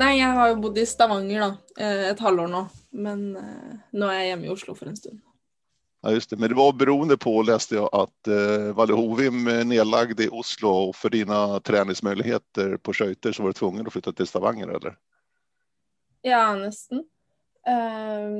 Nei, 0.00 0.14
jeg 0.16 0.32
har 0.32 0.54
bodd 0.56 0.78
i 0.80 0.86
Stavanger 0.88 1.42
da, 1.42 1.50
eh, 1.76 2.06
et 2.10 2.20
halvår 2.24 2.48
nå. 2.48 2.62
Men 3.04 3.26
eh, 3.36 3.74
nå 3.92 4.08
er 4.08 4.20
jeg 4.20 4.30
hjemme 4.30 4.48
i 4.48 4.52
Oslo 4.54 4.74
for 4.78 4.88
en 4.88 4.96
stund. 4.96 5.20
Ja, 6.02 6.12
just 6.16 6.30
det. 6.30 6.38
Men 6.40 6.48
det 6.48 6.56
var 6.56 6.72
beroende 6.72 7.16
på, 7.16 7.42
läste 7.42 7.74
jag, 7.74 7.88
att 7.92 8.28
eh, 8.28 8.72
Valle 8.74 8.94
Hovim 8.94 9.46
är 9.46 9.64
nedlagd 9.64 10.20
i 10.20 10.28
Oslo 10.28 10.68
och 10.68 10.96
för 10.96 11.10
dina 11.10 11.60
träningsmöjligheter 11.60 12.76
på 12.76 12.92
skøyter 12.92 13.32
så 13.32 13.42
var 13.42 13.48
du 13.48 13.52
tvungen 13.52 13.86
att 13.86 13.92
flytta 13.92 14.12
till 14.12 14.26
Stavanger, 14.26 14.68
eller? 14.68 14.96
Ja, 16.22 16.54
nesten. 16.54 17.04
Eh, 17.66 18.30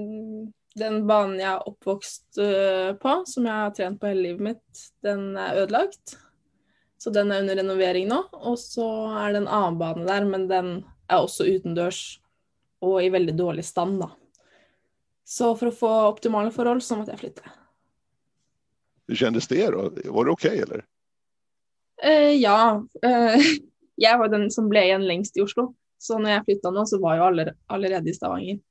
den 0.80 1.04
banen 1.06 1.36
jeg 1.40 1.50
er 1.50 1.68
oppvokst 1.68 2.40
eh, 2.40 2.94
på, 2.96 3.14
som 3.26 3.46
jeg 3.46 3.58
har 3.66 3.76
trent 3.76 4.00
på 4.00 4.08
hele 4.08 4.24
livet 4.30 4.46
mitt, 4.48 4.84
den 5.04 5.34
er 5.36 5.60
ødelagt. 5.60 6.16
Så 7.00 7.12
den 7.12 7.32
er 7.32 7.44
under 7.44 7.56
renovering 7.56 8.08
nå. 8.08 8.22
Og 8.32 8.56
så 8.60 8.88
er 9.20 9.34
det 9.34 9.42
en 9.42 9.52
annen 9.52 9.78
bane 9.80 10.08
der, 10.08 10.24
men 10.28 10.48
den 10.48 10.72
er 11.10 11.20
også 11.20 11.46
utendørs 11.50 12.02
og 12.80 13.00
i 13.04 13.10
veldig 13.12 13.34
dårlig 13.36 13.64
stand, 13.66 14.00
da. 14.00 14.10
Så 15.26 15.52
for 15.58 15.70
å 15.70 15.74
få 15.74 15.90
optimale 16.08 16.50
forhold, 16.54 16.82
så 16.82 16.96
måtte 16.98 17.12
jeg 17.14 17.20
flytte. 17.20 17.52
Hur 19.10 19.18
kändes 19.18 19.48
det 19.48 19.66
då? 19.70 19.90
Var 20.04 20.24
det 20.24 20.30
okej 20.30 20.62
eller? 20.64 20.84
Eh, 22.02 22.32
ja. 22.40 22.82
Eh, 23.02 23.36
jeg 24.06 24.18
var 24.18 24.32
den 24.32 24.48
som 24.50 24.70
ble 24.70 24.86
igjen 24.88 25.06
lengst 25.06 25.36
i 25.36 25.44
Oslo. 25.44 25.72
Så 26.00 26.18
når 26.18 26.36
jeg 26.36 26.46
flytta 26.48 26.72
nå, 26.72 26.86
så 26.88 26.98
var 27.02 27.20
alle 27.26 27.50
allerede 27.68 28.10
i 28.10 28.16
Stavanger. 28.16 28.62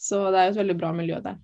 Så 0.00 0.22
det 0.30 0.38
er 0.38 0.48
jo 0.48 0.54
et 0.54 0.62
veldig 0.62 0.78
bra 0.78 0.94
miljø 0.96 1.18
der. 1.24 1.40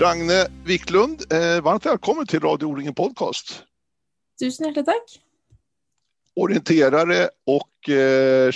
Ragne 0.00 0.46
Wiklund, 0.64 1.32
eh, 1.32 1.60
varmt 1.60 1.86
välkommen 1.86 2.26
till 2.26 2.40
Radio 2.40 2.66
O-ringen 2.66 2.94
Podcast. 2.94 3.62
Tusen 4.40 4.66
hjertelig 4.66 4.86
takk. 4.86 5.20
Orienterare 6.36 7.28
och 7.46 7.88
eh, 7.88 8.52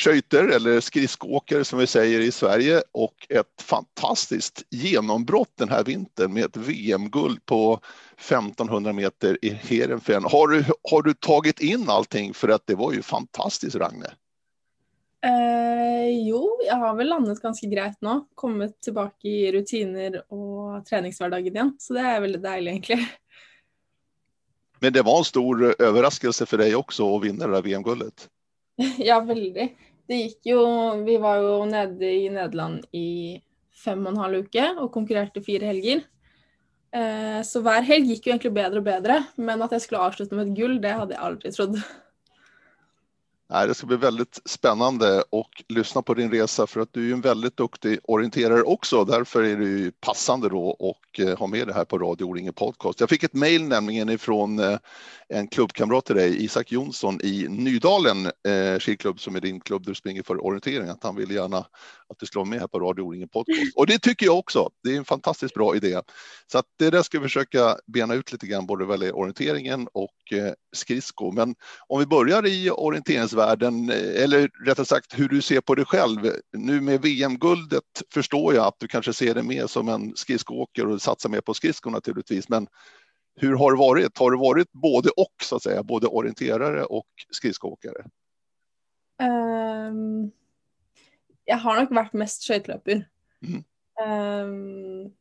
eller 0.54 0.80
skridskoåkare 0.80 1.64
som 1.64 1.78
vi 1.78 1.86
säger 1.86 2.20
i 2.20 2.32
Sverige 2.32 2.82
och 2.92 3.26
ett 3.28 3.62
fantastiskt 3.62 4.62
genombrott 4.70 5.52
den 5.58 5.68
här 5.68 5.84
vintern 5.84 6.32
med 6.32 6.44
ett 6.44 6.56
VM-guld 6.56 7.46
på 7.46 7.80
1500 8.18 8.92
meter 8.92 9.38
i 9.42 9.50
Heerenveen. 9.50 10.24
Har 10.24 10.48
du, 10.48 10.64
har 10.90 11.02
du 11.02 11.14
tagit 11.14 11.60
in 11.60 11.88
allting 11.88 12.34
för 12.34 12.48
att 12.48 12.66
det 12.66 12.74
var 12.74 12.92
ju 12.92 13.02
fantastiskt 13.02 13.76
Ragne? 13.76 14.10
Eh, 15.22 16.08
jo, 16.26 16.40
jeg 16.64 16.76
har 16.80 16.96
vel 16.98 17.12
landet 17.12 17.42
ganske 17.42 17.68
greit 17.70 17.98
nå. 18.02 18.22
Kommet 18.38 18.74
tilbake 18.82 19.28
i 19.30 19.52
rutiner 19.54 20.22
og 20.34 20.82
treningshverdagen 20.88 21.54
igjen. 21.54 21.74
Så 21.78 21.94
det 21.94 22.06
er 22.06 22.24
veldig 22.24 22.42
deilig, 22.42 22.74
egentlig. 22.74 23.06
Men 24.82 24.92
det 24.92 25.04
var 25.06 25.18
en 25.18 25.24
stor 25.24 25.82
överraskelse 25.82 26.46
för 26.46 26.58
dig 26.58 26.76
också 26.76 27.16
att 27.16 27.24
vinna 27.24 27.46
det 27.46 27.52
där 27.52 27.62
VM-guldet. 27.62 28.28
Ja, 28.98 29.20
veldig. 29.20 29.76
Det 30.08 30.16
gikk 30.16 30.46
jo 30.48 30.62
Vi 31.06 31.16
var 31.22 31.36
jo 31.38 31.64
nede 31.70 32.08
i 32.08 32.28
Nederland 32.32 32.86
i 32.90 33.38
fem 33.84 34.00
og 34.06 34.12
en 34.12 34.22
halv 34.22 34.42
uke 34.46 34.64
og 34.80 34.90
konkurrerte 34.94 35.42
fire 35.44 35.68
helger. 35.70 36.02
Eh, 36.92 37.38
så 37.46 37.62
hver 37.62 37.86
helg 37.86 38.10
gikk 38.10 38.26
jo 38.26 38.32
egentlig 38.34 38.52
bedre 38.56 38.82
og 38.82 38.88
bedre, 38.88 39.20
men 39.36 39.62
at 39.62 39.72
jeg 39.76 39.84
skulle 39.84 40.02
avslutte 40.02 40.36
med 40.36 40.50
et 40.50 40.58
gull, 40.58 40.76
det 40.82 40.92
hadde 40.98 41.14
jeg 41.14 41.24
aldri 41.28 41.52
trodd. 41.54 41.78
Nej, 43.52 43.68
det 43.68 43.74
ska 43.74 43.86
bli 43.86 43.96
väldigt 43.96 44.40
spännande 44.44 45.24
och 45.30 45.62
lyssna 45.68 46.02
på 46.02 46.14
din 46.14 46.30
resa 46.30 46.66
för 46.66 46.80
att 46.80 46.92
du 46.92 47.08
är 47.08 47.12
en 47.12 47.20
väldigt 47.20 47.56
duktig 47.56 47.98
orienterare 48.04 48.62
också. 48.62 49.04
Därför 49.04 49.42
är 49.42 49.56
det 49.56 49.64
ju 49.64 49.92
passande 50.00 50.48
då 50.48 50.66
och 50.68 51.20
eh, 51.20 51.38
ha 51.38 51.46
med 51.46 51.66
det 51.66 51.74
här 51.74 51.84
på 51.84 51.98
Radio 51.98 52.24
O-ringen 52.24 52.52
Podcast. 52.52 53.00
Jag 53.00 53.08
fick 53.08 53.22
ett 53.22 53.34
mejl 53.34 53.62
nämligen 53.62 54.08
ifrån 54.08 54.58
eh, 54.58 54.78
en 55.28 55.48
klubbkamrat 55.48 56.04
till 56.04 56.16
dig, 56.16 56.44
Isak 56.44 56.72
Jonsson 56.72 57.20
i 57.22 57.46
Nydalen 57.48 58.26
eh, 58.26 58.78
skidklubb 58.78 59.20
som 59.20 59.36
är 59.36 59.40
din 59.40 59.60
klubb 59.60 59.82
där 59.82 59.90
du 59.90 59.94
springer 59.94 60.22
för 60.22 60.44
orientering, 60.46 60.88
att 60.88 61.04
han 61.04 61.16
ville 61.16 61.34
gärna 61.34 61.58
att 62.08 62.18
du 62.18 62.26
skulle 62.26 62.40
vara 62.40 62.50
med 62.50 62.60
här 62.60 62.66
på 62.66 62.80
Radio 62.80 63.02
O-ringen 63.02 63.28
Podcast. 63.28 63.76
Och 63.76 63.86
det 63.86 63.98
tycker 63.98 64.26
jag 64.26 64.38
också. 64.38 64.70
Det 64.82 64.92
är 64.92 64.96
en 64.96 65.04
fantastiskt 65.04 65.54
bra 65.54 65.76
idé. 65.76 66.00
Så 66.52 66.58
att 66.58 66.66
det 66.78 66.90
där 66.90 67.02
ska 67.02 67.18
vi 67.18 67.22
försöka 67.22 67.76
bena 67.86 68.14
ut 68.14 68.32
lite 68.32 68.46
grann, 68.46 68.66
både 68.66 68.84
vad 68.84 69.02
orienteringen 69.02 69.88
och 69.92 70.32
eh, 70.32 70.52
skridsko. 70.76 71.32
Men 71.32 71.54
om 71.88 72.00
vi 72.00 72.06
börjar 72.06 72.46
i 72.46 72.70
orienteringsvärlden, 72.70 73.41
eh, 73.42 74.22
eller 74.22 74.66
rättare 74.66 74.86
sagt 74.86 75.18
hur 75.18 75.28
du 75.28 75.42
ser 75.42 75.60
på 75.60 75.74
dig 75.74 75.84
själv. 75.84 76.18
Nu 76.52 76.80
med 76.80 77.02
VM-guldet 77.02 78.02
förstår 78.14 78.54
jag 78.54 78.66
att 78.66 78.78
du 78.78 78.88
kanske 78.88 79.12
ser 79.12 79.34
det 79.34 79.42
mer 79.42 79.66
som 79.66 79.88
en 79.88 80.16
skridskoåkare 80.16 80.86
och 80.86 81.02
satsar 81.02 81.28
mer 81.28 81.40
på 81.40 81.54
skridskor 81.54 81.90
naturligtvis. 81.90 82.48
Men 82.48 82.66
hur 83.36 83.56
har 83.56 83.72
det 83.72 83.78
varit? 83.78 84.18
Har 84.18 84.30
det 84.30 84.36
varit 84.36 84.72
både 84.72 85.08
och 85.08 85.34
så 85.42 85.56
att 85.56 85.62
säga, 85.62 85.82
både 85.82 86.06
orienterare 86.06 86.84
och 86.84 87.06
skridskoåkare? 87.30 88.04
Ehm, 89.22 90.30
jeg 91.46 91.58
har 91.58 91.80
nok 91.80 91.92
vært 91.94 92.14
mest 92.18 92.46
skøyteløper. 92.46 93.04
Mhm. 93.42 93.64
Ehm, 94.02 95.12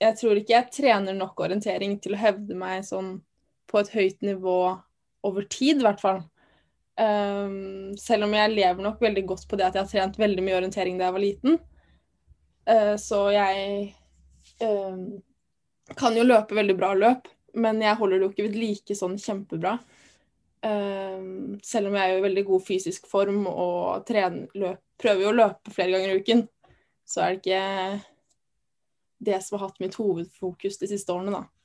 jeg 0.00 0.16
tror 0.18 0.38
ikke 0.38 0.54
jeg 0.54 0.72
trener 0.72 1.16
nok 1.16 1.40
orientering 1.40 1.98
til 2.02 2.14
å 2.14 2.20
hevde 2.20 2.54
meg 2.54 2.84
sånn 2.86 3.20
på 3.68 3.80
et 3.80 3.90
høyt 3.92 4.22
nivå 4.22 4.78
over 5.26 5.42
tid, 5.50 5.80
i 5.80 5.86
hvert 5.86 6.00
fall. 6.00 6.22
Um, 6.98 7.94
selv 8.00 8.26
om 8.26 8.32
jeg 8.34 8.56
lever 8.56 8.82
nok 8.82 9.02
veldig 9.02 9.22
godt 9.28 9.44
på 9.46 9.56
det 9.58 9.68
at 9.68 9.76
jeg 9.76 9.84
har 9.84 9.90
trent 9.92 10.16
veldig 10.18 10.42
mye 10.42 10.56
orientering 10.58 10.98
da 10.98 11.06
jeg 11.06 11.14
var 11.14 11.22
liten. 11.22 11.58
Uh, 12.68 12.96
så 12.98 13.20
jeg 13.30 13.92
um, 14.66 15.04
kan 15.98 16.18
jo 16.18 16.26
løpe 16.26 16.58
veldig 16.58 16.76
bra 16.78 16.90
løp, 16.98 17.30
men 17.54 17.78
jeg 17.84 17.98
holder 18.00 18.18
det 18.18 18.26
jo 18.26 18.32
ikke 18.34 18.48
ved 18.48 18.58
like 18.58 18.98
sånn 18.98 19.16
kjempebra. 19.22 19.76
Um, 20.66 21.54
selv 21.62 21.88
om 21.88 21.94
jeg 21.94 22.02
er 22.02 22.16
jo 22.16 22.18
i 22.18 22.26
veldig 22.26 22.44
god 22.48 22.66
fysisk 22.66 23.06
form 23.06 23.44
og 23.46 24.02
trener, 24.08 24.48
løp, 24.58 24.82
prøver 24.98 25.22
jo 25.22 25.30
å 25.30 25.38
løpe 25.38 25.74
flere 25.74 25.94
ganger 25.94 26.10
i 26.10 26.22
uken, 26.22 26.42
så 27.06 27.22
er 27.22 27.36
det 27.36 27.38
ikke 27.38 27.62
det 29.28 29.38
som 29.44 29.58
har 29.58 29.68
hatt 29.68 29.78
mitt 29.82 29.94
hovedfokus 29.98 30.80
de 30.82 30.90
siste 30.90 31.14
årene, 31.14 31.38
da. 31.38 31.57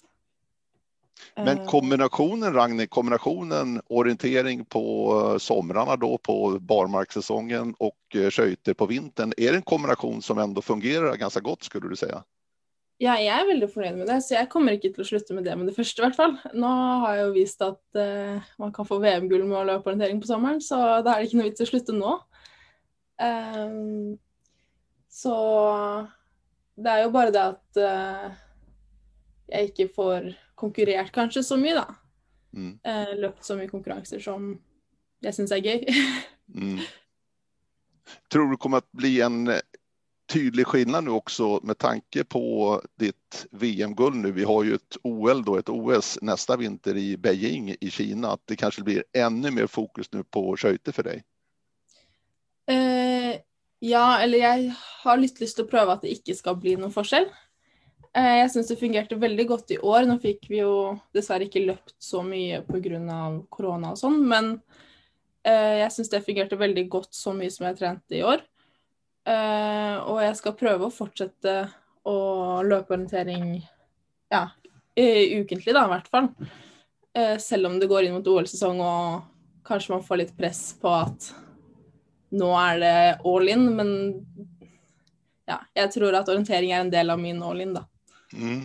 Men 1.35 1.57
Eh, 1.57 1.65
kombinationen, 1.65 2.53
Ragnhild, 2.53 2.89
kombinationen 2.89 3.81
orientering 3.87 4.65
på 4.65 5.13
eh, 5.33 5.37
somrarna 5.37 5.95
då 5.95 6.17
på 6.17 6.59
barmarkssäsongen 6.59 7.75
och 7.77 8.15
eh, 8.15 8.29
skøyter 8.29 8.73
på 8.73 8.85
vintern, 8.85 9.33
är 9.37 9.51
det 9.51 9.57
en 9.57 9.61
kombination 9.61 10.21
som 10.21 10.37
ändå 10.37 10.61
fungerar 10.61 11.15
ganska 11.15 11.39
gott 11.39 11.63
skulle 11.63 11.89
du 11.89 11.95
säga? 11.95 12.23
Ja, 13.01 13.15
jeg 13.17 13.33
er 13.33 13.47
veldig 13.49 13.67
fornøyd 13.73 13.97
med 13.97 14.07
det, 14.07 14.19
så 14.23 14.35
jeg 14.37 14.49
kommer 14.53 14.75
til 14.79 14.93
å 15.01 15.05
slutte 15.07 15.35
med 15.35 15.43
det 15.47 15.55
med 15.57 15.67
det 15.67 15.73
første, 15.75 15.99
i 15.99 16.05
hvert 16.05 16.15
fall. 16.15 16.35
Nå 16.53 16.69
har 17.03 17.17
jeg 17.17 17.25
jo 17.25 17.31
vist 17.35 17.63
at 17.65 17.99
eh, 17.99 18.51
man 18.61 18.71
kan 18.75 18.87
få 18.87 18.99
VM-gull 19.01 19.47
med 19.49 19.57
å 19.59 19.65
løpe 19.71 19.89
orientering 19.89 20.21
på 20.21 20.29
sommeren, 20.29 20.61
så 20.63 21.01
da 21.03 21.15
er 21.15 21.23
det 21.23 21.27
ikke 21.27 21.39
noe 21.41 21.47
vits 21.49 21.63
i 21.63 21.65
å 21.65 21.71
slutte 21.71 21.95
nå. 21.97 22.13
Ehm, 23.25 24.13
så 25.11 25.35
det 26.79 26.93
er 26.93 27.03
jo 27.03 27.11
bare 27.17 27.33
det 27.33 27.43
at 27.43 27.81
eh, 27.81 28.29
jeg 29.51 29.73
ikke 29.73 29.89
får 29.97 30.31
konkurrert 30.55 31.11
kanskje 31.15 31.43
så 31.43 31.57
mye, 31.59 31.75
da. 31.79 31.87
Mm. 32.53 32.73
Eh, 32.83 33.13
løpt 33.19 33.45
så 33.45 33.57
mye 33.57 33.71
konkurranser 33.71 34.21
som 34.23 34.53
jeg 35.23 35.39
syns 35.39 35.55
er 35.55 35.65
gøy. 35.65 35.87
Mm. 36.53 36.79
Tror 38.31 38.45
du 38.45 38.51
det 38.51 38.57
kommer 38.57 38.77
att 38.77 38.91
bli 38.91 39.21
en 39.21 39.47
eh, 39.47 39.61
tydlig 40.31 40.67
skillnad 40.67 41.03
nu 41.03 41.11
också 41.11 41.59
med 41.63 41.77
tanke 41.77 42.23
på 42.23 42.81
ditt 42.99 43.45
VM-guld 43.51 44.15
nu? 44.15 44.31
Vi 44.31 44.43
har 44.43 44.63
ju 44.63 44.75
ett 44.75 44.97
OL 45.03 45.45
då, 45.45 45.57
ett 45.57 45.69
OS 45.69 46.19
nästa 46.21 46.57
vinter 46.57 46.97
i 46.97 47.17
Beijing 47.17 47.75
i 47.81 47.89
Kina, 47.89 48.31
att 48.31 48.41
det 48.45 48.55
kanske 48.55 48.83
blir 48.83 49.03
ännu 49.13 49.51
mer 49.51 49.67
fokus 49.67 50.11
nu 50.11 50.23
på 50.23 50.57
skøyter 50.57 50.91
för 50.91 51.03
dig. 51.03 51.23
Eh, 52.67 53.39
ja, 53.79 54.19
eller 54.19 54.37
jeg 54.37 54.73
har 55.03 55.17
litt 55.17 55.39
lyst 55.39 55.57
til 55.57 55.65
å 55.65 55.71
prøve 55.71 55.95
at 55.95 56.03
det 56.03 56.13
ikke 56.15 56.35
skal 56.35 56.59
bli 56.59 56.75
noen 56.75 56.93
forskjell. 56.93 57.27
Eh, 58.13 58.35
jeg 58.43 58.49
syns 58.53 58.69
det 58.69 58.77
fungerte 58.77 59.17
veldig 59.17 59.45
godt 59.49 59.71
i 59.73 59.79
år. 59.81 60.05
Nå 60.05 60.19
fikk 60.21 60.45
vi 60.51 60.59
jo 60.61 60.93
dessverre 61.15 61.47
ikke 61.47 61.65
løpt 61.65 61.95
så 62.01 62.21
mye 62.25 62.61
pga. 62.67 63.21
korona 63.49 63.93
og 63.93 63.97
sånn, 63.97 64.19
men 64.29 64.59
eh, 65.43 65.81
jeg 65.81 65.93
syns 65.95 66.11
det 66.11 66.25
fungerte 66.25 66.59
veldig 66.59 66.87
godt 66.93 67.13
så 67.17 67.33
mye 67.33 67.49
som 67.53 67.65
jeg 67.67 67.79
trente 67.79 68.17
i 68.17 68.21
år. 68.21 68.43
Eh, 69.25 69.95
og 70.05 70.21
jeg 70.21 70.35
skal 70.37 70.59
prøve 70.59 70.85
å 70.85 70.93
fortsette 70.93 71.55
å 72.05 72.17
løpe 72.67 72.93
orientering 72.93 73.63
ja, 74.29 74.49
ukentlig, 74.93 75.73
da, 75.73 75.85
i 75.85 75.93
hvert 75.93 76.09
fall. 76.11 76.27
Selv 77.39 77.69
om 77.69 77.77
det 77.79 77.87
går 77.87 78.07
inn 78.07 78.15
mot 78.17 78.27
OL-sesong 78.27 78.79
og 78.81 79.61
kanskje 79.63 79.93
man 79.93 80.03
får 80.03 80.19
litt 80.19 80.33
press 80.35 80.61
på 80.81 80.89
at 80.89 81.27
nå 82.33 82.49
er 82.57 82.81
det 82.81 82.95
all 83.29 83.51
in, 83.53 83.67
men 83.77 83.91
ja, 85.47 85.59
jeg 85.77 85.93
tror 85.93 86.17
at 86.17 86.31
orientering 86.33 86.73
er 86.73 86.81
en 86.81 86.91
del 86.91 87.13
av 87.13 87.21
min 87.21 87.41
all 87.45 87.61
in, 87.61 87.75
da. 87.77 87.85
Mm. 88.35 88.61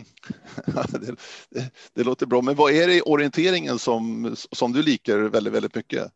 det, 0.91 1.17
det, 1.51 1.71
det, 1.95 2.05
låter 2.05 2.27
bra. 2.27 2.43
Men 2.43 2.55
vad 2.57 2.73
är 2.73 2.87
det 2.87 2.95
i 2.95 3.01
orienteringen 3.01 3.79
som, 3.79 4.35
som 4.53 4.73
du 4.73 4.83
liker 4.83 5.19
väldigt, 5.19 5.53
väldigt 5.53 5.75
mycket? 5.75 6.13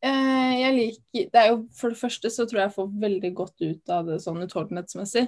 Eh, 0.00 0.60
jag 0.60 0.74
liker 0.74 1.30
det 1.32 1.38
är 1.38 1.50
ju, 1.52 1.68
för 1.68 1.88
det 1.88 1.94
första 1.94 2.30
så 2.30 2.46
tror 2.46 2.60
jag 2.60 2.66
jag 2.66 2.74
får 2.74 3.00
väldigt 3.00 3.34
gott 3.34 3.56
ut 3.58 3.88
av 3.88 4.06
det 4.06 4.20
sånn 4.20 4.42
utholdenhetsmessig. 4.42 5.26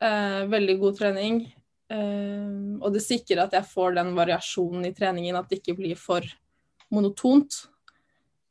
Eh, 0.00 0.46
väldigt 0.46 0.80
god 0.80 0.96
träning. 0.96 1.56
Eh, 1.90 2.82
och 2.82 2.92
det 2.92 3.00
säkert 3.00 3.38
att 3.38 3.52
jag 3.52 3.70
får 3.70 3.92
den 3.92 4.14
variationen 4.14 4.84
i 4.84 4.94
träningen 4.94 5.36
att 5.36 5.48
det 5.48 5.56
inte 5.56 5.72
blir 5.72 5.94
för 5.94 6.24
monotont. 6.88 7.68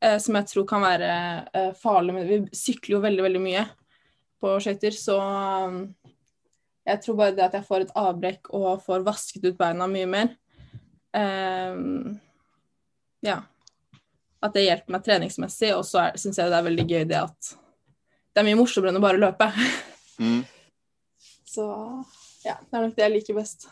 Eh, 0.00 0.18
som 0.18 0.34
jag 0.34 0.46
tror 0.46 0.66
kan 0.66 0.80
vara 0.80 1.36
eh, 1.52 2.24
vi 2.24 2.48
cyklar 2.52 2.96
ju 2.96 3.02
väldigt, 3.02 3.24
väldigt 3.24 3.42
mycket 3.42 3.68
på 4.40 4.60
skøyter, 4.60 4.90
så 4.90 5.20
um, 5.20 5.94
jeg 6.90 7.02
tror 7.04 7.20
bare 7.22 7.36
det 7.36 7.46
at 7.46 7.56
jeg 7.58 7.66
får 7.68 7.86
et 7.86 7.94
avbrekk 7.98 8.52
og 8.56 8.82
får 8.84 9.06
vasket 9.06 9.46
ut 9.46 9.58
beina 9.58 9.86
mye 9.90 10.10
mer 10.10 10.34
um, 11.14 12.12
Ja 13.24 13.40
at 14.40 14.56
det 14.56 14.66
hjelper 14.66 14.94
meg 14.94 15.04
treningsmessig. 15.04 15.72
Og 15.76 15.84
så 15.86 16.06
syns 16.18 16.40
jeg 16.40 16.52
det 16.52 16.58
er 16.58 16.68
veldig 16.68 16.86
gøy 16.88 17.04
det 17.08 17.20
at 17.20 17.52
det 18.30 18.42
er 18.42 18.46
mye 18.46 18.60
morsommere 18.60 18.92
enn 18.92 19.00
å 19.00 19.04
bare 19.04 19.20
løpe. 19.20 19.50
Mm. 20.22 20.40
Så 21.50 21.66
ja, 22.44 22.54
det 22.62 22.76
er 22.78 22.84
nok 22.84 22.94
det 22.94 23.02
jeg 23.02 23.14
liker 23.16 23.36
best. 23.40 23.66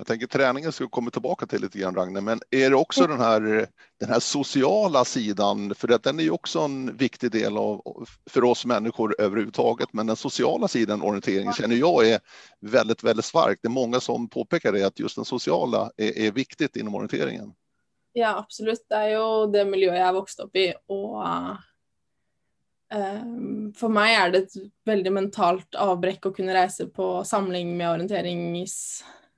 Jag 0.00 0.06
tänker 0.06 0.26
träningen 0.26 0.72
ska 0.72 0.84
vi 0.84 0.90
komma 0.90 1.10
tillbaka 1.10 1.46
till 1.46 1.60
lite 1.62 1.78
grann 1.78 1.94
Ragne, 1.94 2.20
men 2.20 2.40
är 2.50 2.70
det 2.70 2.76
också 2.76 3.04
mm. 3.04 3.16
den, 3.16 3.26
här, 3.26 3.66
den 4.00 4.08
här 4.08 4.20
sociala 4.20 5.04
sidan, 5.04 5.74
för 5.74 5.92
att 5.92 6.02
den 6.02 6.18
är 6.18 6.22
ju 6.22 6.30
också 6.30 6.60
en 6.60 6.96
viktig 6.96 7.30
del 7.30 7.56
av, 7.56 8.06
för 8.30 8.44
oss 8.44 8.66
människor 8.66 9.14
överhuvudtaget, 9.18 9.92
men 9.92 10.06
den 10.06 10.16
sociala 10.16 10.68
sidan 10.68 11.02
orienteringen 11.02 11.52
känner 11.52 11.76
jag 11.76 12.08
är 12.08 12.20
väldigt, 12.60 13.04
väldigt 13.04 13.24
stark. 13.24 13.58
Det 13.62 13.68
är 13.68 13.70
många 13.70 14.00
som 14.00 14.28
påpekar 14.28 14.72
det, 14.72 14.82
att 14.82 14.98
just 14.98 15.16
den 15.16 15.24
sociala 15.24 15.90
är, 15.96 16.18
är 16.18 16.32
viktigt 16.32 16.76
inom 16.76 16.94
orienteringen. 16.94 17.52
Ja, 18.12 18.38
absolutt. 18.38 18.88
Det 18.88 18.96
er 18.96 19.12
jo 19.18 19.46
det 19.52 19.66
jeg 19.84 20.04
har 20.04 20.16
vokst 20.16 20.40
opp 20.40 20.56
i. 20.56 20.72
Og 20.88 21.20
um, 22.94 23.72
for 23.76 23.92
meg 23.92 24.16
er 24.16 24.32
det 24.32 24.46
et 24.46 24.60
veldig 24.88 25.12
mentalt 25.12 25.76
avbrekk 25.76 26.26
å 26.26 26.34
kunne 26.34 26.56
reise 26.56 26.88
på 26.88 27.20
samling 27.24 27.76
med 27.76 27.90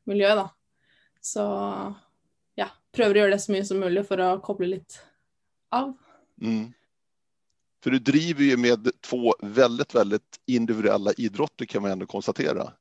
orienteringsmiljøet, 0.06 0.36
da. 0.36 0.50
Så 1.20 1.42
ja, 2.58 2.68
prøver 2.92 3.14
å 3.14 3.22
gjøre 3.22 3.34
det 3.36 3.42
så 3.42 3.52
mye 3.52 3.64
som 3.64 3.80
mulig 3.80 4.06
for 4.06 4.20
å 4.20 4.40
koble 4.42 4.66
litt 4.66 4.98
av. 5.70 5.94
Mm. 6.42 6.72
För 7.82 7.90
du 7.90 7.98
driver 7.98 8.44
ju 8.44 8.56
med 8.56 8.90
två 9.00 9.34
väldigt, 9.42 9.94
väldigt 9.94 10.40
individuella 10.46 11.12
idrotter 11.12 11.64
kan 11.64 11.82
man 11.82 11.90
ändå 11.90 12.06
konstatera. 12.06 12.72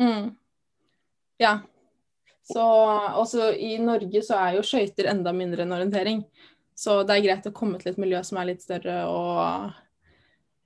Mm. 0.00 0.34
Ja, 1.36 1.60
så 2.42 2.62
også 3.20 3.52
i 3.52 3.78
Norge 3.78 4.22
så 4.24 4.38
er 4.40 4.56
jo 4.56 4.64
skøyter 4.64 5.10
enda 5.10 5.32
mindre 5.36 5.62
enn 5.62 5.74
orientering. 5.76 6.22
Så 6.74 7.02
det 7.04 7.18
er 7.18 7.24
greit 7.26 7.48
å 7.50 7.52
komme 7.52 7.78
til 7.80 7.92
et 7.92 8.00
miljø 8.00 8.22
som 8.24 8.38
er 8.40 8.52
litt 8.52 8.62
større 8.64 9.02
og 9.10 9.74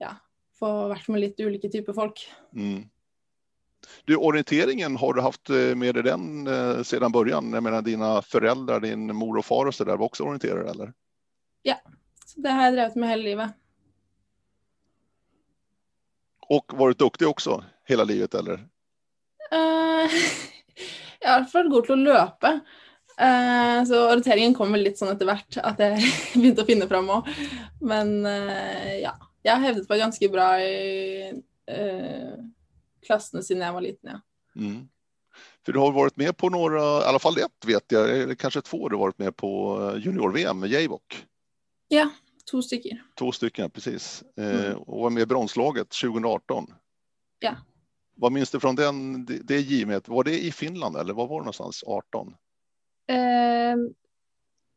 ja, 0.02 0.12
få 0.60 0.70
vært 0.92 1.08
med 1.10 1.24
litt 1.24 1.40
ulike 1.40 1.70
typer 1.72 1.96
folk. 1.96 2.22
Mm. 2.54 2.84
Du, 4.04 4.16
orienteringen, 4.16 4.96
har 4.96 5.14
du 5.14 5.20
haft 5.20 5.50
eh, 5.50 5.74
med 5.74 5.94
dig 5.94 6.02
den 6.02 6.46
eh, 6.46 6.82
sedan 6.82 7.12
början? 7.12 7.52
Jag 7.52 7.62
menar 7.62 7.82
dina 7.82 8.22
föräldrar, 8.22 8.80
din 8.80 9.16
mor 9.16 9.38
och 9.38 9.44
far 9.44 9.66
och 9.66 9.74
så 9.74 9.84
där 9.84 9.96
var 9.96 10.06
också 10.06 10.24
orienterare 10.24 10.70
eller? 10.70 10.92
Ja, 11.62 11.76
så 12.26 12.40
det 12.40 12.50
har 12.50 12.64
jag 12.64 12.72
drivit 12.72 12.94
med 12.94 13.08
hela 13.08 13.22
livet. 13.22 13.50
Och 16.48 16.72
varit 16.74 16.98
duktig 16.98 17.28
också 17.28 17.64
hela 17.84 18.04
livet 18.04 18.34
eller? 18.34 18.54
Uh, 18.54 20.10
Jeg 21.22 21.30
er 21.30 21.36
i 21.36 21.42
hvert 21.42 21.52
fall 21.52 21.68
god 21.70 21.86
til 21.86 21.94
å 21.94 22.02
løpe. 22.02 22.50
Uh, 23.12 23.78
så 23.86 23.98
orienteringen 24.08 24.54
kom 24.56 24.72
vel 24.74 24.82
litt 24.88 24.98
sånn 24.98 25.12
etter 25.12 25.28
hvert 25.28 25.58
at 25.62 25.82
jeg 25.82 26.00
begynte 26.34 26.64
å 26.64 26.68
finne 26.68 26.88
fram 26.90 27.10
òg. 27.14 27.28
Men 27.84 28.16
uh, 28.26 28.94
ja. 28.98 29.14
Jeg 29.42 29.58
har 29.58 29.64
hevdet 29.66 29.88
meg 29.90 29.98
ganske 29.98 30.26
bra 30.30 30.48
i 30.62 31.30
uh, 31.34 32.34
klassene 33.06 33.42
siden 33.42 33.62
jeg 33.62 33.72
var 33.72 33.80
liten, 33.80 34.10
ja. 34.10 34.20
Mm. 34.56 34.88
För 35.64 35.72
du 35.72 35.78
har 35.78 35.92
varit 35.92 36.16
med 36.16 36.36
på 36.36 36.48
några, 36.48 36.80
i 36.80 37.04
alla 37.04 37.18
fall 37.18 37.38
ett 37.38 37.64
vet 37.66 37.92
jag, 37.92 38.18
eller 38.18 38.34
kanske 38.34 38.60
två 38.60 38.88
du 38.88 38.96
har 38.96 39.00
varit 39.00 39.18
med 39.18 39.36
på 39.36 39.78
junior-VM 39.98 40.60
med 40.60 40.70
Jayvok. 40.70 41.26
Ja, 41.88 42.10
två 42.50 42.62
stycken. 42.62 42.98
Två 43.18 43.32
stycken, 43.32 43.70
precis. 43.70 44.22
Mm. 44.36 44.76
och 44.76 45.00
var 45.00 45.10
med 45.10 45.22
i 45.22 45.26
bronslaget 45.26 45.88
2018. 45.90 46.74
Ja. 47.38 47.56
Vad 48.14 48.32
minns 48.32 48.50
du 48.50 48.60
från 48.60 48.76
den, 48.76 49.24
det, 49.24 49.38
det 49.38 49.60
givet? 49.60 50.08
Var 50.08 50.24
det 50.24 50.44
i 50.44 50.52
Finland 50.52 50.96
eller 50.96 51.14
var 51.14 51.26
var 51.26 51.40
det 51.40 51.44
någonstans? 51.44 51.84
18? 51.86 52.28
Uh, 52.28 52.34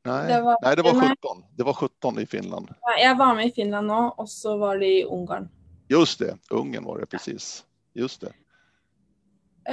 nej, 0.05 0.27
det 0.27 0.41
var, 0.41 0.57
nej, 0.61 0.75
det 0.75 0.81
var 0.81 1.09
17. 1.09 1.43
Det 1.57 1.63
var 1.63 1.73
17 1.73 2.19
i 2.19 2.25
Finland. 2.25 2.73
Jag 3.01 3.15
var 3.17 3.35
med 3.35 3.45
i 3.45 3.51
Finland 3.51 3.87
nu 3.87 3.93
och 3.93 4.29
så 4.29 4.57
var 4.57 4.77
det 4.77 4.87
i 4.87 5.03
Ungern. 5.03 5.49
Just 5.87 6.19
det, 6.19 6.37
Ungern 6.49 6.83
var 6.83 6.99
det 6.99 7.05
precis. 7.05 7.65
Just 7.95 8.21
det. 8.21 8.33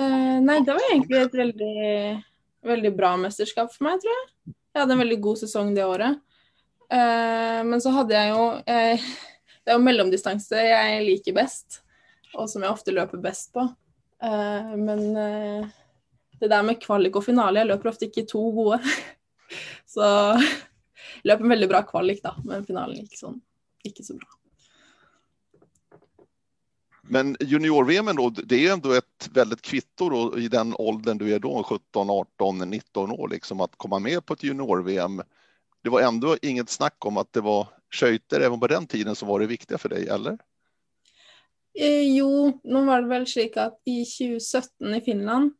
Uh, 0.01 0.41
nej, 0.41 0.61
det 0.61 0.73
var 0.73 0.93
egentligen 0.93 1.23
ett 1.23 1.35
väldigt, 1.35 2.25
väldigt 2.63 2.97
bra 2.97 3.17
mästerskap 3.17 3.75
för 3.75 3.85
mig 3.85 4.01
tror 4.01 4.13
jag. 4.13 4.55
Jag 4.73 4.81
hade 4.81 4.93
en 4.93 4.99
väldigt 4.99 5.21
god 5.23 5.39
säsong 5.39 5.75
det 5.75 5.85
året. 5.85 6.11
Uh, 6.93 7.65
men 7.65 7.81
så 7.81 7.91
hade 7.91 8.15
jag 8.15 8.27
ju, 8.27 8.53
uh, 8.57 9.01
det 9.65 9.71
är 9.71 9.73
ju 9.73 9.79
mellandistanser 9.79 10.65
jag 10.65 11.03
liker 11.03 11.33
bäst 11.33 11.83
och 12.35 12.51
som 12.51 12.63
jag 12.63 12.73
ofta 12.73 12.91
löper 12.91 13.19
bäst 13.19 13.53
på. 13.53 13.61
Uh, 14.25 14.77
men 14.77 15.17
uh, 15.17 15.67
det 16.41 16.49
där 16.49 16.63
med 16.63 16.83
kvalik 16.83 17.17
och 17.17 17.25
final, 17.25 17.57
jag 17.57 17.67
löper 17.67 17.89
ofta 17.89 18.05
inte 18.05 18.23
två 18.23 18.51
goda. 18.51 18.81
så 19.87 20.01
jag 20.01 20.43
löper 21.25 21.43
en 21.43 21.49
väldigt 21.49 21.71
bra 21.71 21.83
kvalik, 21.83 22.23
då, 22.23 22.35
men 22.45 22.67
finalen 22.67 22.97
gick 22.97 23.19
sån, 23.19 23.41
ikke 23.85 24.05
så 24.05 24.15
bra. 24.15 24.29
Men 27.13 27.37
junior-VM 27.41 28.17
då, 28.17 28.31
det 28.31 28.67
är 28.67 28.73
ändå 28.73 28.93
ett 28.93 29.31
väldigt 29.35 29.63
kvitto 29.63 30.09
då, 30.09 30.39
i 30.39 30.49
den 30.49 30.75
åldern 30.79 31.19
du 31.19 31.35
är 31.35 31.39
då, 31.39 31.63
17, 31.63 32.11
18, 32.11 32.59
19 32.59 33.11
år, 33.11 33.29
liksom 33.29 33.61
att 33.61 33.77
komma 33.77 33.99
med 33.99 34.27
på 34.27 34.35
ett 34.35 34.43
junior-VM. 34.43 35.23
Det 35.83 35.91
var 35.91 36.01
ändå 36.01 36.37
inget 36.43 36.71
snack 36.71 37.07
om 37.07 37.17
att 37.17 37.33
det 37.33 37.41
var 37.41 37.67
köjter 37.95 38.41
även 38.41 38.61
på 38.61 38.67
den 38.67 38.87
tiden 38.87 39.15
som 39.15 39.29
var 39.29 39.41
det 39.41 39.47
viktiga 39.47 39.79
för 39.79 39.89
dig, 39.89 40.09
eller? 40.09 40.39
Eh, 41.81 42.17
jo, 42.17 42.61
nå 42.65 42.85
var 42.85 43.03
det 43.03 43.09
väl 43.09 43.27
slik 43.27 43.57
att 43.57 43.81
i 43.85 44.05
2017 44.05 44.95
i 44.95 45.01
Finland 45.01 45.53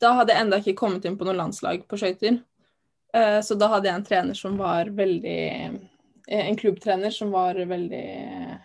då 0.00 0.06
hade 0.06 0.32
jag 0.32 0.40
ändå 0.40 0.56
inte 0.56 0.72
kommit 0.72 1.04
in 1.04 1.18
på 1.18 1.24
något 1.24 1.36
landslag 1.36 1.88
på 1.88 1.96
skøyter. 1.96 2.42
Eh, 3.14 3.40
så 3.40 3.54
då 3.54 3.66
hade 3.66 3.88
jag 3.88 3.94
en 3.94 4.04
trener 4.04 4.34
som 4.34 4.56
var 4.56 4.86
väldigt, 4.86 5.24
eh, 6.28 6.48
En 6.48 6.56
klubbtränare 6.56 7.10
som 7.10 7.30
var 7.30 7.54
väldigt 7.54 8.58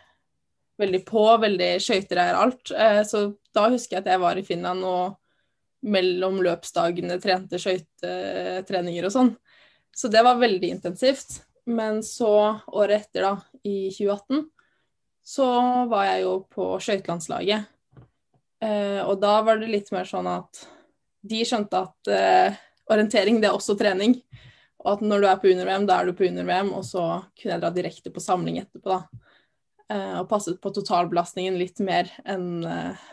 veldig 0.82 1.02
på, 1.08 1.24
veldig 1.42 1.72
skøyter 1.84 2.22
er 2.22 2.38
alt. 2.38 2.72
Eh, 2.72 3.02
så 3.08 3.30
da 3.56 3.68
husker 3.74 3.98
jeg 3.98 4.06
at 4.06 4.12
jeg 4.14 4.24
var 4.24 4.40
i 4.40 4.46
Finland 4.46 4.86
og 4.88 5.18
mellom 5.88 6.40
løpsdagene 6.46 7.20
trente 7.22 7.60
skøytetreninger 7.62 9.08
og 9.08 9.14
sånn. 9.14 9.34
Så 9.98 10.10
det 10.14 10.24
var 10.26 10.42
veldig 10.42 10.74
intensivt. 10.78 11.42
Men 11.68 12.00
så 12.06 12.32
året 12.68 13.02
etter, 13.10 13.26
da, 13.26 13.34
i 13.68 13.90
2018, 13.92 14.46
så 15.28 15.48
var 15.92 16.06
jeg 16.08 16.22
jo 16.24 16.34
på 16.48 16.68
skøytelandslaget. 16.80 17.66
Eh, 18.64 19.02
og 19.04 19.18
da 19.20 19.34
var 19.44 19.60
det 19.60 19.68
litt 19.74 19.92
mer 19.92 20.08
sånn 20.08 20.30
at 20.32 20.62
de 21.28 21.42
skjønte 21.44 21.82
at 21.84 22.12
eh, 22.14 22.56
orientering, 22.88 23.42
det 23.42 23.50
er 23.50 23.58
også 23.58 23.76
trening. 23.80 24.16
Og 24.86 24.94
at 24.94 25.04
når 25.04 25.20
du 25.20 25.28
er 25.28 25.42
på 25.42 25.52
under-VM, 25.52 25.90
da 25.90 26.00
er 26.00 26.08
du 26.08 26.16
på 26.16 26.30
under-VM, 26.30 26.72
og 26.78 26.86
så 26.88 27.04
kunne 27.36 27.58
jeg 27.58 27.64
dra 27.66 27.74
direkte 27.76 28.14
på 28.16 28.24
samling 28.24 28.62
etterpå, 28.62 28.88
da. 28.94 29.27
Eh, 29.94 30.20
og 30.20 30.28
passet 30.30 30.60
på 30.62 30.72
totalbelastningen 30.76 31.56
litt 31.60 31.80
mer 31.80 32.10
enn 32.28 32.66
eh, 32.68 33.06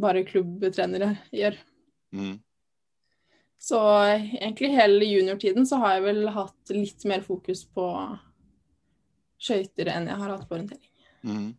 bare 0.00 0.24
klubbtrenere 0.28 1.16
gjør. 1.34 1.56
Mm. 2.14 2.36
Så 3.60 3.80
egentlig 4.08 4.70
hele 4.72 5.04
juniortiden 5.04 5.66
så 5.68 5.80
har 5.82 5.98
jeg 5.98 6.06
vel 6.06 6.28
hatt 6.32 6.72
litt 6.72 7.04
mer 7.04 7.24
fokus 7.26 7.66
på 7.68 7.86
skøyter 9.40 9.90
enn 9.92 10.08
jeg 10.08 10.20
har 10.22 10.32
hatt 10.32 10.46
på 10.48 10.56
orientering. 10.56 10.86
Mm. 11.24 11.50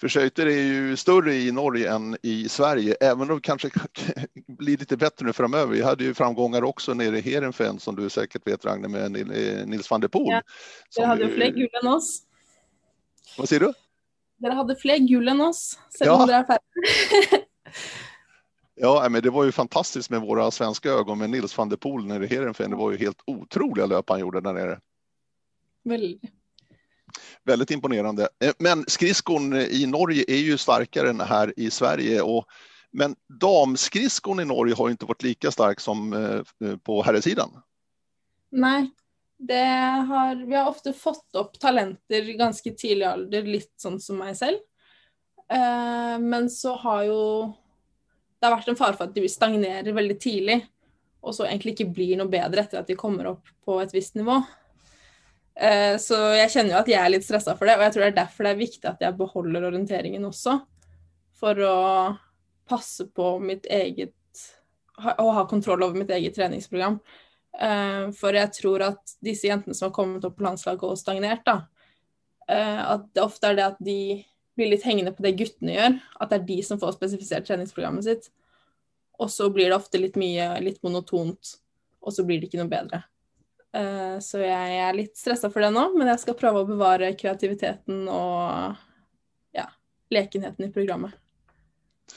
För 0.00 0.08
skøyter 0.08 0.46
är 0.46 0.62
ju 0.62 0.96
större 0.96 1.34
i 1.34 1.52
Norge 1.52 1.90
än 1.90 2.16
i 2.22 2.48
Sverige, 2.48 2.96
även 3.00 3.30
om 3.30 3.36
det 3.36 3.42
kanske 3.42 3.70
blir 4.46 4.76
lite 4.76 4.96
bättre 4.96 5.26
nu 5.26 5.32
framöver. 5.32 5.72
Vi 5.72 5.82
hade 5.82 6.04
ju 6.04 6.14
framgångar 6.14 6.64
också 6.64 6.94
nere 6.94 7.18
i 7.18 7.20
Heerenveen 7.20 7.78
som 7.78 7.96
du 7.96 8.10
säkert 8.10 8.46
vet 8.46 8.64
Ragne 8.64 8.88
med 8.88 9.12
Nils 9.68 9.90
van 9.90 10.00
der 10.00 10.08
Poel. 10.08 10.26
Ja, 10.26 10.42
dere 10.96 11.06
hade 11.06 11.28
fler 11.28 11.50
guld 11.50 11.70
än 11.82 11.88
oss. 11.88 12.22
Vad 13.36 13.48
säger 13.48 13.60
du? 13.60 13.72
Dere 14.36 14.52
hade 14.52 14.76
fler 14.76 14.98
guld 14.98 15.28
än 15.28 15.40
oss, 15.40 15.78
ja. 16.00 16.44
Ja, 18.80 19.08
men 19.10 19.22
det 19.22 19.30
var 19.30 19.44
ju 19.44 19.52
fantastiskt 19.52 20.10
med 20.10 20.20
våra 20.20 20.50
svenska 20.50 20.90
ögon 20.90 21.18
med 21.18 21.30
Nils 21.30 21.58
van 21.58 21.68
der 21.68 21.76
Poel 21.76 22.06
nere 22.06 22.24
i 22.24 22.26
Heerenveen. 22.26 22.70
Det 22.70 22.76
var 22.76 22.90
ju 22.90 22.96
helt 22.96 23.22
otroliga 23.26 23.86
löp 23.86 24.10
han 24.10 24.20
gjorde 24.20 24.40
där 24.40 24.52
nere. 24.52 24.80
Väldigt. 25.84 26.22
Väldigt 27.44 27.70
imponerande. 27.70 28.28
Eh, 28.44 28.52
men 28.58 28.84
skridskon 28.88 29.56
i 29.56 29.86
Norge 29.86 30.24
är 30.28 30.38
ju 30.38 30.58
starkare 30.58 31.10
än 31.10 31.20
här 31.20 31.54
i 31.56 31.70
Sverige 31.70 32.20
och 32.20 32.46
Men 32.90 33.16
damskridskon 33.40 34.40
i 34.40 34.44
Norge 34.44 34.74
har 34.74 34.90
inte 34.90 35.06
varit 35.06 35.22
lika 35.22 35.50
stark 35.50 35.80
som 35.80 36.12
eh, 36.12 36.76
på 36.76 37.02
herrsidan. 37.02 37.50
Nej, 38.50 38.90
har, 39.46 40.40
vi 40.46 40.56
har 40.56 40.66
ofte 40.66 40.92
fått 40.92 41.36
opp 41.38 41.58
talenter 41.62 42.26
ganske 42.38 42.72
tidlig 42.74 43.06
alder, 43.06 43.46
litt 43.46 43.74
sånn 43.78 44.00
som 44.02 44.18
meg 44.18 44.34
selv. 44.36 44.58
Eh, 45.48 46.16
men 46.18 46.50
så 46.50 46.74
har 46.82 47.04
jo 47.06 47.22
det 48.38 48.46
har 48.46 48.54
vært 48.54 48.70
en 48.70 48.78
fare 48.78 48.94
for 48.94 49.08
at 49.08 49.16
de 49.16 49.28
stagnerer 49.30 49.94
veldig 49.94 50.16
tidlig, 50.22 50.60
og 51.24 51.34
så 51.34 51.48
egentlig 51.48 51.74
ikke 51.74 51.90
blir 51.96 52.18
noe 52.20 52.30
bedre 52.30 52.62
etter 52.62 52.80
at 52.80 52.90
de 52.90 52.96
kommer 52.98 53.32
opp 53.32 53.50
på 53.66 53.80
et 53.82 53.94
visst 53.94 54.14
nivå. 54.18 54.36
Eh, 55.58 55.96
så 55.98 56.18
jeg 56.38 56.52
kjenner 56.54 56.76
jo 56.76 56.82
at 56.82 56.90
jeg 56.92 57.00
er 57.02 57.10
litt 57.10 57.26
stressa 57.26 57.56
for 57.58 57.66
det, 57.66 57.74
og 57.78 57.86
jeg 57.86 57.96
tror 57.96 58.04
det 58.04 58.10
er 58.12 58.20
derfor 58.20 58.46
det 58.46 58.52
er 58.52 58.60
viktig 58.60 58.90
at 58.90 59.02
jeg 59.02 59.18
beholder 59.18 59.66
orienteringen 59.72 60.28
også. 60.28 60.60
For 61.38 61.64
å 61.66 61.78
passe 62.68 63.08
på 63.14 63.36
mitt 63.42 63.66
eget 63.70 64.14
Å 64.98 65.24
ha 65.30 65.44
kontroll 65.46 65.84
over 65.86 65.94
mitt 65.94 66.10
eget 66.10 66.34
treningsprogram. 66.34 66.96
Eh, 67.58 67.66
uh, 67.66 68.08
for 68.14 68.36
jeg 68.36 68.54
tror 68.54 68.84
at 68.86 69.14
disse 69.24 69.48
jentene 69.48 69.74
som 69.74 69.88
har 69.88 69.96
kommet 69.96 70.24
opp 70.26 70.36
på 70.38 70.46
landslaget 70.46 70.86
og 70.86 70.98
stagnert, 71.00 71.44
da, 71.46 71.60
uh, 72.50 72.82
at 72.94 73.06
det 73.14 73.24
ofte 73.24 73.50
er 73.50 73.58
det 73.58 73.66
at 73.66 73.80
de 73.82 74.00
blir 74.58 74.72
litt 74.72 74.86
hengende 74.86 75.14
på 75.14 75.24
det 75.26 75.36
guttene 75.38 75.74
gjør. 75.74 76.00
At 76.18 76.32
det 76.32 76.40
er 76.40 76.48
de 76.48 76.58
som 76.66 76.80
får 76.80 76.96
spesifisert 76.96 77.46
treningsprogrammet 77.46 78.06
sitt. 78.06 78.30
Og 79.18 79.30
så 79.34 79.48
blir 79.50 79.70
det 79.70 79.78
ofte 79.78 80.00
litt 80.00 80.18
mye, 80.18 80.50
litt 80.62 80.82
monotont, 80.86 81.56
og 81.98 82.14
så 82.14 82.24
blir 82.26 82.38
det 82.38 82.50
ikke 82.50 82.62
noe 82.62 82.70
bedre. 82.70 83.02
Uh, 83.74 84.16
så 84.24 84.40
jeg 84.42 84.78
er 84.80 84.96
litt 84.96 85.18
stressa 85.18 85.50
for 85.52 85.62
det 85.62 85.72
nå, 85.74 85.90
men 85.98 86.10
jeg 86.14 86.22
skal 86.22 86.38
prøve 86.38 86.62
å 86.62 86.68
bevare 86.68 87.12
kreativiteten 87.18 88.06
og 88.06 88.78
ja, 89.54 89.66
lekenheten 90.14 90.68
i 90.68 90.72
programmet. 90.74 91.18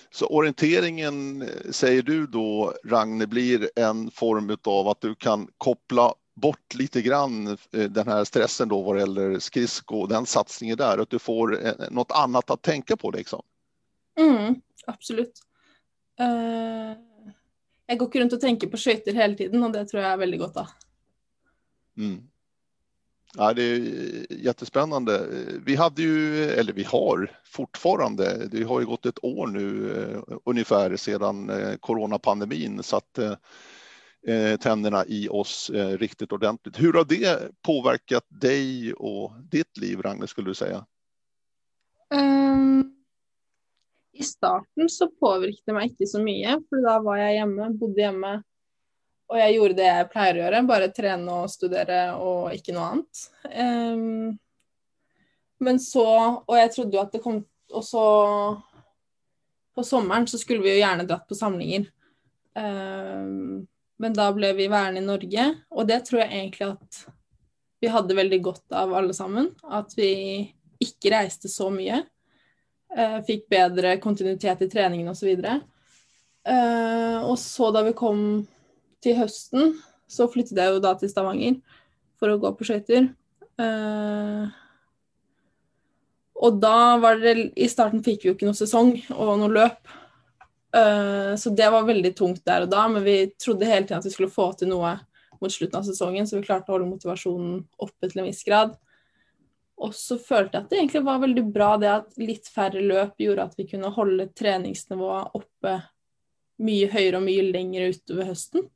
Så 0.09 0.25
orienteringen, 0.25 1.49
säger 1.71 2.01
du 2.01 2.27
då, 2.27 2.73
Ragne, 2.85 3.27
blir 3.27 3.69
en 3.75 4.11
form 4.11 4.57
av 4.63 4.87
att 4.87 5.01
du 5.01 5.15
kan 5.15 5.47
koppla 5.57 6.13
bort 6.33 6.73
lite 6.73 7.01
grann 7.01 7.47
eh, 7.47 7.89
den 7.89 8.07
här 8.07 8.23
stressen 8.23 8.69
då 8.69 8.81
vad 8.81 8.95
det 8.95 8.99
gäller 8.99 9.39
skridsko, 9.39 10.07
den 10.07 10.25
satsningen 10.25 10.77
där, 10.77 10.97
att 10.97 11.09
du 11.09 11.19
får 11.19 11.65
eh, 11.65 11.73
något 11.91 12.11
annat 12.11 12.49
att 12.49 12.61
tänka 12.61 12.97
på 12.97 13.11
liksom? 13.11 13.41
Mm, 14.19 14.61
absolut. 14.87 15.41
Uh, 16.21 16.97
jag 17.85 17.97
går 17.97 18.19
runt 18.19 18.33
och 18.33 18.41
tänker 18.41 18.67
på 18.67 18.77
skøyter 18.77 19.13
hela 19.13 19.35
tiden 19.35 19.63
och 19.63 19.71
det 19.71 19.85
tror 19.85 20.03
jag 20.03 20.11
är 20.11 20.17
väldigt 20.17 20.39
gott 20.39 20.57
av. 20.57 20.67
Mm. 21.97 22.30
Ja, 23.37 23.53
det 23.53 23.63
är 23.63 24.33
jättespännande. 24.33 25.27
Vi 25.65 25.75
hade 25.75 26.01
ju, 26.01 26.43
eller 26.43 26.73
vi 26.73 26.83
har 26.83 27.31
fortfarande, 27.43 28.47
det 28.47 28.63
har 28.63 28.79
ju 28.79 28.85
gått 28.85 29.05
ett 29.05 29.23
år 29.23 29.47
nu 29.47 29.91
eh, 30.01 30.37
ungefär 30.45 30.95
sedan 30.95 31.49
eh, 31.49 31.75
coronapandemin 31.75 32.83
satte 32.83 33.37
eh, 34.27 34.59
tänderna 34.59 35.05
i 35.05 35.29
oss 35.29 35.71
riktigt 35.73 36.31
ordentligt. 36.31 36.79
Hur 36.79 36.93
har 36.93 37.05
det 37.05 37.51
påverkat 37.61 38.25
dig 38.27 38.93
och 38.93 39.31
ditt 39.51 39.77
liv, 39.77 40.01
Ragne, 40.01 40.27
skulle 40.27 40.49
du 40.49 40.55
säga? 40.55 40.85
Um, 42.13 42.95
I 44.13 44.23
starten 44.23 44.89
så 44.89 45.07
påverkade 45.07 45.61
det 45.65 45.73
mig 45.73 45.89
inte 45.89 46.05
så 46.05 46.21
mycket, 46.21 46.69
för 46.69 46.75
då 46.75 47.03
var 47.03 47.17
jag 47.17 47.39
hemma, 47.39 47.69
bodde 47.69 48.03
hemma 48.03 48.43
Og 49.31 49.39
jeg 49.39 49.55
gjorde 49.55 49.77
det 49.77 49.87
jeg 49.87 50.07
pleier 50.11 50.37
å 50.37 50.41
gjøre, 50.43 50.63
bare 50.67 50.91
trene 50.91 51.35
og 51.43 51.51
studere 51.51 51.99
og 52.19 52.51
ikke 52.55 52.75
noe 52.75 52.87
annet. 52.89 53.21
Um, 53.47 53.53
ehm, 53.63 54.33
men 55.61 55.77
så 55.79 56.03
Og 56.41 56.55
jeg 56.57 56.71
trodde 56.73 56.97
jo 56.97 57.01
at 57.03 57.11
det 57.13 57.19
kom 57.21 57.35
Og 57.69 57.83
så 57.85 58.03
På 59.77 59.83
sommeren 59.85 60.25
så 60.25 60.39
skulle 60.41 60.63
vi 60.65 60.71
jo 60.73 60.81
gjerne 60.81 61.05
dratt 61.07 61.27
på 61.29 61.37
samlinger. 61.37 61.85
Um, 62.57 62.63
ehm, 62.63 63.59
men 64.01 64.15
da 64.17 64.25
ble 64.33 64.49
vi 64.57 64.65
værende 64.67 64.99
i 64.99 65.05
Norge, 65.05 65.43
og 65.69 65.85
det 65.87 65.99
tror 66.07 66.23
jeg 66.23 66.31
egentlig 66.33 66.71
at 66.71 67.01
vi 67.81 67.89
hadde 67.93 68.17
veldig 68.17 68.39
godt 68.41 68.73
av 68.73 68.95
alle 68.97 69.13
sammen. 69.13 69.51
At 69.61 69.93
vi 69.95 70.09
ikke 70.81 71.11
reiste 71.13 71.51
så 71.53 71.69
mye. 71.71 72.01
Uh, 72.91 73.03
ehm, 73.03 73.19
fikk 73.29 73.45
bedre 73.53 73.93
kontinuitet 74.01 74.65
i 74.65 74.69
treningen 74.73 75.13
osv. 75.13 75.29
Og, 75.37 75.69
uh, 76.49 77.19
og 77.29 77.37
så 77.39 77.69
da 77.71 77.85
vi 77.85 77.93
kom 77.95 78.25
til 79.03 79.17
høsten, 79.19 79.75
så 80.11 80.27
flyttet 80.31 80.59
jeg 80.59 80.75
jo 80.75 80.81
da 80.83 80.93
til 80.99 81.11
Stavanger 81.11 81.59
for 82.19 82.33
å 82.33 82.39
gå 82.41 82.51
på 82.57 82.67
skøyter. 82.67 83.09
Uh, 83.61 84.49
og 86.41 86.57
da 86.61 86.97
var 87.01 87.19
det 87.21 87.51
I 87.59 87.67
starten 87.69 88.01
fikk 88.05 88.23
vi 88.23 88.31
jo 88.31 88.35
ikke 88.35 88.47
noe 88.49 88.57
sesong 88.57 88.95
og 89.13 89.33
noe 89.41 89.51
løp. 89.51 89.97
Uh, 90.71 91.33
så 91.39 91.51
det 91.55 91.67
var 91.73 91.87
veldig 91.87 92.13
tungt 92.17 92.45
der 92.47 92.65
og 92.65 92.71
da, 92.71 92.85
men 92.91 93.03
vi 93.05 93.17
trodde 93.41 93.67
hele 93.67 93.85
tiden 93.85 93.99
at 93.99 94.07
vi 94.07 94.13
skulle 94.13 94.31
få 94.31 94.51
til 94.57 94.71
noe 94.71 94.95
mot 95.41 95.51
slutten 95.51 95.79
av 95.79 95.87
sesongen, 95.87 96.27
så 96.29 96.37
vi 96.37 96.45
klarte 96.45 96.69
å 96.69 96.77
holde 96.77 96.89
motivasjonen 96.91 97.61
oppe 97.81 98.09
til 98.09 98.21
en 98.21 98.29
viss 98.29 98.43
grad. 98.45 98.75
Og 99.81 99.95
så 99.97 100.19
følte 100.21 100.59
jeg 100.59 100.65
at 100.65 100.69
det 100.69 100.77
egentlig 100.77 101.01
var 101.07 101.23
veldig 101.23 101.43
bra 101.53 101.71
det 101.81 101.89
at 101.89 102.19
litt 102.21 102.49
færre 102.53 102.83
løp 102.85 103.17
gjorde 103.21 103.47
at 103.49 103.57
vi 103.57 103.65
kunne 103.71 103.89
holde 103.95 104.27
treningsnivået 104.37 105.39
oppe 105.39 105.79
mye 106.61 106.89
høyere 106.91 107.17
og 107.17 107.25
mye 107.25 107.47
lenger 107.47 107.95
utover 107.95 108.29
høsten. 108.29 108.67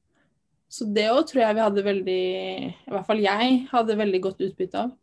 Så 0.76 0.86
det 0.92 1.08
òg 1.08 1.24
tror 1.30 1.40
jeg 1.40 1.56
vi 1.56 1.64
hadde 1.64 1.84
veldig 1.86 2.22
I 2.68 2.92
hvert 2.92 3.08
fall 3.08 3.22
jeg 3.24 3.60
hadde 3.72 3.96
veldig 3.96 4.20
godt 4.26 4.42
utbytte 4.44 4.82
av. 4.82 4.94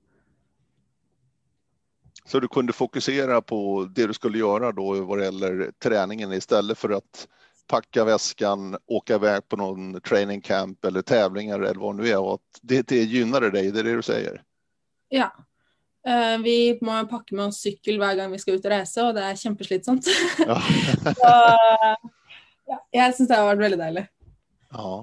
Så 2.24 2.40
du 2.40 2.48
kunde 2.48 2.72
fokusera 2.76 3.40
på 3.42 3.88
det 3.94 4.06
du 4.06 4.12
skulle 4.14 4.38
göra 4.38 4.72
då 4.72 4.94
vad 5.00 5.18
det 5.18 5.24
gäller 5.24 5.72
träningen 5.82 6.32
istället 6.32 6.78
för 6.78 6.90
att 6.90 7.28
packa 7.66 8.04
väskan, 8.04 8.76
åka 8.86 9.14
iväg 9.14 9.48
på 9.48 9.56
någon 9.56 10.00
training 10.00 10.40
camp 10.40 10.84
eller 10.84 11.02
tävlingar 11.02 11.60
eller 11.60 11.80
vad 11.80 11.96
nu 11.96 12.08
är 12.08 12.18
och 12.18 12.34
att 12.34 12.60
det, 12.62 12.88
det 12.88 13.02
gynnade 13.02 13.50
dig, 13.50 13.70
det 13.70 13.80
är 13.80 13.84
det 13.84 13.96
du 13.96 14.02
säger? 14.02 14.42
Ja. 15.08 15.32
Uh, 16.08 16.42
vi 16.42 16.78
må 16.82 17.06
pakke 17.06 17.34
med 17.34 17.46
oss 17.46 17.62
sykkel 17.62 17.98
hver 18.02 18.16
gang 18.18 18.32
vi 18.32 18.38
skal 18.42 18.58
ut 18.58 18.64
og 18.66 18.72
reise, 18.72 19.04
og 19.06 19.14
det 19.14 19.22
er 19.22 19.38
kjempeslitsomt. 19.38 20.08
Ja. 20.42 20.56
Så, 21.22 21.34
ja, 22.66 22.78
jeg 22.92 23.14
syns 23.14 23.28
det 23.30 23.38
har 23.38 23.46
vært 23.52 23.62
veldig 23.62 23.78
deilig. 23.78 24.06
Ja. 24.72 24.94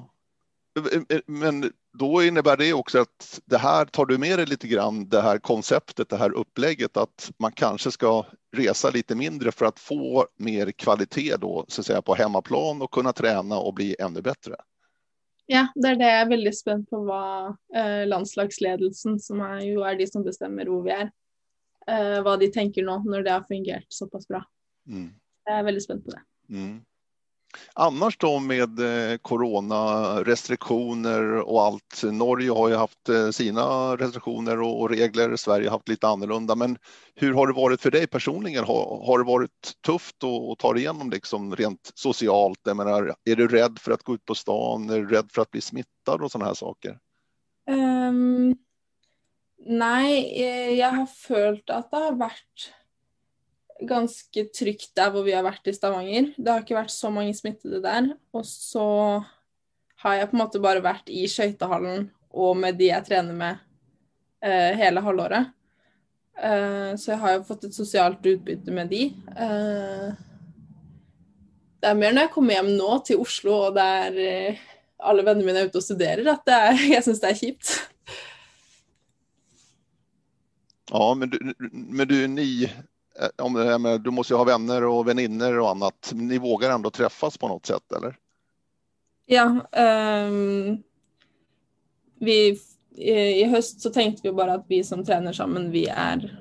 Men 1.25 1.71
då 1.97 2.23
innebär 2.23 2.57
det 2.57 2.73
också 2.73 2.99
att 2.99 3.39
det 3.45 3.57
här 3.57 3.85
tar 3.85 4.05
du 4.05 4.17
med 4.17 4.39
dig 4.39 4.45
lite 4.45 4.67
grann, 4.67 5.09
det 5.09 5.21
här 5.21 5.37
konceptet, 5.37 6.09
det 6.09 6.17
här 6.17 6.31
upplägget 6.31 6.97
att 6.97 7.31
man 7.37 7.51
kanske 7.51 7.91
ska 7.91 8.25
resa 8.55 8.89
lite 8.89 9.15
mindre 9.15 9.51
för 9.51 9.65
att 9.65 9.79
få 9.79 10.27
mer 10.37 10.71
kvalitet 10.71 11.35
då, 11.37 11.65
så 11.67 11.81
att 11.81 11.85
säga, 11.85 12.01
på 12.01 12.15
hemmaplan 12.15 12.81
och 12.81 12.91
kunna 12.91 13.13
träna 13.13 13.59
och 13.59 13.73
bli 13.73 13.95
ännu 13.99 14.21
bättre. 14.21 14.55
Ja, 15.45 15.67
det 15.75 15.87
är 15.87 15.95
det 15.95 16.05
jag 16.05 16.21
är 16.21 16.29
väldigt 16.29 16.59
spänd 16.59 16.89
på 16.89 17.03
vad 17.03 17.45
eh, 17.75 18.07
landslagsledelsen, 18.07 19.19
som 19.19 19.41
är 19.41 19.61
ju 19.61 19.81
är 19.81 19.95
de 19.95 20.07
som 20.07 20.23
bestämmer 20.23 20.65
hur 20.65 20.83
vi 20.83 20.91
är, 20.91 21.11
eh, 21.87 22.23
vad 22.23 22.39
de 22.39 22.51
tänker 22.51 22.83
nu 22.83 23.11
när 23.11 23.23
det 23.23 23.31
har 23.31 23.43
fungerat 23.47 23.85
så 23.87 24.07
pass 24.07 24.27
bra. 24.27 24.45
Mm. 24.87 25.11
Jag 25.45 25.59
är 25.59 25.63
väldigt 25.63 25.83
spänd 25.83 26.05
på 26.05 26.11
det. 26.11 26.21
Mm. 26.55 26.81
Annars 27.73 28.17
då 28.17 28.39
med 28.39 28.79
eh, 28.79 29.17
coronarestriktioner 29.17 31.35
och 31.35 31.61
allt. 31.61 32.03
Norge 32.03 32.51
har 32.51 32.69
ju 32.69 32.75
haft 32.75 33.09
eh, 33.09 33.29
sina 33.29 33.95
restriktioner 33.95 34.61
och 34.61 34.89
regler. 34.89 35.35
Sverige 35.35 35.67
har 35.67 35.71
haft 35.71 35.87
lite 35.87 36.07
annorlunda. 36.07 36.55
Men 36.55 36.77
hur 37.15 37.33
har 37.33 37.47
det 37.47 37.53
varit 37.53 37.81
för 37.81 37.91
dig 37.91 38.07
personligen? 38.07 38.63
Har, 38.63 39.05
har 39.05 39.17
det 39.17 39.25
varit 39.25 39.71
tufft 39.85 40.23
att, 40.23 40.59
ta 40.59 40.73
dig 40.73 40.81
igenom 40.81 41.09
liksom 41.09 41.55
rent 41.55 41.91
socialt? 41.95 42.59
Jag 42.63 42.77
menar, 42.77 43.15
är 43.25 43.35
du 43.35 43.47
rädd 43.47 43.79
för 43.79 43.91
att 43.91 44.03
gå 44.03 44.13
ut 44.13 44.25
på 44.25 44.35
stan? 44.35 44.89
Är 44.89 44.99
du 44.99 45.07
rädd 45.07 45.31
för 45.31 45.41
att 45.41 45.51
bli 45.51 45.61
smittad 45.61 46.21
och 46.21 46.31
sådana 46.31 46.45
här 46.45 46.53
saker? 46.53 46.97
Um, 47.69 48.55
nej, 49.65 50.43
eh, 50.43 50.69
jag 50.69 50.91
har 50.91 51.05
följt 51.05 51.69
att 51.69 51.91
det 51.91 51.97
har 51.97 52.11
varit 52.11 52.73
ganske 53.87 54.45
trygt 54.55 54.91
der 54.97 55.11
hvor 55.13 55.23
vi 55.25 55.33
har 55.35 55.45
vært 55.45 55.67
i 55.69 55.73
Stavanger. 55.75 56.31
Det 56.37 56.51
har 56.51 56.63
ikke 56.63 56.77
vært 56.77 56.93
så 56.93 57.11
mange 57.13 57.35
smittede 57.37 57.81
der. 57.83 58.11
Og 58.35 58.45
så 58.47 58.85
har 60.03 60.15
jeg 60.15 60.29
på 60.31 60.37
en 60.37 60.43
måte 60.43 60.63
bare 60.63 60.83
vært 60.83 61.11
i 61.11 61.25
skøytehallen 61.29 62.09
og 62.29 62.57
med 62.59 62.77
de 62.79 62.91
jeg 62.91 63.05
trener 63.07 63.35
med 63.35 63.61
eh, 64.45 64.69
uh, 64.69 64.79
hele 64.79 65.03
halvåret. 65.03 65.51
Uh, 66.39 66.95
så 66.95 67.13
jeg 67.13 67.21
har 67.23 67.35
jo 67.35 67.45
fått 67.47 67.65
et 67.67 67.75
sosialt 67.75 68.27
utbytte 68.31 68.71
med 68.71 68.91
de. 68.93 69.09
Uh, 69.33 70.13
det 71.79 71.89
er 71.89 71.97
mer 71.97 72.13
når 72.13 72.27
jeg 72.27 72.33
kommer 72.35 72.59
hjem 72.59 72.73
nå 72.77 72.91
til 73.07 73.23
Oslo 73.23 73.55
og 73.69 73.79
der 73.79 74.19
alle 74.99 75.23
vennene 75.23 75.47
mine 75.47 75.63
er 75.63 75.69
ute 75.71 75.79
og 75.79 75.85
studerer, 75.85 76.27
at 76.27 76.51
er, 76.51 76.79
jeg 76.95 77.05
syns 77.05 77.23
det 77.23 77.31
er 77.31 77.39
kjipt. 77.39 77.73
Ja, 80.89 81.13
men 81.15 81.29
du, 81.29 81.37
men 81.71 82.07
du, 82.09 82.15
ni 82.27 82.43
ny 82.43 82.49
om, 83.41 83.99
du 84.03 84.11
måste 84.11 84.33
ju 84.33 84.37
ha 84.37 84.43
vänner 84.43 84.83
och 84.83 85.07
väninnor 85.07 85.59
och 85.59 85.69
annat. 85.69 86.11
Ni 86.13 86.37
vågar 86.37 86.71
ändå 86.71 86.89
träffas 86.89 87.37
på 87.37 87.47
något 87.47 87.65
sätt, 87.65 87.91
eller? 87.97 88.17
Ja. 89.25 89.45
Um, 90.27 90.83
vi, 92.19 92.59
i, 92.95 93.11
I 93.11 93.43
höst 93.43 93.81
så 93.81 93.89
tänkte 93.89 94.21
vi 94.23 94.33
bara 94.33 94.53
att 94.53 94.65
vi 94.67 94.83
som 94.83 95.05
tränar 95.05 95.33
sammen, 95.33 95.71
vi 95.71 95.87
är 95.87 96.39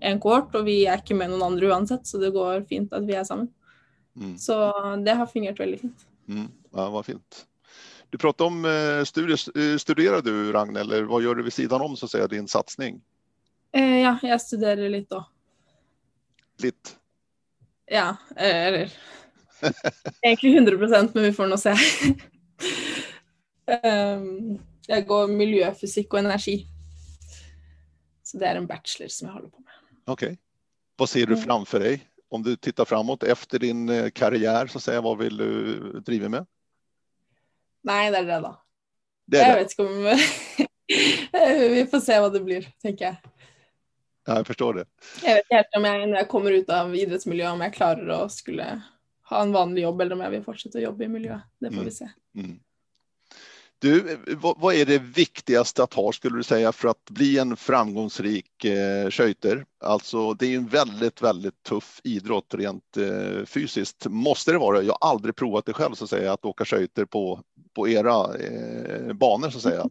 en 0.00 0.20
kohort, 0.20 0.54
och 0.54 0.66
vi 0.66 0.86
är 0.86 0.96
inte 0.96 1.14
med 1.14 1.30
någon 1.30 1.42
andra 1.42 1.66
oavsett, 1.66 2.06
så 2.06 2.18
det 2.18 2.30
går 2.30 2.62
fint 2.62 2.92
att 2.92 3.04
vi 3.04 3.14
är 3.14 3.24
samman. 3.24 3.48
Mm. 4.16 4.38
Så 4.38 4.72
det 4.96 5.12
har 5.12 5.26
fungert 5.26 5.60
veldig 5.60 5.80
fint. 5.80 6.06
Mm. 6.28 6.48
Ja, 6.72 6.90
vad 6.90 7.06
fint. 7.06 7.46
Du 8.10 8.18
pratade 8.18 8.48
om 8.48 8.64
eh, 8.64 9.04
studier. 9.04 9.72
Eh, 9.72 9.78
studerar 9.78 10.22
du 10.22 10.52
Ragne, 10.52 10.80
eller 10.80 11.02
vad 11.02 11.22
gör 11.22 11.34
du 11.34 11.42
vid 11.42 11.52
sidan 11.52 11.80
om 11.80 11.96
så 11.96 12.04
att 12.04 12.10
säga, 12.10 12.26
din 12.26 12.48
satsning? 12.48 13.02
Eh, 13.72 14.00
ja, 14.00 14.18
jag 14.22 14.40
studerar 14.40 14.88
lite 14.88 15.14
då. 15.14 15.26
Lite? 16.58 16.90
Ja, 17.86 18.16
eller 18.36 18.92
egentligen 20.22 20.56
100 20.56 20.78
procent, 20.78 21.14
men 21.14 21.24
vi 21.24 21.32
får 21.32 21.46
nog 21.46 21.58
se. 21.58 21.74
um, 23.86 24.58
jag 24.86 25.06
går 25.06 25.28
miljöfysik 25.28 26.12
och 26.12 26.18
energi. 26.18 26.66
Så 28.22 28.38
det 28.38 28.46
är 28.46 28.56
en 28.56 28.66
bachelor 28.66 29.08
som 29.08 29.28
jag 29.28 29.34
håller 29.34 29.48
på 29.48 29.58
med. 29.58 29.72
Okej. 30.06 30.26
Okay. 30.26 30.36
Vad 30.96 31.08
ser 31.08 31.26
du 31.26 31.32
mm. 31.32 31.44
framför 31.44 31.80
dig? 31.80 32.08
Om 32.28 32.42
du 32.42 32.56
tittar 32.56 32.84
framåt 32.84 33.22
efter 33.22 33.58
din 33.58 33.88
eh, 33.88 34.10
karriär, 34.10 34.66
så 34.66 34.80
säga, 34.80 35.00
vad 35.00 35.18
vill 35.18 35.36
du 35.36 35.78
driva 36.00 36.28
med? 36.28 36.46
Nej, 37.82 38.10
det 38.10 38.18
är 38.18 38.24
det 38.24 38.40
då. 38.40 38.62
Det 39.26 39.38
är 39.40 39.48
jag 39.48 39.56
det. 39.56 39.62
vet 39.62 39.78
inte 39.78 39.82
om... 39.82 40.18
vi 41.74 41.86
får 41.90 42.00
se 42.00 42.20
vad 42.20 42.32
det 42.32 42.40
blir, 42.40 42.68
tänker 42.82 43.04
jag. 43.04 43.16
Ja, 44.26 44.36
jag 44.36 44.46
förstår 44.46 44.74
det. 44.74 44.84
Jag 45.22 45.34
vet 45.34 45.66
inte 45.66 45.78
om 45.78 45.84
jag 45.84 46.08
när 46.08 46.16
jag 46.16 46.28
kommer 46.28 46.50
ut 46.50 46.70
av 46.70 46.96
idrottsmiljö 46.96 47.50
om 47.50 47.60
jag 47.60 47.74
klarar 47.74 48.24
att 48.24 48.32
skulle 48.32 48.82
ha 49.28 49.42
en 49.42 49.52
vanlig 49.52 49.82
jobb 49.82 50.00
eller 50.00 50.14
om 50.14 50.20
jag 50.20 50.30
vill 50.30 50.42
fortsätta 50.42 50.80
jobba 50.80 51.04
i 51.04 51.08
miljö. 51.08 51.40
Det 51.58 51.66
får 51.66 51.74
mm. 51.74 51.84
vi 51.84 51.90
se. 51.90 52.08
Mm. 52.36 52.60
Du, 53.78 54.18
vad, 54.56 54.74
är 54.74 54.86
det 54.86 54.98
viktigaste 54.98 55.82
att 55.82 55.94
ha 55.94 56.12
skulle 56.12 56.36
du 56.36 56.42
säga 56.42 56.72
för 56.72 56.88
att 56.88 57.10
bli 57.10 57.38
en 57.38 57.56
framgångsrik 57.56 58.64
eh, 58.64 59.10
sköjter? 59.10 59.66
Alltså 59.80 60.34
det 60.34 60.46
är 60.46 60.56
en 60.56 60.66
väldigt, 60.66 61.22
väldigt 61.22 61.62
tuff 61.62 62.00
idrott 62.04 62.54
rent 62.54 62.96
eh, 62.96 63.44
fysiskt. 63.44 64.06
Måste 64.06 64.52
det 64.52 64.58
vara? 64.58 64.82
Jag 64.82 64.96
har 65.00 65.10
aldrig 65.10 65.36
provat 65.36 65.66
det 65.66 65.72
själv 65.72 65.94
så 65.94 66.04
att 66.04 66.10
säga, 66.10 66.32
att 66.32 66.44
åka 66.44 66.64
sköjter 66.64 67.04
på, 67.04 67.40
på 67.74 67.88
era 67.88 68.36
eh, 68.36 69.12
banor 69.12 69.50
så 69.50 69.56
att 69.56 69.62
säga. 69.62 69.88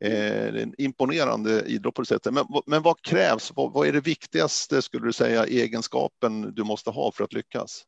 Eh, 0.00 0.52
det 0.52 0.60
är 0.60 0.62
en 0.62 0.74
imponerande 0.78 1.62
idrott 1.66 1.94
på 1.94 2.02
det 2.02 2.08
sättet. 2.08 2.34
Men, 2.34 2.44
men 2.66 2.82
vad 2.82 3.02
krävs? 3.02 3.52
Vad, 3.56 3.72
vad 3.72 3.88
är 3.88 3.92
det 3.92 4.00
viktigaste 4.00 4.82
skulle 4.82 5.06
du 5.06 5.12
säga 5.12 5.46
egenskapen 5.46 6.54
du 6.54 6.64
måste 6.64 6.90
ha 6.90 7.12
för 7.12 7.24
att 7.24 7.32
lyckas? 7.32 7.84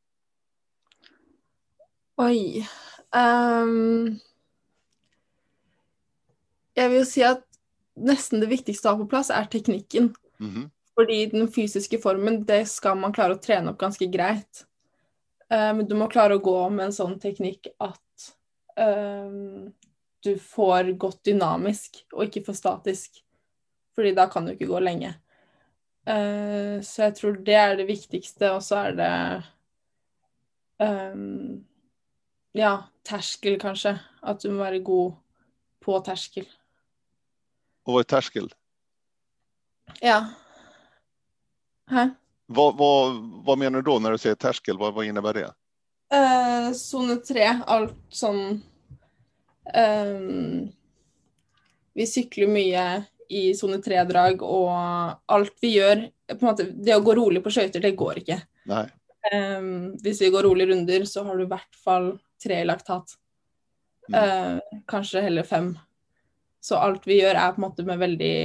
Oj. 2.17 2.69
Um 3.17 4.21
jeg 6.75 6.89
vil 6.89 7.03
jo 7.03 7.09
si 7.09 7.25
at 7.27 7.43
nesten 8.01 8.41
det 8.41 8.51
viktigste 8.51 8.89
å 8.89 8.95
ha 8.95 9.03
på 9.03 9.11
plass 9.11 9.31
er 9.31 9.49
teknikken. 9.53 10.15
Mm 10.41 10.53
-hmm. 10.53 10.71
Fordi 10.95 11.27
den 11.27 11.53
fysiske 11.53 11.99
formen, 11.99 12.45
det 12.45 12.67
skal 12.69 12.99
man 12.99 13.13
klare 13.13 13.35
å 13.35 13.43
trene 13.43 13.71
opp 13.71 13.79
ganske 13.79 14.07
greit. 14.07 14.67
Men 15.49 15.89
du 15.89 15.95
må 15.95 16.09
klare 16.09 16.35
å 16.35 16.39
gå 16.39 16.71
med 16.71 16.87
en 16.87 16.93
sånn 16.93 17.19
teknikk 17.21 17.67
at 17.79 18.02
uh, 18.81 19.71
du 20.23 20.33
får 20.39 20.93
gått 21.01 21.25
dynamisk 21.27 22.05
og 22.13 22.29
ikke 22.29 22.45
for 22.47 22.59
statisk. 22.59 23.23
Fordi 23.97 24.15
da 24.17 24.29
kan 24.31 24.47
du 24.47 24.55
ikke 24.55 24.71
gå 24.71 24.81
lenge. 24.81 25.15
Uh, 26.09 26.81
så 26.85 27.09
jeg 27.09 27.19
tror 27.19 27.43
det 27.47 27.59
er 27.59 27.77
det 27.79 27.89
viktigste, 27.91 28.53
og 28.55 28.63
så 28.65 28.87
er 28.89 28.97
det 28.99 29.13
um, 30.83 31.63
Ja, 32.53 32.83
terskel, 33.09 33.57
kanskje. 33.61 33.97
At 34.23 34.43
du 34.43 34.51
må 34.53 34.63
være 34.65 34.83
god 34.85 35.15
på 35.81 36.01
terskel. 36.05 36.47
Och 37.85 37.93
vad 37.93 38.01
är 38.01 38.05
terskel? 38.05 38.55
Ja. 40.01 40.27
Vad, 42.47 42.77
vad, 42.77 43.17
vad 43.45 43.59
menar 43.59 43.79
du 43.79 43.83
då 43.83 43.99
när 43.99 44.11
du 44.11 44.19
säger 44.19 44.35
terskel? 44.35 44.79
Vad, 44.79 44.95
vad 44.95 45.05
innebär 45.05 45.35
det? 45.35 45.55
Eh, 46.13 46.73
zone 46.73 47.17
3, 47.17 47.61
allt 47.67 47.95
som 48.09 48.63
um, 50.07 50.73
Vi 51.93 52.07
cyklar 52.07 52.47
mycket 52.47 53.05
i 53.29 53.55
zone 53.55 53.77
3-drag, 53.77 54.43
och 54.43 54.71
allt 55.27 55.59
vi 55.61 55.69
gör 55.69 56.11
på 56.27 56.47
en 56.47 56.47
måte, 56.47 56.65
Det 56.65 56.93
att 56.93 57.05
gå 57.05 57.15
roligt 57.15 57.45
på 57.45 57.51
skøyter, 57.51 57.81
det 57.81 57.91
går 57.91 58.19
inte. 58.19 58.43
Nej. 58.65 58.91
Um, 59.35 59.93
om 59.93 59.99
vi 60.03 60.31
går 60.31 60.43
roliga 60.43 60.69
runder, 60.69 61.05
så 61.05 61.25
har 61.25 61.37
du 61.37 61.43
i 61.43 61.49
hvert 61.49 61.77
fall 61.85 62.19
tre 62.45 62.61
i 62.61 62.65
laktat. 62.65 63.05
Mm. 64.13 64.25
Uh, 64.25 64.61
kanske 64.87 65.21
heller 65.21 65.43
fem. 65.43 65.79
Så 66.61 66.77
alt 66.77 67.07
vi 67.07 67.21
gjør, 67.21 67.35
er 67.35 67.53
på 67.53 67.63
en 67.63 67.69
måte 67.69 67.83
med 67.83 67.99
veldig 67.99 68.37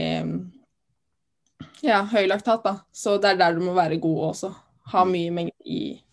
ja, 1.81 2.01
høy 2.11 2.27
laktat, 2.27 2.63
da. 2.63 2.75
Så 2.91 3.17
det 3.17 3.33
er 3.33 3.41
der 3.41 3.57
du 3.57 3.65
må 3.65 3.73
være 3.75 3.99
god 4.01 4.23
også. 4.31 4.53
Ha 4.93 5.03
mm. 5.03 5.11
mye 5.11 5.31
mengde 5.31 5.65
i 5.65 5.81
eh, 5.91 6.06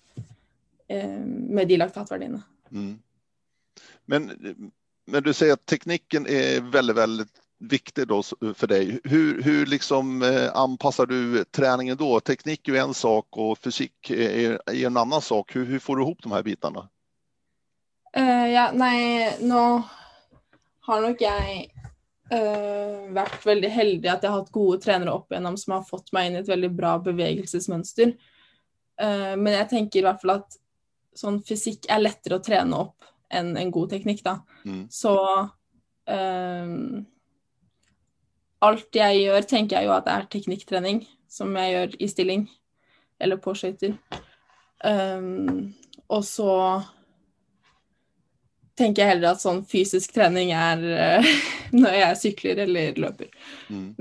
med 1.48 1.68
de 1.68 1.76
laktatverdiene. 1.76 2.42
Mm. 2.70 2.98
Men, 4.04 4.30
men 5.06 5.22
du 5.22 5.32
säger 5.32 5.52
att 5.52 5.66
tekniken 5.66 6.26
är 6.26 6.60
väldigt, 6.60 6.96
väldigt 6.96 7.44
viktig 7.58 8.08
då 8.08 8.22
för 8.54 8.66
dig. 8.66 9.00
Hur, 9.04 9.42
hur 9.42 9.66
liksom 9.66 10.22
eh, 10.22 10.56
anpassar 10.56 11.06
du 11.06 11.44
träningen 11.44 11.96
då? 11.96 12.20
Teknik 12.20 12.68
är 12.68 12.74
en 12.74 12.94
sak 12.94 13.26
och 13.30 13.58
fysik 13.58 14.10
är, 14.10 14.60
är 14.66 14.86
en 14.86 14.96
annan 14.96 15.22
sak. 15.22 15.56
Hur, 15.56 15.64
hur, 15.64 15.78
får 15.78 15.96
du 15.96 16.02
ihop 16.02 16.22
de 16.22 16.32
här 16.32 16.42
bitarna? 16.42 16.88
Uh, 18.16 18.48
ja, 18.50 18.70
nej, 18.74 19.36
nå 19.40 19.82
har 20.80 21.00
nog 21.00 21.16
jag 21.18 21.70
uh, 22.32 23.12
vært 23.14 23.46
veldig 23.46 23.68
heldig 23.68 24.10
at 24.10 24.22
jeg 24.22 24.30
har 24.30 24.44
hatt 24.44 24.54
gode 24.54 24.78
trenere 24.84 25.10
opp 25.10 25.32
igjennom 25.32 25.56
som 25.58 25.74
har 25.74 25.88
fått 25.88 26.12
meg 26.14 26.28
inn 26.28 26.36
i 26.36 26.42
et 26.44 26.50
veldig 26.52 26.70
bra 26.76 26.92
bevegelsesmønster. 27.02 28.14
Uh, 29.02 29.34
men 29.34 29.50
jeg 29.56 29.70
tenker 29.72 30.00
i 30.00 30.06
hvert 30.06 30.22
fall 30.22 30.36
at 30.36 30.58
sånn 31.18 31.40
fysikk 31.46 31.88
er 31.92 32.02
lettere 32.02 32.38
å 32.38 32.44
trene 32.44 32.78
opp 32.86 33.10
enn 33.34 33.54
en 33.58 33.72
god 33.74 33.94
teknikk, 33.94 34.22
da. 34.26 34.38
Mm. 34.66 34.84
Så 34.92 35.14
uh, 35.14 36.74
alt 38.64 38.98
jeg 38.98 39.22
gjør, 39.24 39.48
tenker 39.48 39.78
jeg 39.78 39.88
jo 39.88 39.94
at 39.96 40.06
det 40.06 40.16
er 40.16 40.28
teknikktrening, 40.32 41.04
som 41.30 41.54
jeg 41.58 41.74
gjør 41.74 41.96
i 41.98 42.10
stilling 42.10 42.44
eller 43.22 43.40
på 43.42 43.54
skøyter. 43.56 43.96
Um, 44.84 45.72
og 46.12 46.24
så 46.26 46.50
tenker 48.78 49.04
jeg 49.04 49.14
heller 49.14 49.32
at 49.32 49.42
sånn 49.42 49.62
fysisk 49.70 50.12
trening 50.16 50.52
er 50.56 50.84
uh, 50.84 51.32
når 51.80 51.98
jeg 52.00 52.20
sykler 52.22 52.64
eller 52.66 53.00
løper. 53.06 53.30
Mm. 53.70 53.94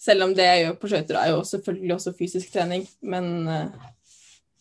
Selv 0.00 0.26
om 0.26 0.34
det 0.36 0.46
jeg 0.46 0.64
gjør 0.64 0.76
på 0.80 0.92
skøyter 0.92 1.20
er 1.20 1.32
jo 1.34 1.42
selvfølgelig 1.46 1.96
også 1.96 2.16
fysisk 2.18 2.52
trening, 2.54 2.86
men 3.04 3.32
uh, 3.48 3.90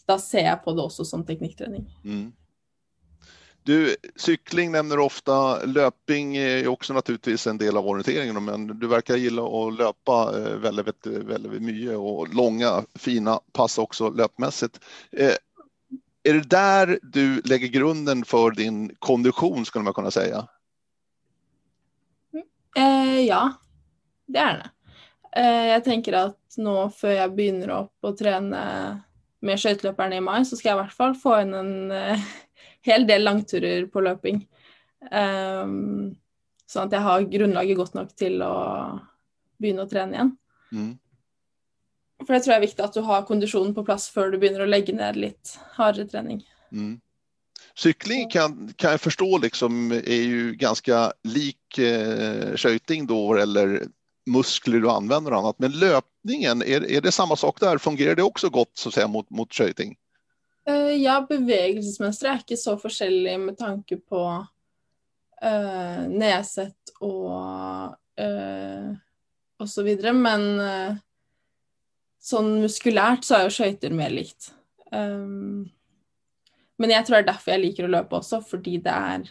da 0.09 0.17
ser 0.19 0.45
jeg 0.47 0.59
på 0.65 0.73
det 0.75 0.81
också 0.81 1.05
som 1.05 1.25
teknikkträning. 1.25 1.85
Mm. 2.03 2.31
Du, 3.63 3.95
cykling 4.15 4.71
nämner 4.71 4.97
du 4.97 5.03
ofta, 5.03 5.65
löpning 5.65 6.35
är 6.37 6.67
också 6.67 6.93
naturligtvis 6.93 7.47
en 7.47 7.57
del 7.57 7.77
av 7.77 7.87
orienteringen, 7.87 8.43
men 8.45 8.79
du 8.79 8.87
verkar 8.87 9.15
gilla 9.15 9.43
att 9.43 9.77
löpa 9.77 10.39
eh, 10.39 10.55
väldigt, 10.55 11.07
väldigt 11.07 11.61
mycket 11.61 11.97
och 11.97 12.33
långa 12.33 12.83
fina 12.95 13.39
pass 13.53 13.77
också 13.77 14.09
löpmässigt 14.09 14.79
är 16.23 16.33
det 16.33 16.49
där 16.49 16.99
du 17.01 17.41
lägger 17.41 17.67
grunden 17.67 18.25
för 18.25 18.51
din 18.51 18.95
kondition 18.99 19.65
skulle 19.65 19.83
man 19.83 19.93
kunna 19.93 20.11
säga? 20.11 20.47
Eh, 22.77 23.19
ja, 23.19 23.53
det 24.25 24.39
är 24.39 24.57
det. 24.57 24.69
Eh, 25.41 25.67
jag 25.67 25.83
tänker 25.83 26.13
att 26.13 26.53
nu 26.57 26.89
för 26.95 27.11
jag 27.11 27.35
börjar 27.35 27.83
upp 27.83 27.97
och 28.01 28.17
träna 28.17 29.01
med 29.41 29.60
skøyteløperne 29.60 30.19
i 30.19 30.23
maj 30.23 30.45
så 30.45 30.58
ska 30.58 30.69
jag 30.69 30.78
i 30.78 30.80
alla 30.80 30.95
fall 30.95 31.15
få 31.15 31.36
in 31.41 31.54
en 31.54 31.91
eh, 31.91 32.19
hel 32.88 33.08
del 33.08 33.23
långturer 33.23 33.86
på 33.86 34.02
löpning. 34.02 34.47
Um, 35.12 36.15
så 36.65 36.80
att 36.80 36.91
jag 36.91 36.99
har 36.99 37.21
grundlaget 37.21 37.78
gott 37.78 37.93
nog 37.93 38.15
till 38.15 38.41
att 38.41 39.02
börja 39.58 39.86
träna 39.86 40.13
igen. 40.13 40.38
Mm. 40.71 40.97
For 42.28 42.34
det 42.34 42.39
tror 42.39 42.52
jag 42.54 42.58
är 42.58 42.67
viktigt 42.67 42.80
att 42.80 42.93
du 42.93 42.99
har 42.99 43.21
konditionen 43.21 43.75
på 43.75 43.86
plats 43.86 44.10
før 44.10 44.32
du 44.32 44.38
börjar 44.38 44.67
lägga 44.67 44.93
ner 44.93 45.13
lite 45.13 45.49
hårdare 45.78 46.06
träning. 46.06 46.43
Mm. 46.71 46.99
Cykling 47.75 48.30
kan, 48.30 48.73
kan 48.75 48.91
jag 48.91 49.02
förstå 49.02 49.38
liksom 49.38 49.91
är 49.91 50.23
ju 50.23 50.54
ganska 50.54 51.13
lik 51.23 51.78
eh, 51.78 53.06
då 53.08 53.36
eller 53.36 53.88
muskler 54.29 54.79
du 54.79 54.89
använder 54.89 55.31
och 55.31 55.39
annat. 55.39 55.59
Men 55.59 55.71
löpningen, 55.71 56.61
är, 56.61 56.91
är 56.91 57.01
det 57.01 57.11
samma 57.11 57.35
sak 57.35 57.59
där? 57.59 57.77
Fungerar 57.77 58.15
det 58.15 58.23
också 58.23 58.49
gott 58.49 58.71
så 58.73 58.89
att 58.89 58.95
säga 58.95 59.07
mot, 59.07 59.29
mot 59.29 59.53
skøyting? 59.53 59.97
Uh, 60.69 60.75
eh, 60.75 60.95
ja, 60.95 61.25
bevegelsesmönster 61.29 62.29
är 62.29 62.33
inte 62.33 62.57
så 62.57 62.79
olika 62.83 63.37
med 63.37 63.57
tanke 63.57 63.97
på 63.97 64.47
eh, 65.41 65.53
uh, 65.53 66.07
nedsätt 66.09 66.89
och, 66.99 67.31
uh, 68.21 68.95
och 69.59 69.69
så 69.69 69.83
vidare. 69.83 70.13
Men 70.13 70.59
uh, 70.59 70.95
sånn 72.19 72.59
muskulært 72.63 73.25
så 73.25 73.37
er 73.39 73.47
jo 73.47 73.55
skøyter 73.57 73.93
mer 73.95 74.13
likt. 74.13 74.51
Um, 74.91 75.69
men 76.79 76.93
jeg 76.93 77.05
tror 77.05 77.19
det 77.19 77.23
er 77.23 77.31
derfor 77.33 77.53
jeg 77.53 77.63
liker 77.63 77.87
å 77.87 77.93
løpe 77.93 78.19
også, 78.19 78.41
fordi 78.45 78.77
det 78.83 78.93
er 78.93 79.25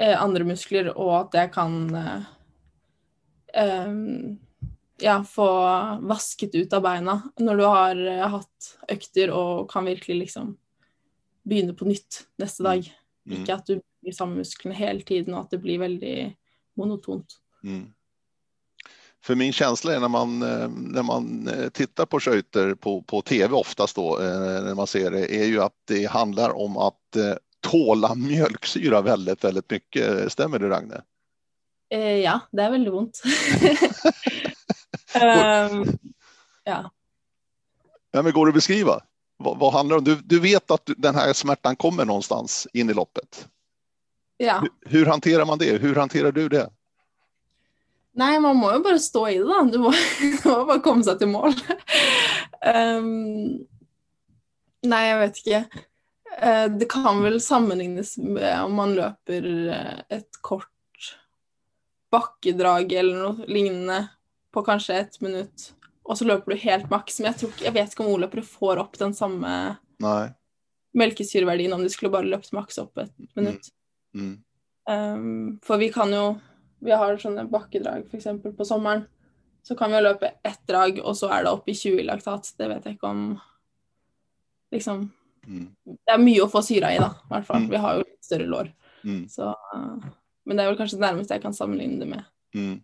uh, 0.00 0.16
andre 0.22 0.46
muskler, 0.48 0.90
og 0.94 1.14
at 1.18 1.38
jeg 1.40 1.52
kan 1.54 1.78
uh, 1.94 2.30
ja, 5.00 5.24
få 5.24 5.46
vasket 6.00 6.54
ut 6.54 6.72
av 6.72 6.82
beina 6.82 7.16
når 7.40 7.56
du 7.56 7.64
har 7.64 8.04
eh, 8.06 8.28
hatt 8.36 8.70
økter 8.88 9.32
og 9.34 9.66
kan 9.72 9.86
virkelig 9.88 10.18
liksom 10.26 10.54
begynne 11.44 11.74
på 11.76 11.88
nytt 11.88 12.24
neste 12.40 12.64
dag. 12.64 12.86
Mm. 13.28 13.36
Ikke 13.36 13.58
at 13.58 13.66
du 13.68 13.74
bruker 13.76 14.16
samme 14.16 14.40
musklene 14.40 14.76
hele 14.78 15.04
tiden, 15.04 15.34
og 15.34 15.44
at 15.44 15.56
det 15.56 15.60
blir 15.64 15.82
veldig 15.82 16.16
monotont. 16.80 17.40
Mm. 17.64 17.92
För 19.24 19.34
min 19.34 19.52
känsla 19.52 19.94
är 19.94 20.00
när 20.00 20.08
man, 20.08 20.42
eh, 20.42 20.68
när 20.68 21.02
man 21.02 21.48
eh, 21.48 21.68
tittar 21.68 22.06
på 22.06 22.20
skøyter 22.20 22.74
på, 22.74 23.02
på 23.02 23.22
tv 23.22 23.54
oftast 23.54 23.96
då, 23.96 24.16
när 24.20 24.74
man 24.74 24.86
ser 24.86 25.10
det, 25.10 25.36
är 25.36 25.44
ju 25.44 25.60
att 25.62 25.76
det 25.84 26.04
handlar 26.04 26.50
om 26.50 26.76
att 26.76 27.16
tåla 27.60 28.14
mjölksyra 28.14 29.00
väldigt, 29.00 29.44
väldigt 29.44 29.70
mycket. 29.70 30.32
Stämmer 30.32 30.58
det 30.58 30.68
Ragne? 30.68 31.02
Eh, 31.90 32.16
ja, 32.16 32.40
det 32.50 32.62
är 32.62 32.70
väldigt 32.70 32.94
ont. 32.94 33.22
um, 35.14 35.98
ja. 36.64 36.90
ja. 38.12 38.22
Men 38.22 38.32
går 38.32 38.46
det 38.46 38.50
att 38.50 38.54
beskriva? 38.54 39.00
Vad, 39.36 39.58
vad 39.58 39.72
handlar 39.72 39.96
om? 39.96 40.04
Du, 40.04 40.14
du 40.24 40.40
vet 40.40 40.70
att 40.70 40.90
den 40.96 41.14
här 41.14 41.32
smärtan 41.32 41.76
kommer 41.76 42.04
någonstans 42.04 42.68
in 42.72 42.90
i 42.90 42.94
loppet. 42.94 43.48
Ja. 44.36 44.60
Hur, 44.60 44.70
hur 44.90 45.06
hanterar 45.06 45.44
man 45.44 45.58
det? 45.58 45.78
Hur 45.78 45.94
hanterar 45.94 46.32
du 46.32 46.48
det? 46.48 46.70
Nej, 48.14 48.40
man 48.40 48.56
må 48.56 48.72
jo 48.72 48.82
bare 48.82 48.98
stå 48.98 49.28
i 49.28 49.38
det. 49.38 49.70
Du 49.72 49.78
må, 49.78 49.90
du 50.20 50.48
må 50.48 50.60
bare 50.68 50.82
komme 50.84 51.04
seg 51.06 51.18
til 51.18 51.30
mål. 51.32 51.56
Um, 52.64 53.64
nei, 54.86 55.02
jeg 55.08 55.18
vet 55.22 55.40
ikke. 55.42 55.60
Uh, 56.34 56.66
det 56.78 56.88
kan 56.90 57.22
vel 57.24 57.40
sammenlignes 57.42 58.16
med 58.18 58.54
om 58.62 58.78
man 58.78 58.94
løper 58.96 59.50
eh, 59.74 59.98
et 60.18 60.40
kort 60.42 60.70
bakkedrag 62.14 62.92
eller 62.94 63.18
noe 63.18 63.48
lignende 63.50 64.00
på 64.54 64.62
kanskje 64.66 65.00
ett 65.02 65.20
minutt, 65.24 65.72
og 66.04 66.18
så 66.18 66.26
løper 66.28 66.54
du 66.54 66.62
helt 66.62 66.90
maks. 66.92 67.18
Men 67.20 67.32
jeg, 67.32 67.40
tror, 67.42 67.54
jeg 67.66 67.74
vet 67.74 67.94
ikke 67.94 68.04
om 68.04 68.12
O-løpere 68.12 68.44
får 68.46 68.82
opp 68.84 68.98
den 69.00 69.14
samme 69.16 69.50
Nei. 70.04 70.26
melkesyreverdien 70.94 71.74
om 71.74 71.82
de 71.82 71.90
skulle 71.92 72.12
bare 72.14 72.28
løpt 72.30 72.52
maks 72.54 72.78
opp 72.82 73.02
et 73.02 73.14
minutt. 73.34 73.72
Mm. 74.14 74.36
Um, 74.86 75.58
for 75.64 75.80
vi 75.80 75.88
kan 75.88 76.12
jo 76.12 76.36
Vi 76.84 76.92
har 76.92 77.16
sånne 77.16 77.46
bakkedrag 77.48 78.02
f.eks. 78.10 78.26
på 78.58 78.64
sommeren. 78.68 79.06
Så 79.64 79.72
kan 79.78 79.88
vi 79.88 80.02
løpe 80.04 80.34
ett 80.44 80.60
drag, 80.68 80.98
og 81.00 81.16
så 81.16 81.30
er 81.32 81.46
det 81.46 81.52
opp 81.56 81.68
i 81.72 81.74
20 81.74 82.02
i 82.02 82.04
laktat. 82.04 82.50
Det 82.58 82.68
vet 82.68 82.84
jeg 82.84 82.98
ikke 82.98 83.08
om 83.08 83.22
Liksom 84.74 85.06
Mm. 85.46 85.68
Det 85.84 86.12
er 86.12 86.22
mye 86.22 86.44
å 86.44 86.50
få 86.50 86.62
syra 86.64 86.92
i, 86.94 87.00
da. 87.00 87.10
I 87.26 87.32
hvert 87.32 87.48
fall. 87.48 87.64
Mm. 87.64 87.70
Vi 87.72 87.80
har 87.82 87.96
jo 87.96 88.04
litt 88.04 88.26
større 88.26 88.46
lår. 88.48 88.70
Mm. 89.04 89.22
Så 89.28 89.50
uh, 89.52 90.06
Men 90.44 90.56
det 90.56 90.64
er 90.64 90.72
vel 90.72 90.80
kanskje 90.80 90.98
det 90.98 91.06
nærmeste 91.06 91.36
jeg 91.36 91.42
kan 91.44 91.56
sammenligne 91.56 92.00
det 92.02 92.10
med. 92.10 92.26
Mm. 92.54 92.82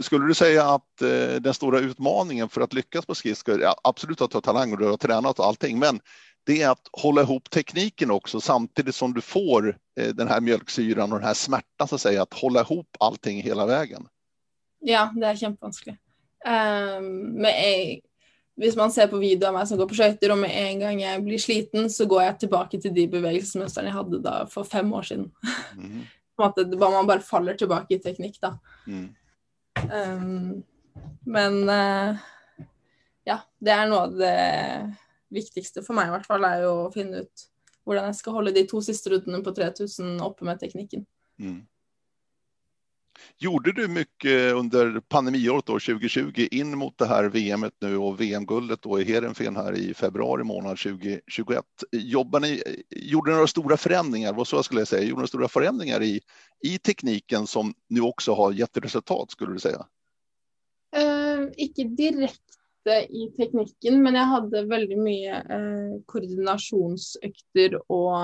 Skulle, 0.00 0.26
du 0.26 0.34
säga 0.34 0.64
att 0.64 1.02
eh, 1.02 1.40
den 1.40 1.54
stora 1.54 1.78
utmaningen 1.78 2.48
för 2.48 2.60
att 2.60 2.72
lyckas 2.72 3.06
på 3.06 3.14
skridskor, 3.14 3.60
ja, 3.60 3.74
absolut 3.84 4.20
att 4.20 4.30
du 4.30 4.36
har 4.36 4.42
talang 4.42 4.72
och 4.72 4.78
du 4.78 4.88
har 4.88 4.96
tränat 4.96 5.38
och 5.38 5.46
allting, 5.46 5.78
men 5.78 6.00
det 6.46 6.62
är 6.62 6.68
att 6.70 6.88
hålla 6.92 7.22
ihop 7.22 7.50
tekniken 7.50 8.10
också 8.10 8.40
samtidigt 8.40 8.94
som 8.94 9.14
du 9.14 9.20
får 9.20 9.78
eh, 10.00 10.14
den 10.14 10.28
här 10.28 10.40
mjölksyran 10.40 11.12
och 11.12 11.18
den 11.18 11.26
här 11.26 11.34
smärtan 11.34 11.88
så 11.88 11.94
att 11.94 12.00
säga, 12.00 12.22
att 12.22 12.34
hålla 12.34 12.60
ihop 12.60 12.96
allting 13.00 13.42
hela 13.42 13.66
vägen. 13.66 14.08
Ja, 14.78 15.12
det 15.14 15.26
er 15.26 15.36
kjempevanskelig. 15.36 15.96
Um, 16.46 17.46
hvis 18.56 18.76
man 18.78 18.92
ser 18.92 19.08
på 19.10 19.18
video 19.20 19.48
av 19.50 19.54
meg 19.58 19.66
som 19.68 19.76
går 19.80 19.88
på 19.90 19.98
skøyter, 19.98 20.32
og 20.32 20.38
med 20.40 20.52
en 20.56 20.78
gang 20.80 21.00
jeg 21.02 21.24
blir 21.26 21.40
sliten, 21.42 21.90
så 21.92 22.06
går 22.08 22.22
jeg 22.24 22.38
tilbake 22.46 22.80
til 22.80 22.94
de 22.96 23.04
bevegelsesmønstrene 23.12 23.90
jeg 23.90 23.96
hadde 23.98 24.20
da 24.24 24.36
for 24.48 24.64
fem 24.68 24.92
år 24.96 25.04
siden. 25.10 25.26
Mm. 25.76 26.06
Bare- 26.40 26.64
Man 26.80 27.06
bare 27.08 27.24
faller 27.24 27.56
tilbake 27.56 27.96
i 27.96 28.00
teknikk, 28.04 28.38
da. 28.42 28.54
Mm. 28.86 29.06
Um, 29.92 30.64
men 31.28 31.56
eh, 31.68 32.18
ja, 33.28 33.38
det 33.60 33.72
er 33.72 33.88
noe 33.88 34.02
av 34.06 34.16
det 34.20 34.34
viktigste 35.36 35.82
for 35.84 35.96
meg 35.96 36.08
i 36.08 36.14
hvert 36.14 36.28
fall, 36.28 36.44
er 36.48 36.64
jo 36.64 36.72
å 36.86 36.90
finne 36.94 37.24
ut 37.24 37.46
hvordan 37.86 38.08
jeg 38.10 38.18
skal 38.18 38.34
holde 38.36 38.52
de 38.56 38.64
to 38.68 38.80
siste 38.82 39.12
rundene 39.12 39.40
på 39.46 39.52
3000 39.56 40.16
oppe 40.24 40.44
med 40.48 40.58
teknikken. 40.60 41.04
Mm. 41.40 41.60
Gjorde 43.38 43.72
du 43.72 43.88
mycket 43.88 44.54
under 44.54 45.00
pandemiåret 45.00 45.66
då, 45.66 45.72
2020 45.72 46.48
in 46.50 46.78
mot 46.78 46.98
det 46.98 47.06
här 47.06 47.24
VMet 47.24 47.72
nu 47.80 47.96
och 47.96 48.20
VM-guldet 48.20 48.82
då 48.82 49.00
i 49.00 49.04
Heerenveen 49.04 49.56
här 49.56 49.72
i 49.72 49.94
februari 49.94 50.44
månad 50.44 50.78
2021? 50.78 51.64
Jobbar 51.92 52.40
ni, 52.40 52.62
gjorde 52.90 53.30
ni 53.30 53.34
några 53.34 53.46
stora 53.46 53.76
förändringar, 53.76 54.32
vad 54.32 54.46
så 54.46 54.62
jag 54.70 54.88
säga, 54.88 55.08
gjorde 55.08 55.22
ni 55.22 55.28
stora 55.28 55.48
förändringar 55.48 56.02
i, 56.02 56.20
i 56.64 56.78
tekniken 56.78 57.46
som 57.46 57.74
nu 57.88 58.00
också 58.00 58.34
har 58.34 58.52
gett 58.52 58.76
resultat 58.76 59.30
skulle 59.30 59.52
du 59.52 59.58
säga? 59.58 59.86
Eh, 60.96 61.48
inte 61.56 61.84
direkt 61.84 62.42
eh, 62.88 63.10
i 63.10 63.32
tekniken, 63.36 64.02
men 64.02 64.14
jag 64.14 64.24
hade 64.24 64.64
väldigt 64.64 64.98
mycket 64.98 65.50
eh, 65.50 66.02
koordinationsökter 66.06 67.92
och 67.92 68.16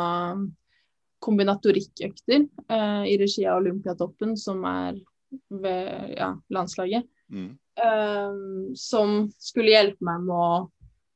kombinatorikkøkter 1.23 2.45
eh, 2.45 3.05
i 3.13 3.17
regi 3.21 3.47
av 3.47 3.63
Olympiatoppen, 3.63 4.37
som 4.39 4.65
er 4.69 5.01
ved 5.49 6.17
ja, 6.19 6.33
landslaget. 6.53 7.09
Mm. 7.33 7.59
eh, 7.81 8.75
som 8.77 9.31
skulle 9.41 9.73
hjelpe 9.73 10.05
meg 10.05 10.27
med 10.27 10.37
å 10.37 10.49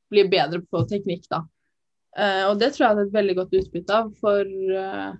bli 0.09 0.23
bedre 0.31 0.63
på 0.65 0.81
teknikk, 0.89 1.27
da. 1.29 1.43
Eh, 2.17 2.43
og 2.47 2.57
det 2.57 2.71
tror 2.73 2.83
jeg 2.83 2.93
hadde 2.95 3.05
et 3.05 3.17
veldig 3.17 3.35
godt 3.37 3.53
utbytte 3.59 3.99
av, 3.99 4.09
for 4.17 4.41
eh, 4.81 5.11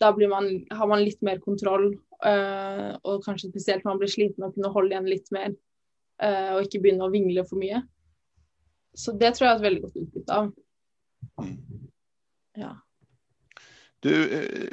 da 0.00 0.10
blir 0.16 0.30
man, 0.30 0.46
har 0.70 0.90
man 0.90 1.02
litt 1.02 1.18
mer 1.26 1.40
kontroll, 1.42 1.90
eh, 2.26 2.90
og 3.02 3.24
kanskje 3.24 3.50
spesielt 3.50 3.82
når 3.84 3.96
man 3.96 4.02
blir 4.04 4.12
sliten 4.12 4.46
og 4.46 4.54
kunne 4.54 4.70
holde 4.76 4.94
igjen 4.94 5.10
litt 5.10 5.32
mer, 5.34 5.56
eh, 6.22 6.52
og 6.54 6.68
ikke 6.68 6.82
begynne 6.84 7.08
å 7.08 7.12
vingle 7.12 7.44
for 7.48 7.60
mye. 7.60 7.82
Så 8.94 9.14
det 9.18 9.34
tror 9.34 9.46
jeg 9.46 9.52
har 9.52 9.60
et 9.60 9.66
veldig 9.66 9.82
godt 9.86 9.98
utbytte 10.04 10.38
av. 10.38 10.52
Mm. 11.42 11.58
Ja. 12.60 12.72
Du, 14.02 14.32
eh, 14.32 14.68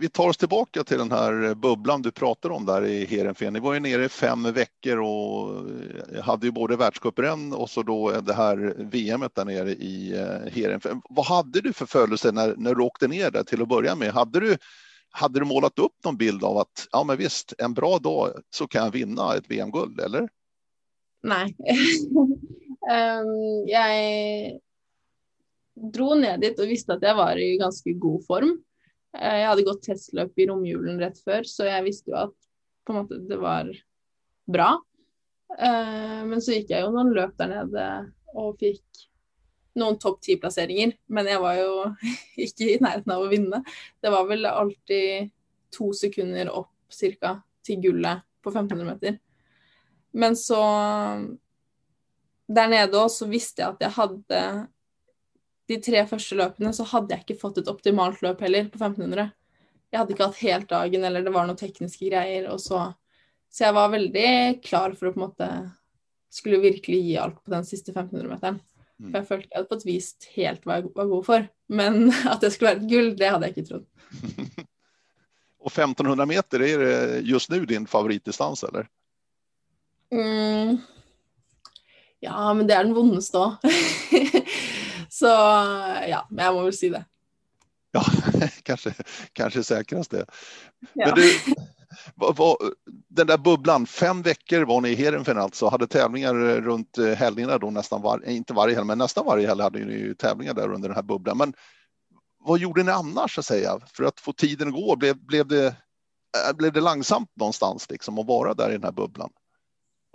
vi 0.00 0.08
tar 0.08 0.28
oss 0.28 0.36
tillbaka 0.36 0.84
till 0.84 0.98
den 0.98 1.10
här 1.10 1.54
bubblan 1.54 2.02
du 2.02 2.10
pratar 2.10 2.50
om 2.50 2.66
där 2.66 2.84
i 2.84 3.04
Heerenveen. 3.04 3.52
Ni 3.52 3.60
var 3.60 3.74
ju 3.74 3.80
nere 3.80 4.04
i 4.04 4.08
fem 4.08 4.42
veckor 4.42 4.98
och 4.98 5.70
eh, 6.14 6.22
hade 6.22 6.46
ju 6.46 6.52
både 6.52 6.76
världscuprenn 6.76 7.52
och 7.52 7.70
så 7.70 7.82
då 7.82 8.12
eh, 8.12 8.22
det 8.22 8.34
här 8.34 8.74
VMet 8.78 9.34
där 9.34 9.44
nere 9.44 9.70
i 9.70 10.10
Heerenveen. 10.52 11.02
Vad 11.10 11.26
hade 11.26 11.60
du 11.60 11.72
för 11.72 11.86
födelse 11.86 12.32
när, 12.32 12.54
när 12.56 12.74
du 12.74 12.82
åkte 12.82 13.08
ner 13.08 13.30
där 13.30 13.42
till 13.42 13.62
att 13.62 13.68
börja 13.68 13.94
med? 13.94 14.12
Hade 14.12 14.40
du, 14.40 14.56
hade 15.10 15.38
du 15.38 15.44
målat 15.44 15.78
upp 15.78 16.04
någon 16.04 16.16
bild 16.16 16.44
av 16.44 16.58
att 16.58 16.88
ja, 16.92 17.04
men 17.04 17.16
visst, 17.16 17.54
en 17.58 17.74
bra 17.74 17.98
dag 17.98 18.30
så 18.50 18.66
kan 18.66 18.84
jag 18.84 18.90
vinna 18.90 19.34
ett 19.34 19.50
VM-guld, 19.50 20.00
eller? 20.00 20.28
Nej, 21.22 21.56
um, 22.10 23.66
jag 23.66 24.60
drog 25.92 26.20
ner 26.20 26.38
dit 26.38 26.60
och 26.60 26.66
visste 26.66 26.94
att 26.94 27.02
jag 27.02 27.14
var 27.14 27.36
i 27.36 27.56
ganska 27.56 27.90
god 27.90 28.26
form. 28.26 28.62
Eh, 29.18 29.38
jeg 29.42 29.48
hadde 29.50 29.66
gått 29.66 29.84
testløp 29.86 30.40
i 30.40 30.48
romjulen 30.48 31.00
rett 31.02 31.20
før, 31.20 31.46
så 31.48 31.68
jeg 31.68 31.86
visste 31.86 32.12
jo 32.12 32.18
at 32.24 32.36
på 32.82 32.94
en 32.94 33.02
måte 33.02 33.20
det 33.28 33.38
var 33.40 33.68
bra. 34.50 34.74
Eh, 35.58 36.20
men 36.28 36.40
så 36.42 36.56
gikk 36.56 36.72
jeg 36.72 36.84
jo 36.84 36.92
noen 36.94 37.12
løp 37.14 37.34
der 37.40 37.52
nede 37.52 37.88
og 38.32 38.56
fikk 38.60 39.06
noen 39.78 39.98
topp 40.00 40.20
ti-plasseringer. 40.24 40.96
Men 41.12 41.28
jeg 41.30 41.42
var 41.42 41.58
jo 41.60 41.72
ikke 42.46 42.72
i 42.74 42.80
nærheten 42.82 43.14
av 43.14 43.24
å 43.24 43.30
vinne. 43.32 43.62
Det 44.02 44.12
var 44.12 44.28
vel 44.30 44.48
alltid 44.48 45.32
to 45.72 45.92
sekunder 45.96 46.50
opp 46.52 46.72
cirka 46.92 47.38
til 47.64 47.80
gullet 47.84 48.24
på 48.44 48.52
1500 48.52 48.88
meter. 48.88 49.20
Men 50.12 50.36
så 50.36 50.60
Der 52.52 52.68
nede 52.68 52.98
òg 52.98 53.08
så 53.08 53.24
visste 53.30 53.62
jeg 53.62 53.70
at 53.70 53.80
jeg 53.80 53.94
hadde 53.96 54.38
de 55.72 55.78
tre 55.80 56.02
første 56.08 56.36
løpene 56.36 56.72
så 56.76 56.84
hadde 56.90 57.14
jeg 57.14 57.24
ikke 57.24 57.40
fått 57.40 57.62
et 57.62 57.70
optimalt 57.70 58.20
løp 58.24 58.42
heller 58.44 58.66
på 58.68 58.80
1500. 58.80 59.30
Jeg 59.92 60.00
hadde 60.00 60.14
ikke 60.14 60.26
hatt 60.28 60.42
helt 60.42 60.68
dagen, 60.72 61.04
eller 61.08 61.24
det 61.24 61.32
var 61.32 61.48
noen 61.48 61.60
tekniske 61.60 62.08
greier. 62.10 62.50
Og 62.52 62.60
så, 62.60 62.82
så 63.52 63.68
jeg 63.68 63.76
var 63.76 63.92
veldig 63.92 64.32
klar 64.64 64.96
for 64.98 65.08
å 65.08 65.14
på 65.14 65.20
en 65.20 65.26
måte 65.26 65.48
skulle 66.32 66.62
virkelig 66.62 67.00
gi 67.06 67.16
alt 67.20 67.40
på 67.40 67.52
den 67.52 67.64
siste 67.68 67.92
1500-meteren. 67.92 68.60
For 69.02 69.18
jeg 69.18 69.28
følte 69.28 69.48
jeg 69.48 69.58
hadde 69.58 69.72
fått 69.72 69.88
vist 69.88 70.28
helt 70.36 70.66
hva 70.66 70.78
jeg 70.78 70.92
var 70.94 71.08
god 71.10 71.26
for. 71.26 71.48
Men 71.72 72.04
at 72.32 72.44
det 72.44 72.52
skulle 72.54 72.74
være 72.74 72.84
et 72.84 72.92
gull, 72.92 73.10
det 73.18 73.32
hadde 73.34 73.48
jeg 73.48 73.56
ikke 73.56 73.68
trodd. 73.72 73.88
Och 75.62 75.78
1500 75.78 76.26
meter, 76.26 76.62
är 76.62 76.78
det 76.78 77.20
just 77.20 77.50
nu 77.50 77.66
din 77.66 77.86
favoritdistans 77.86 78.64
eller? 78.64 78.88
Mm. 80.12 80.78
Ja, 82.20 82.54
men 82.54 82.66
det 82.66 82.74
er 82.74 82.84
den 82.84 82.96
vondeste 82.96 83.38
òg. 83.38 83.62
så 85.22 85.32
ja, 86.08 86.26
men 86.30 86.44
jeg 86.44 86.54
må 86.54 86.66
vel 86.66 86.76
si 86.76 86.90
det. 86.90 87.04
Ja, 87.92 88.04
kanske, 88.62 88.94
kanske 89.32 89.62
säkrast 89.62 90.10
det. 90.10 90.26
Ja. 90.92 91.06
Men 91.06 91.14
du, 91.14 91.30
vad, 92.14 92.36
vad, 92.36 92.56
den 93.08 93.26
där 93.26 93.38
bubblan, 93.38 93.86
fem 93.86 94.22
veckor 94.22 94.64
var 94.64 94.80
ni 94.80 94.88
i 94.88 94.94
Heerenveen 94.94 95.38
alltså, 95.38 95.68
hade 95.68 95.86
tävlingar 95.86 96.34
runt 96.60 96.98
eh, 96.98 97.06
helgerna 97.06 97.58
då 97.58 97.70
nästan 97.70 98.02
var, 98.02 98.28
inte 98.28 98.54
varje 98.54 98.74
helg, 98.74 98.86
men 98.86 98.98
nästan 98.98 99.26
varje 99.26 99.46
helg 99.46 99.62
hade 99.62 99.78
ni 99.78 99.92
ju 99.92 100.14
tävlingar 100.14 100.54
där 100.54 100.72
under 100.72 100.88
den 100.88 100.96
här 100.96 101.02
bubblan. 101.02 101.38
Men 101.38 101.54
vad 102.44 102.58
gjorde 102.58 102.82
ni 102.82 102.90
annars 102.90 103.34
så 103.34 103.40
att 103.40 103.46
säga 103.46 103.80
för 103.92 104.04
att 104.04 104.20
få 104.20 104.32
tiden 104.32 104.68
att 104.68 104.74
gå? 104.74 104.96
Blev, 104.96 105.16
blev, 105.16 105.46
det, 105.46 105.66
eh, 105.66 106.56
blev 106.56 106.72
det 106.72 106.80
långsamt 106.80 107.30
någonstans 107.36 107.90
liksom 107.90 108.18
att 108.18 108.26
vara 108.26 108.54
där 108.54 108.70
i 108.70 108.72
den 108.72 108.84
här 108.84 108.92
bubblan? 108.92 109.30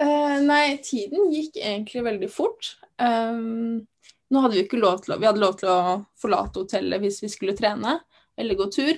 Eh, 0.01 0.41
nei, 0.41 0.77
tiden 0.77 1.31
gikk 1.31 1.55
egentlig 1.55 2.03
veldig 2.03 2.31
fort. 2.31 2.77
Um, 3.01 3.85
Nå 4.27 4.43
hadde 4.43 4.57
vi 4.57 4.65
ikke 4.65 4.79
lov 4.81 5.01
til 5.03 5.15
å 5.15 5.19
Vi 5.21 5.27
hadde 5.29 5.43
lov 5.43 5.55
til 5.59 5.71
å 5.71 5.97
forlate 6.19 6.63
hotellet 6.63 7.03
hvis 7.03 7.21
vi 7.23 7.31
skulle 7.31 7.55
trene 7.57 7.99
eller 8.37 8.59
gå 8.59 8.67
tur. 8.73 8.97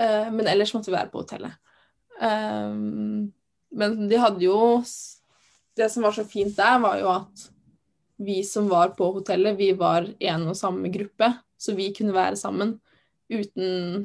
Uh, 0.00 0.30
men 0.34 0.48
ellers 0.50 0.74
måtte 0.74 0.90
vi 0.90 0.96
være 0.96 1.12
på 1.12 1.22
hotellet. 1.22 1.54
Um, 2.20 3.30
men 3.74 3.96
de 4.06 4.18
hadde 4.22 4.44
jo 4.44 4.56
Det 5.74 5.88
som 5.90 6.04
var 6.06 6.14
så 6.14 6.22
fint 6.22 6.54
der, 6.54 6.78
var 6.78 7.00
jo 7.00 7.08
at 7.10 7.48
vi 8.22 8.44
som 8.46 8.68
var 8.70 8.92
på 8.94 9.08
hotellet, 9.16 9.56
vi 9.58 9.72
var 9.74 10.06
en 10.06 10.44
og 10.46 10.54
samme 10.56 10.90
gruppe. 10.94 11.32
Så 11.58 11.74
vi 11.74 11.88
kunne 11.96 12.14
være 12.14 12.38
sammen 12.38 12.76
uten 13.26 14.04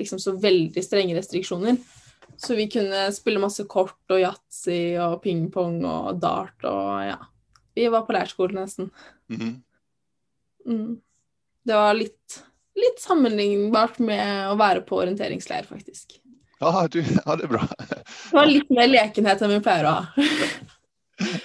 liksom 0.00 0.20
så 0.22 0.32
veldig 0.40 0.84
strenge 0.84 1.16
restriksjoner. 1.18 1.76
Så 2.40 2.56
vi 2.56 2.64
kunne 2.72 3.10
spille 3.12 3.42
masse 3.42 3.66
kort 3.68 4.14
og 4.14 4.22
yatzy 4.22 4.96
og 5.02 5.18
pingpong 5.24 5.82
og 5.84 6.22
dart 6.22 6.64
og 6.64 7.04
ja. 7.04 7.18
Vi 7.76 7.84
var 7.92 8.06
på 8.06 8.16
leirskole 8.16 8.56
nesten. 8.56 8.88
Mm. 9.30 9.62
Mm. 10.66 11.00
Det 11.62 11.74
var 11.74 11.94
litt, 11.94 12.44
litt, 12.74 13.00
sammenlignbart 13.00 13.98
med 13.98 14.50
å 14.50 14.56
være 14.60 14.80
på 14.80 14.96
orienteringsleir, 14.96 15.68
faktisk. 15.68 16.20
Ja, 16.60 16.88
du, 16.90 17.04
ja, 17.24 17.36
det 17.36 17.44
är 17.44 17.48
bra. 17.48 17.66
Det 17.88 18.36
var 18.36 18.46
lite 18.46 18.74
mer 18.74 18.88
lekenhet 18.88 19.42
än 19.42 19.50
vi 19.50 19.60
pleier 19.60 19.84
å 19.84 19.96
ha. 20.00 20.06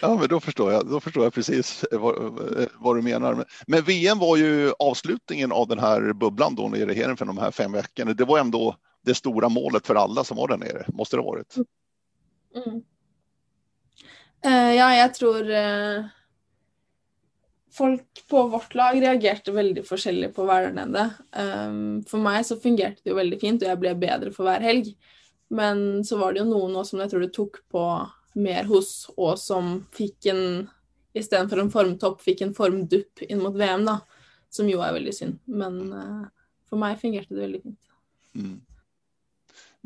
Ja, 0.02 0.16
men 0.16 0.28
då 0.28 0.40
förstår 0.40 0.72
jag, 0.72 0.88
då 0.90 1.00
förstår 1.00 1.24
jag 1.24 1.34
precis 1.34 1.86
vad, 1.92 2.16
vad, 2.80 2.96
du 2.96 3.02
menar. 3.02 3.46
Men 3.68 3.84
VM 3.84 4.20
var 4.20 4.38
ju 4.38 4.74
avslutningen 4.80 5.52
av 5.52 5.68
den 5.68 5.80
här 5.80 6.14
bubblan 6.14 6.56
då 6.56 6.68
nere 6.68 6.92
i 6.94 6.96
Heren 6.96 7.18
för 7.18 7.26
de 7.26 7.38
här 7.38 7.52
fem 7.52 7.72
veckorna. 7.72 8.14
Det 8.14 8.26
var 8.26 8.40
ändå 8.40 8.76
det 9.02 9.16
stora 9.16 9.50
målet 9.50 9.88
för 9.88 9.96
alla 9.96 10.24
som 10.24 10.38
var 10.38 10.48
där 10.48 10.58
nere, 10.58 10.86
måste 10.88 11.16
det 11.16 11.22
ha 11.22 11.32
varit? 11.32 11.56
Mm. 12.56 12.82
Uh, 14.46 14.76
ja, 14.76 14.96
jag 14.96 15.14
tror 15.14 15.50
uh, 15.50 16.06
folk 17.76 18.22
på 18.30 18.44
vårt 18.52 18.76
lag 18.78 18.98
reagerte 19.02 19.54
veldig 19.56 19.84
forskjellig 19.88 20.32
på 20.36 20.46
å 20.46 20.50
der 20.50 20.72
nede. 20.76 21.06
Um, 21.36 22.04
for 22.08 22.24
meg 22.24 22.46
så 22.48 22.58
fungerte 22.62 23.04
det 23.04 23.12
jo 23.12 23.20
veldig 23.20 23.40
fint, 23.42 23.64
og 23.64 23.72
jeg 23.72 23.82
ble 23.82 23.96
bedre 24.00 24.32
for 24.36 24.48
hver 24.48 24.64
helg. 24.66 24.94
Men 25.56 26.04
så 26.08 26.20
var 26.20 26.34
det 26.34 26.44
jo 26.44 26.50
noen 26.50 26.78
også 26.80 26.96
som 26.96 27.04
jeg 27.04 27.12
tror 27.12 27.26
det 27.26 27.34
tok 27.36 27.60
på 27.72 27.84
mer 28.46 28.68
hos, 28.70 28.94
og 29.16 29.36
som 29.42 29.78
fikk 29.96 30.32
en 30.34 30.46
Istedenfor 31.16 31.62
en 31.62 31.70
formtopp, 31.72 32.18
fikk 32.20 32.42
en 32.44 32.50
formdupp 32.52 33.22
inn 33.24 33.40
mot 33.40 33.56
VM, 33.56 33.86
da. 33.88 34.02
Som 34.52 34.68
jo 34.68 34.82
er 34.84 34.92
veldig 34.98 35.14
synd. 35.16 35.38
Men 35.48 35.78
eh, 35.96 36.10
uh, 36.26 36.50
for 36.68 36.82
meg 36.82 36.98
fungerte 37.00 37.32
det 37.32 37.40
veldig 37.40 37.62
fint. 37.62 37.78
Mm. 38.36 38.58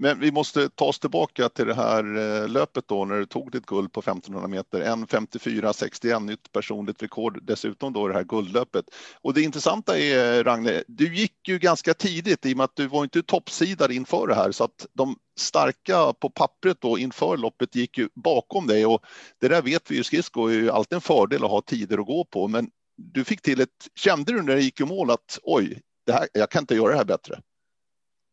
Men 0.01 0.19
vi 0.19 0.31
måste 0.31 0.69
ta 0.69 0.85
oss 0.85 0.99
tillbaka 0.99 1.49
till 1.49 1.67
det 1.67 1.73
här 1.73 2.17
eh, 2.17 2.47
löpet 2.47 2.87
då 2.87 3.05
när 3.05 3.15
du 3.15 3.25
tog 3.25 3.51
ditt 3.51 3.65
guld 3.65 3.91
på 3.91 3.99
1500 3.99 4.47
meter. 4.47 4.81
1.54,61 4.81 6.25
nytt 6.25 6.51
personligt 6.51 7.03
rekord 7.03 7.39
dessutom 7.43 7.93
då 7.93 8.07
det 8.07 8.13
här 8.13 8.23
guldlöpet. 8.23 8.85
Och 9.21 9.33
det 9.33 9.41
intressanta 9.41 9.97
är 9.97 10.43
Ragne, 10.43 10.83
du 10.87 11.15
gick 11.15 11.47
ju 11.47 11.59
ganska 11.59 11.93
tidigt 11.93 12.45
i 12.45 12.53
och 12.53 12.57
med 12.57 12.63
att 12.63 12.75
du 12.75 12.87
var 12.87 13.03
inte 13.03 13.23
toppsidad 13.23 13.91
inför 13.91 14.27
det 14.27 14.35
här 14.35 14.51
så 14.51 14.63
att 14.63 14.87
de 14.93 15.15
starka 15.39 16.13
på 16.13 16.29
pappret 16.29 16.81
då 16.81 16.97
inför 16.97 17.37
loppet 17.37 17.75
gick 17.75 17.97
ju 17.97 18.09
bakom 18.15 18.67
dig 18.67 18.85
och 18.85 19.05
det 19.41 19.47
där 19.47 19.61
vet 19.61 19.91
vi 19.91 19.95
ju 19.95 20.03
skridsko 20.03 20.47
är 20.47 20.53
ju 20.53 20.69
alltid 20.69 20.95
en 20.95 21.01
fördel 21.01 21.43
att 21.43 21.51
ha 21.51 21.61
tider 21.61 21.97
att 21.97 22.05
gå 22.05 22.25
på 22.25 22.47
men 22.47 22.69
du 22.97 23.23
fick 23.23 23.41
till 23.41 23.61
ett, 23.61 23.87
kände 23.95 24.33
du 24.33 24.41
när 24.41 24.55
det 24.55 24.61
gick 24.61 24.79
i 24.79 24.85
mål 24.85 25.11
att 25.11 25.39
oj, 25.43 25.81
det 26.05 26.11
här, 26.11 26.27
jag 26.33 26.49
kan 26.49 26.63
inte 26.63 26.75
göra 26.75 26.91
det 26.91 26.97
här 26.97 27.05
bättre? 27.05 27.41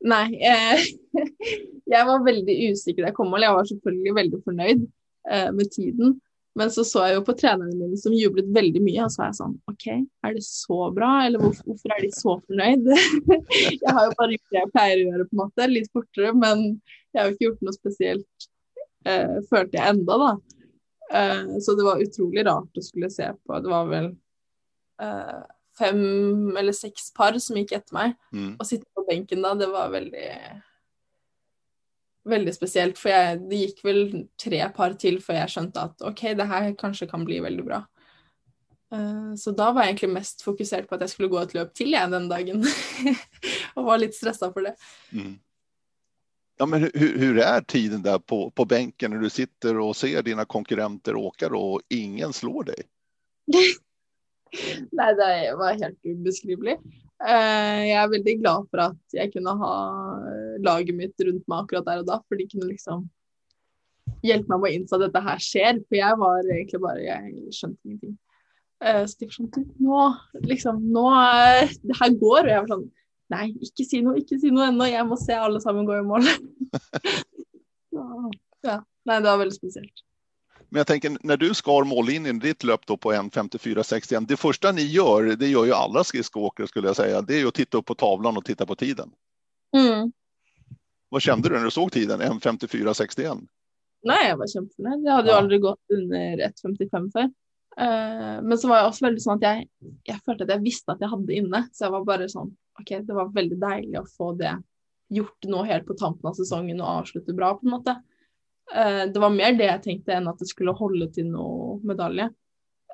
Nei. 0.04 0.26
Eh, 0.36 0.84
jeg 1.94 2.06
var 2.08 2.26
veldig 2.26 2.56
usikker 2.72 3.04
da 3.04 3.10
jeg 3.10 3.18
kom 3.18 3.32
mål. 3.32 3.46
Jeg 3.46 3.56
var 3.56 3.68
selvfølgelig 3.70 4.14
veldig 4.20 4.40
fornøyd 4.44 4.86
eh, 5.32 5.50
med 5.56 5.72
tiden. 5.72 6.16
Men 6.56 6.70
så 6.72 6.86
så 6.88 7.02
jeg 7.04 7.18
jo 7.18 7.24
på 7.26 7.34
trenerne 7.36 7.74
mine 7.76 7.98
som 8.00 8.14
jublet 8.16 8.46
veldig 8.56 8.80
mye, 8.80 9.04
og 9.04 9.12
så 9.12 9.20
var 9.20 9.26
jeg 9.28 9.38
sånn 9.42 9.56
OK, 9.68 9.86
er 10.24 10.36
det 10.38 10.44
så 10.46 10.78
bra, 10.96 11.10
eller 11.26 11.42
hvorfor, 11.42 11.66
hvorfor 11.68 11.92
er 11.92 12.00
de 12.00 12.08
så 12.16 12.36
fornøyd? 12.38 12.86
jeg 13.84 13.92
har 13.92 14.06
jo 14.06 14.14
bare 14.16 14.38
gjort 14.38 14.54
det 14.54 14.62
jeg 14.62 14.70
pleier 14.72 15.02
å 15.02 15.04
gjøre, 15.10 15.26
på 15.26 15.36
en 15.36 15.42
måte, 15.42 15.66
litt 15.68 15.90
fortere, 15.92 16.32
men 16.32 16.62
jeg 17.12 17.20
har 17.20 17.28
jo 17.28 17.34
ikke 17.34 17.46
gjort 17.50 17.66
noe 17.66 17.76
spesielt, 17.76 18.48
eh, 19.04 19.36
følte 19.50 19.76
jeg 19.76 19.96
enda, 19.98 20.16
da. 20.22 20.30
Eh, 21.20 21.52
så 21.60 21.76
det 21.76 21.84
var 21.90 22.00
utrolig 22.06 22.46
rart 22.48 22.80
å 22.80 22.86
skulle 22.88 23.12
se 23.12 23.28
på. 23.36 23.60
Det 23.60 23.72
var 23.74 23.92
vel 23.92 24.08
eh, 25.04 25.44
fem 25.78 26.56
eller 26.56 26.74
seks 26.76 27.10
par 27.16 27.36
som 27.42 27.58
gikk 27.58 27.76
etter 27.78 27.96
meg. 27.96 28.16
Mm. 28.32 28.54
Å 28.60 28.66
sitte 28.66 28.88
på 28.94 29.04
benken 29.08 29.44
da, 29.44 29.54
det 29.58 29.70
var 29.72 29.92
veldig 29.94 30.30
Veldig 32.26 32.50
spesielt. 32.56 32.96
For 32.98 33.12
jeg, 33.12 33.36
det 33.46 33.58
gikk 33.60 33.84
vel 33.86 34.00
tre 34.34 34.58
par 34.74 34.96
til 34.98 35.20
før 35.22 35.36
jeg 35.44 35.52
skjønte 35.52 35.84
at 35.86 36.00
OK, 36.08 36.24
det 36.34 36.48
her 36.50 36.72
kanskje 36.74 37.06
kan 37.06 37.22
bli 37.22 37.38
veldig 37.44 37.66
bra. 37.68 37.84
Uh, 38.90 39.30
så 39.38 39.52
da 39.54 39.68
var 39.70 39.86
jeg 39.86 39.94
egentlig 39.94 40.10
mest 40.16 40.42
fokusert 40.42 40.88
på 40.88 40.96
at 40.96 41.04
jeg 41.04 41.12
skulle 41.12 41.30
gå 41.30 41.38
et 41.38 41.54
løp 41.54 41.70
til 41.78 41.94
jeg 41.94 42.10
den 42.10 42.26
dagen. 42.30 42.66
og 43.76 43.86
var 43.86 44.02
litt 44.02 44.18
stressa 44.18 44.50
for 44.50 44.66
det. 44.66 44.74
Mm. 45.14 45.36
Ja, 46.58 46.66
men 46.66 46.82
hur, 46.94 47.18
hur, 47.18 47.38
är 47.38 47.60
tiden 47.60 48.02
där 48.02 48.18
på, 48.18 48.50
på 48.50 48.64
bänken 48.64 49.10
när 49.10 49.18
du 49.18 49.30
sitter 49.30 49.78
och 49.78 49.96
ser 49.96 50.22
dina 50.22 50.44
konkurrenter 50.44 51.16
åka 51.16 51.48
och 51.48 51.80
ingen 51.88 52.32
slår 52.32 52.64
dig? 52.64 52.82
Nei, 54.54 55.10
det 55.18 55.32
var 55.58 55.80
helt 55.80 55.98
ubeskrivelig. 56.06 56.76
Eh, 57.16 57.80
jeg 57.88 57.96
er 57.96 58.10
veldig 58.12 58.34
glad 58.42 58.66
for 58.70 58.82
at 58.90 59.16
jeg 59.16 59.32
kunne 59.32 59.54
ha 59.56 59.74
eh, 60.28 60.56
laget 60.64 60.96
mitt 60.98 61.24
rundt 61.24 61.46
meg 61.48 61.62
akkurat 61.62 61.86
der 61.88 62.02
og 62.02 62.10
da, 62.10 62.18
for 62.28 62.38
de 62.38 62.48
kunne 62.50 62.68
liksom 62.68 63.06
hjelpe 64.26 64.50
meg 64.52 64.60
med 64.60 64.68
å 64.68 64.74
innse 64.76 64.96
at 64.96 65.04
dette 65.06 65.24
her 65.24 65.42
skjer. 65.42 65.80
For 65.86 65.98
jeg 65.98 66.20
var 66.22 66.44
egentlig 66.44 66.82
bare 66.84 67.06
Jeg 67.06 67.56
skjønte 67.56 67.88
ingenting. 67.88 68.14
Eh, 68.84 69.02
så 69.08 69.18
de 69.18 69.30
var 69.30 69.38
sånn 69.38 69.50
Nå, 69.80 70.00
liksom, 70.44 70.82
nå 70.92 71.06
Det 71.80 71.96
her 72.02 72.18
går. 72.20 72.42
Og 72.44 72.52
jeg 72.52 72.64
var 72.64 72.72
sånn 72.74 72.88
Nei, 73.32 73.46
ikke 73.58 73.82
si 73.82 73.98
noe, 74.06 74.20
ikke 74.20 74.38
si 74.38 74.52
noe 74.54 74.68
ennå. 74.70 74.86
Jeg 74.86 75.06
må 75.08 75.16
se 75.18 75.34
alle 75.34 75.58
sammen 75.64 75.88
gå 75.88 75.96
i 75.98 76.04
mål. 76.06 76.28
ja. 78.68 78.76
Nei, 79.06 79.16
det 79.18 79.26
var 79.26 79.40
veldig 79.40 79.56
spesielt. 79.56 80.04
Men 80.68 80.78
jag 80.78 80.86
tänker 80.86 81.16
när 81.20 81.36
du 81.36 81.54
skar 81.54 81.84
mållinjen, 81.84 82.38
ditt 82.38 82.64
löp 82.64 82.86
då 82.86 82.96
på 82.96 83.12
1.54,61, 83.12 84.26
det 84.28 84.36
första 84.36 84.72
ni 84.72 84.82
gör, 84.82 85.22
det 85.22 85.48
gör 85.48 85.64
ju 85.64 85.72
alla 85.72 86.04
skridskoåkare 86.04 86.66
skulle 86.66 86.86
jag 86.86 86.96
säga, 86.96 87.22
det 87.22 87.34
är 87.34 87.38
ju 87.38 87.48
att 87.48 87.54
titta 87.54 87.78
upp 87.78 87.86
på 87.86 87.94
tavlan 87.94 88.36
och 88.36 88.44
titta 88.44 88.66
på 88.66 88.74
tiden. 88.74 89.10
Mm. 89.76 90.12
Vad 91.08 91.22
kände 91.22 91.48
du 91.48 91.56
när 91.56 91.64
du 91.64 91.70
såg 91.70 91.92
tiden, 91.92 92.20
1.54,61? 92.20 93.46
Nej, 94.06 94.28
jag 94.28 94.36
var 94.36 94.46
kjempeförnøyd. 94.50 95.02
Jeg 95.06 95.14
hadde 95.16 95.30
jo 95.32 95.36
aldri 95.40 95.58
gått 95.62 95.94
under 95.96 96.42
1,55 96.46 97.06
før. 97.14 97.30
Uh, 97.76 98.36
men 98.46 98.58
så 98.58 98.70
var 98.70 98.78
jeg 98.80 98.90
også 98.90 99.04
veldig 99.06 99.22
sånn 99.24 99.40
at 99.40 99.46
jeg, 99.46 99.64
jeg 100.08 100.22
følte 100.24 100.46
at 100.46 100.52
jeg 100.54 100.64
visste 100.64 100.94
at 100.94 101.02
jeg 101.02 101.12
hadde 101.12 101.38
inne. 101.40 101.62
Så 101.74 101.86
jeg 101.86 101.94
var 101.96 102.04
bare 102.08 102.28
sånn 102.30 102.52
OK, 102.80 102.92
det 103.08 103.16
var 103.16 103.32
veldig 103.34 103.58
deilig 103.62 103.98
å 104.00 104.06
få 104.16 104.30
det 104.38 104.52
gjort 105.16 105.48
nå 105.50 105.62
helt 105.66 105.86
på 105.88 105.96
tampen 105.98 106.30
av 106.30 106.36
sesongen 106.38 106.82
og 106.82 107.02
avslutte 107.02 107.34
bra, 107.36 107.52
på 107.56 107.66
en 107.66 107.74
måte. 107.76 107.96
Uh, 108.74 109.04
det 109.12 109.22
var 109.22 109.32
mer 109.34 109.54
det 109.58 109.68
jeg 109.68 109.84
tenkte 109.84 110.16
enn 110.16 110.28
at 110.30 110.42
det 110.42 110.48
skulle 110.50 110.76
holde 110.76 111.08
til 111.14 111.30
noe 111.30 111.78
medalje. 111.86 112.30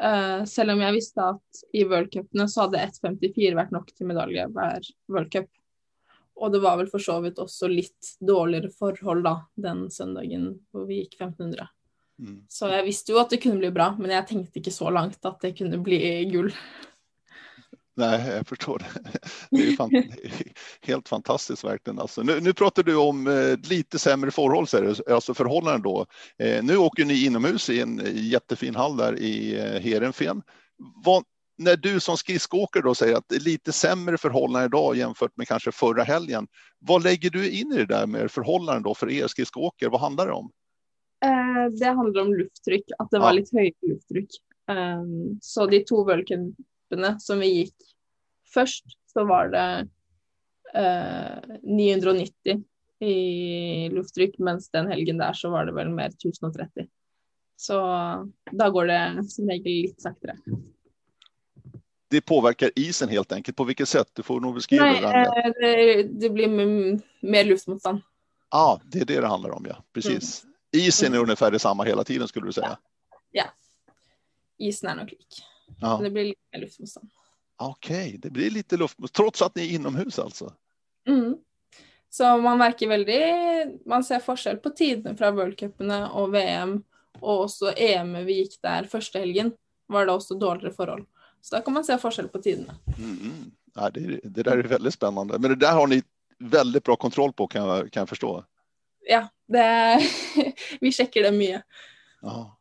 Uh, 0.02 0.42
selv 0.48 0.74
om 0.74 0.82
jeg 0.82 0.96
visste 0.96 1.24
at 1.34 1.64
i 1.76 1.84
worldcupene 1.88 2.48
så 2.50 2.66
hadde 2.66 2.84
1,54 2.88 3.58
vært 3.58 3.74
nok 3.74 3.92
til 3.92 4.08
medalje 4.08 4.48
hver 4.52 4.88
worldcup. 5.12 5.50
Og 6.42 6.54
det 6.54 6.62
var 6.64 6.78
vel 6.80 6.88
for 6.90 7.02
så 7.02 7.18
vidt 7.22 7.40
også 7.42 7.68
litt 7.70 8.14
dårligere 8.24 8.72
forhold 8.74 9.22
da, 9.26 9.36
den 9.60 9.84
søndagen 9.92 10.48
hvor 10.72 10.88
vi 10.88 11.02
gikk 11.02 11.20
1500. 11.20 11.68
Mm. 12.22 12.38
Så 12.50 12.70
jeg 12.72 12.86
visste 12.86 13.14
jo 13.14 13.20
at 13.20 13.32
det 13.32 13.40
kunne 13.42 13.60
bli 13.60 13.70
bra, 13.74 13.92
men 13.98 14.14
jeg 14.14 14.28
tenkte 14.28 14.60
ikke 14.60 14.74
så 14.74 14.90
langt 14.92 15.20
at 15.28 15.44
det 15.44 15.54
kunne 15.58 15.80
bli 15.84 16.00
gull. 16.32 16.50
Nej, 17.94 18.28
jag 18.36 18.46
förstår 18.46 18.78
det. 18.78 19.10
Det 19.50 19.68
är 19.68 19.76
fan, 19.76 19.90
helt 20.80 21.08
fantastiskt 21.08 21.64
verkligen. 21.64 21.98
Alltså, 21.98 22.22
nu, 22.22 22.40
nu 22.40 22.52
pratar 22.52 22.82
du 22.82 22.96
om 22.96 23.26
eh, 23.26 23.70
lite 23.70 23.98
sämre 23.98 24.30
förhållanden, 24.30 24.94
alltså 25.10 25.34
förhållanden 25.34 25.82
då. 25.82 26.06
Eh, 26.38 26.64
nu 26.64 26.76
åker 26.76 27.04
ni 27.04 27.26
inomhus 27.26 27.70
i 27.70 27.80
en 27.80 28.02
jättefin 28.14 28.74
hall 28.74 28.96
där 28.96 29.18
i 29.18 29.58
eh, 29.58 29.80
Heerenveen. 29.80 30.42
när 31.58 31.76
du 31.76 32.00
som 32.00 32.16
skridskoåkare 32.16 32.82
då 32.82 32.94
säger 32.94 33.16
att 33.16 33.28
det 33.28 33.36
är 33.36 33.40
lite 33.40 33.72
sämre 33.72 34.18
förhållanden 34.18 34.64
idag 34.64 34.96
jämfört 34.96 35.36
med 35.36 35.48
kanske 35.48 35.72
förra 35.72 36.02
helgen. 36.02 36.46
Vad 36.78 37.02
lägger 37.02 37.30
du 37.30 37.50
in 37.50 37.72
i 37.72 37.76
det 37.76 37.86
där 37.86 38.06
med 38.06 38.30
förhållanden 38.30 38.82
då 38.82 38.94
för 38.94 39.10
er 39.10 39.26
skridskoåkare? 39.26 39.90
Vad 39.90 40.00
handlar 40.00 40.26
det 40.26 40.32
om? 40.32 40.50
Eh, 41.24 41.72
det 41.78 41.86
handlar 41.86 42.22
om 42.22 42.34
lufttryck, 42.34 42.84
att 42.98 43.10
det 43.10 43.18
var 43.18 43.26
ja. 43.26 43.32
lite 43.32 43.58
högt 43.58 43.82
lufttryck. 43.82 44.30
Um, 44.70 45.38
så 45.42 45.66
de 45.66 45.84
två 45.84 46.04
Vulcan 46.04 46.54
løpene 46.92 47.20
som 47.20 47.40
vi 47.40 47.48
gikk 47.48 47.74
først, 48.54 48.84
så 49.12 49.24
var 49.24 49.48
det 49.52 49.88
eh, 50.74 51.58
990 51.62 52.64
i 53.00 53.88
lufttrykk, 53.90 54.38
mens 54.38 54.70
den 54.70 54.88
helgen 54.88 55.18
der 55.18 55.32
så 55.32 55.50
var 55.50 55.66
det 55.66 55.74
vel 55.74 55.90
mer 55.90 56.12
1030. 56.12 56.86
Så 57.56 57.78
da 58.50 58.68
går 58.68 58.86
det 58.86 59.24
som 59.30 59.48
regel 59.48 59.88
litt 59.88 60.00
saktere. 60.00 60.36
Det 62.10 62.20
påverkar 62.20 62.70
isen 62.76 63.08
helt 63.08 63.32
enkelt. 63.32 63.56
På 63.56 63.64
vilket 63.64 63.88
sätt? 63.88 64.10
Du 64.12 64.22
får 64.22 64.40
nog 64.40 64.54
beskriva 64.54 64.84
Nej, 64.84 65.00
det. 65.00 65.52
Det, 65.60 66.02
det 66.02 66.30
blir 66.30 66.48
mer 67.20 67.44
luftmotstånd. 67.44 68.02
Ja, 68.50 68.58
ah, 68.58 68.80
det 68.84 69.00
är 69.00 69.04
det 69.04 69.20
det 69.20 69.26
handlar 69.26 69.50
om, 69.50 69.64
ja. 69.68 69.84
Precis. 69.92 70.44
Mm. 70.44 70.86
Isen 70.86 71.14
är 71.14 71.18
ungefär 71.18 71.50
detsamma 71.50 71.84
hela 71.84 72.04
tiden 72.04 72.28
skulle 72.28 72.46
du 72.46 72.52
säga? 72.52 72.78
Ja. 73.32 73.44
ja. 73.44 73.44
Isen 74.58 74.90
är 74.90 74.96
nog 74.96 75.10
lik. 75.10 75.51
Ja. 75.80 76.00
Det 76.02 76.10
blir 76.10 76.24
lite 76.24 76.58
luftmotstånd. 76.58 77.10
Okej, 77.56 78.06
okay, 78.08 78.18
det 78.18 78.30
blir 78.30 78.50
lite 78.50 78.76
luftmotstånd 78.76 79.26
trots 79.26 79.42
att 79.42 79.54
ni 79.54 79.62
är 79.62 79.74
inomhus 79.74 80.18
alltså? 80.18 80.52
Mm. 81.08 81.36
Så 82.10 82.36
man 82.38 82.58
märker 82.58 82.88
väldigt, 82.88 83.86
man 83.86 84.04
ser 84.04 84.20
forskjell 84.20 84.56
på 84.56 84.70
tidene 84.70 85.16
fra 85.16 85.30
worldcupene 85.30 86.08
och 86.08 86.34
VM 86.34 86.82
och 87.20 87.44
också 87.44 87.72
EM 87.76 88.12
vi 88.12 88.32
gick 88.32 88.62
där 88.62 88.84
första 88.84 89.18
helgen, 89.18 89.52
var 89.86 90.06
det 90.06 90.12
också 90.12 90.34
dåligare 90.34 90.72
förhåll. 90.72 91.04
Så 91.40 91.56
där 91.56 91.62
kan 91.62 91.74
man 91.74 91.84
se 91.84 91.98
forskjell 91.98 92.28
på 92.28 92.38
tiderna. 92.38 92.74
Mm. 92.98 93.50
Ja, 93.74 93.90
det, 93.90 94.20
det, 94.24 94.42
där 94.42 94.58
är 94.58 94.62
väldigt 94.62 94.94
spännande. 94.94 95.38
Men 95.38 95.50
det 95.50 95.56
där 95.56 95.72
har 95.72 95.86
ni 95.86 96.02
väldigt 96.38 96.84
bra 96.84 96.96
kontroll 96.96 97.32
på 97.32 97.46
kan 97.46 97.68
jag, 97.68 97.92
kan 97.92 98.00
jag 98.00 98.08
förstå. 98.08 98.44
Ja, 99.00 99.28
det, 99.48 100.00
vi 100.80 100.92
checkar 100.92 101.22
det 101.22 101.32
mycket. 101.32 101.62
Ja. 102.20 102.58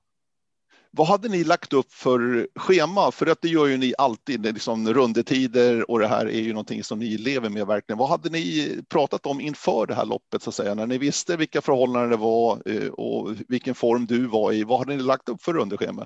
Vad 0.93 1.07
hade 1.07 1.29
ni 1.29 1.43
lagt 1.43 1.73
upp 1.73 1.91
för 1.93 2.47
schema? 2.55 3.11
För 3.11 3.27
att 3.27 3.41
det 3.41 3.47
gör 3.47 3.67
ju 3.67 3.77
ni 3.77 3.93
alltid, 3.97 4.53
liksom 4.53 4.93
rundetider 4.93 5.91
och 5.91 5.99
det 5.99 6.07
här 6.07 6.25
är 6.25 6.41
ju 6.41 6.53
någonting 6.53 6.83
som 6.83 6.99
ni 6.99 7.17
lever 7.17 7.49
med 7.49 7.67
verkligen. 7.67 7.97
Vad 7.97 8.09
hade 8.09 8.29
ni 8.29 8.77
pratat 8.89 9.25
om 9.25 9.41
inför 9.41 9.85
det 9.85 9.93
här 9.93 10.05
loppet 10.05 10.41
så 10.41 10.49
att 10.49 10.55
säga? 10.55 10.73
När 10.73 10.87
ni 10.87 10.97
visste 10.97 11.37
vilka 11.37 11.61
förhållanden 11.61 12.09
det 12.09 12.17
var 12.17 12.61
eh, 12.65 12.87
och 12.87 13.29
vilken 13.47 13.75
form 13.75 14.05
du 14.05 14.27
var 14.27 14.53
i. 14.53 14.63
Vad 14.63 14.79
hade 14.79 14.95
ni 14.95 15.03
lagt 15.03 15.29
upp 15.29 15.41
för 15.41 15.53
rundeschema? 15.53 16.01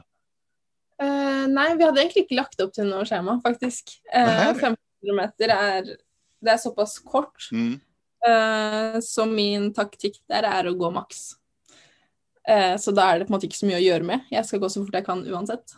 Uh, 1.03 1.47
nej, 1.47 1.77
vi 1.77 1.83
hade 1.83 2.01
egentligen 2.01 2.23
inte 2.23 2.35
lagt 2.35 2.59
upp 2.59 2.73
till 2.73 2.87
något 2.87 3.09
schema 3.09 3.41
faktiskt. 3.41 4.01
Uh, 4.17 4.53
50 4.59 4.81
kilometer 5.01 5.49
är, 5.49 5.85
det 6.41 6.49
är 6.49 6.57
så 6.57 6.71
pass 6.71 6.99
kort. 6.99 7.49
Mm. 7.51 7.79
Uh, 8.29 8.99
så 9.01 9.25
min 9.25 9.73
taktik 9.73 10.23
där 10.27 10.43
är 10.43 10.65
att 10.65 10.77
gå 10.77 10.91
max. 10.91 11.31
Uh, 12.49 12.77
så 12.77 12.91
då 12.91 13.01
är 13.01 13.19
det 13.19 13.25
på 13.25 13.33
något 13.33 13.43
inte 13.43 13.55
så 13.55 13.65
mycket 13.65 13.77
att 13.77 13.83
göra 13.83 14.03
med. 14.03 14.19
Jag 14.29 14.45
ska 14.45 14.57
gå 14.57 14.69
så 14.69 14.85
fort 14.85 14.93
jag 14.93 15.05
kan 15.05 15.33
oavsett. 15.33 15.75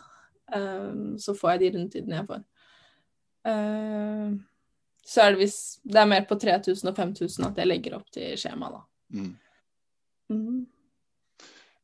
Uh, 0.56 1.16
så 1.16 1.34
får 1.34 1.50
jag 1.50 1.60
de 1.60 1.70
rundtidene 1.70 2.16
jag 2.16 2.26
får. 2.26 2.42
så 5.04 5.20
är 5.20 5.32
det, 5.32 5.38
vis, 5.38 5.80
det 5.82 5.98
är 5.98 6.06
mer 6.06 6.22
på 6.22 6.38
3000 6.38 6.90
och 6.90 6.96
5000 6.96 7.44
att 7.44 7.58
jag 7.58 7.66
lägger 7.66 7.92
upp 7.92 8.10
till 8.10 8.36
schema 8.36 8.70
då. 8.70 8.86
Mm. 9.18 9.36
Mm. 10.30 10.66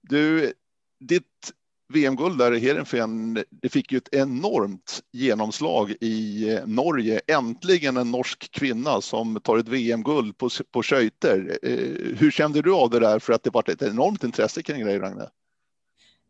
Du, 0.00 0.52
ditt 1.00 1.54
VM-guld 1.94 2.38
där 2.38 2.54
i 2.54 2.58
Heerenveen, 2.58 3.44
det 3.50 3.68
fick 3.68 3.92
ju 3.92 3.98
ett 3.98 4.14
enormt 4.14 5.00
genomslag 5.12 5.94
i 6.00 6.48
eh, 6.52 6.66
Norge. 6.66 7.20
Äntligen 7.26 7.96
en 7.96 8.10
norsk 8.10 8.50
kvinna 8.50 9.00
som 9.00 9.40
tar 9.40 9.58
ett 9.58 9.68
VM-guld 9.68 10.38
på, 10.38 10.48
på 10.70 10.82
skøyter. 10.82 11.58
Eh, 11.62 12.16
hur 12.18 12.30
kände 12.30 12.62
du 12.62 12.74
av 12.74 12.90
det 12.90 13.00
där 13.00 13.18
för 13.18 13.32
att 13.32 13.42
det 13.42 13.50
var 13.50 13.70
ett 13.70 13.82
enormt 13.82 14.24
intresse 14.24 14.62
kring 14.62 14.84
dig, 14.84 14.98
Ragne? 14.98 15.28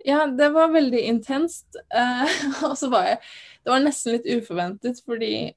Ja, 0.04 0.26
det 0.26 0.48
var 0.48 0.68
väldigt 0.68 1.04
intenst. 1.04 1.66
Uh, 1.94 2.64
och 2.70 2.78
så 2.78 2.90
var 2.90 3.02
jag, 3.02 3.18
det 3.62 3.70
var 3.70 3.80
nästan 3.80 4.12
lite 4.12 4.38
oförväntat 4.38 5.00
för 5.00 5.22
uh, 5.22 5.50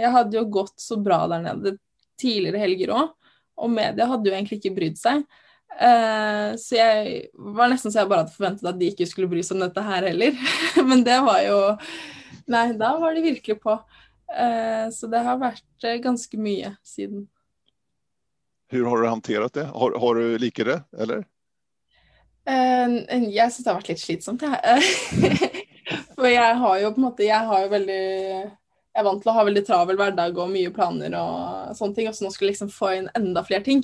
jag 0.00 0.10
hade 0.10 0.38
ju 0.38 0.44
gått 0.44 0.80
så 0.80 1.00
bra 1.00 1.26
där 1.28 1.42
nere 1.42 1.76
tidigare 2.20 2.58
helger 2.58 2.90
också 2.90 3.14
och 3.58 3.70
media 3.70 4.06
hade 4.06 4.28
ju 4.28 4.34
egentligen 4.34 4.58
inte 4.58 4.74
brytt 4.74 4.98
sig. 4.98 5.22
Uh, 5.82 6.56
så 6.56 6.74
jag 6.74 7.22
var 7.34 7.68
nästan 7.68 7.92
så 7.92 7.98
jag 7.98 8.08
bara 8.08 8.18
hade 8.18 8.30
förväntat 8.30 8.68
att 8.68 8.80
de 8.80 8.86
inte 8.86 9.06
skulle 9.06 9.26
bry 9.26 9.42
sig 9.42 9.54
om 9.54 9.60
detta 9.60 9.80
här 9.80 10.02
heller. 10.02 10.38
Men 10.84 11.04
det 11.04 11.20
var 11.20 11.40
ju, 11.40 11.76
nej, 12.46 12.74
då 12.74 12.98
var 12.98 13.14
det 13.14 13.20
verkligen 13.20 13.60
på. 13.60 13.70
Uh, 13.70 14.90
så 14.92 15.06
det 15.06 15.18
har 15.18 15.36
varit 15.38 15.84
uh, 15.84 15.94
ganska 15.94 16.38
mycket 16.38 16.72
sedan. 16.82 17.28
Hur 18.68 18.84
har 18.84 18.98
du 18.98 19.08
hanterat 19.08 19.52
det? 19.52 19.64
Har, 19.64 19.98
har 19.98 20.14
du 20.14 20.38
likat 20.38 20.66
det 20.66 20.82
eller? 21.02 21.24
jag 23.30 23.52
syns 23.52 23.64
det 23.64 23.70
har 23.70 23.74
varit 23.74 23.88
lite 23.88 24.00
slitsamt 24.00 24.40
det 24.40 24.46
här. 24.46 24.80
För 26.14 26.28
jag 26.28 26.54
har 26.54 26.78
ju 26.78 26.92
på 26.92 27.00
något 27.00 27.18
jag 27.18 27.40
har 27.40 27.60
ju 27.62 27.68
väldigt 27.68 28.52
jag 28.98 29.00
är 29.00 29.04
vant 29.04 29.22
till 29.22 29.28
att 29.28 29.34
ha 29.34 29.44
väldigt 29.44 29.66
travel 29.66 29.96
vardag 29.96 30.38
och 30.38 30.50
mycket 30.50 30.74
planer 30.74 31.14
och 31.20 31.76
sånt 31.76 31.96
ting. 31.96 32.08
Och 32.08 32.14
så 32.14 32.24
nu 32.24 32.30
skulle 32.30 32.50
liksom 32.50 32.68
få 32.68 32.94
in 32.94 33.08
ända 33.14 33.44
fler 33.44 33.60
ting. 33.60 33.82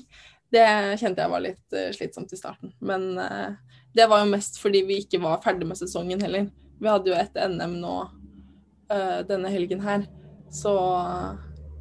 Det 0.50 1.00
kände 1.00 1.22
jag 1.22 1.28
var 1.28 1.40
lite 1.40 1.86
uh, 1.86 1.92
slitsamt 1.92 2.32
i 2.32 2.36
starten. 2.36 2.72
Men 2.78 3.18
uh, 3.18 3.52
det 3.94 4.06
var 4.06 4.24
ju 4.24 4.30
mest 4.30 4.56
för 4.56 4.70
vi 4.70 4.96
inte 4.96 5.18
var 5.18 5.42
färdiga 5.42 5.68
med 5.68 5.78
säsongen 5.78 6.20
heller. 6.20 6.50
Vi 6.80 6.88
hade 6.88 7.10
ju 7.10 7.16
ett 7.16 7.50
NM 7.50 7.80
nu 7.80 7.86
uh, 7.86 9.26
denna 9.26 9.48
helgen 9.48 9.80
här. 9.80 10.06
Så 10.50 11.04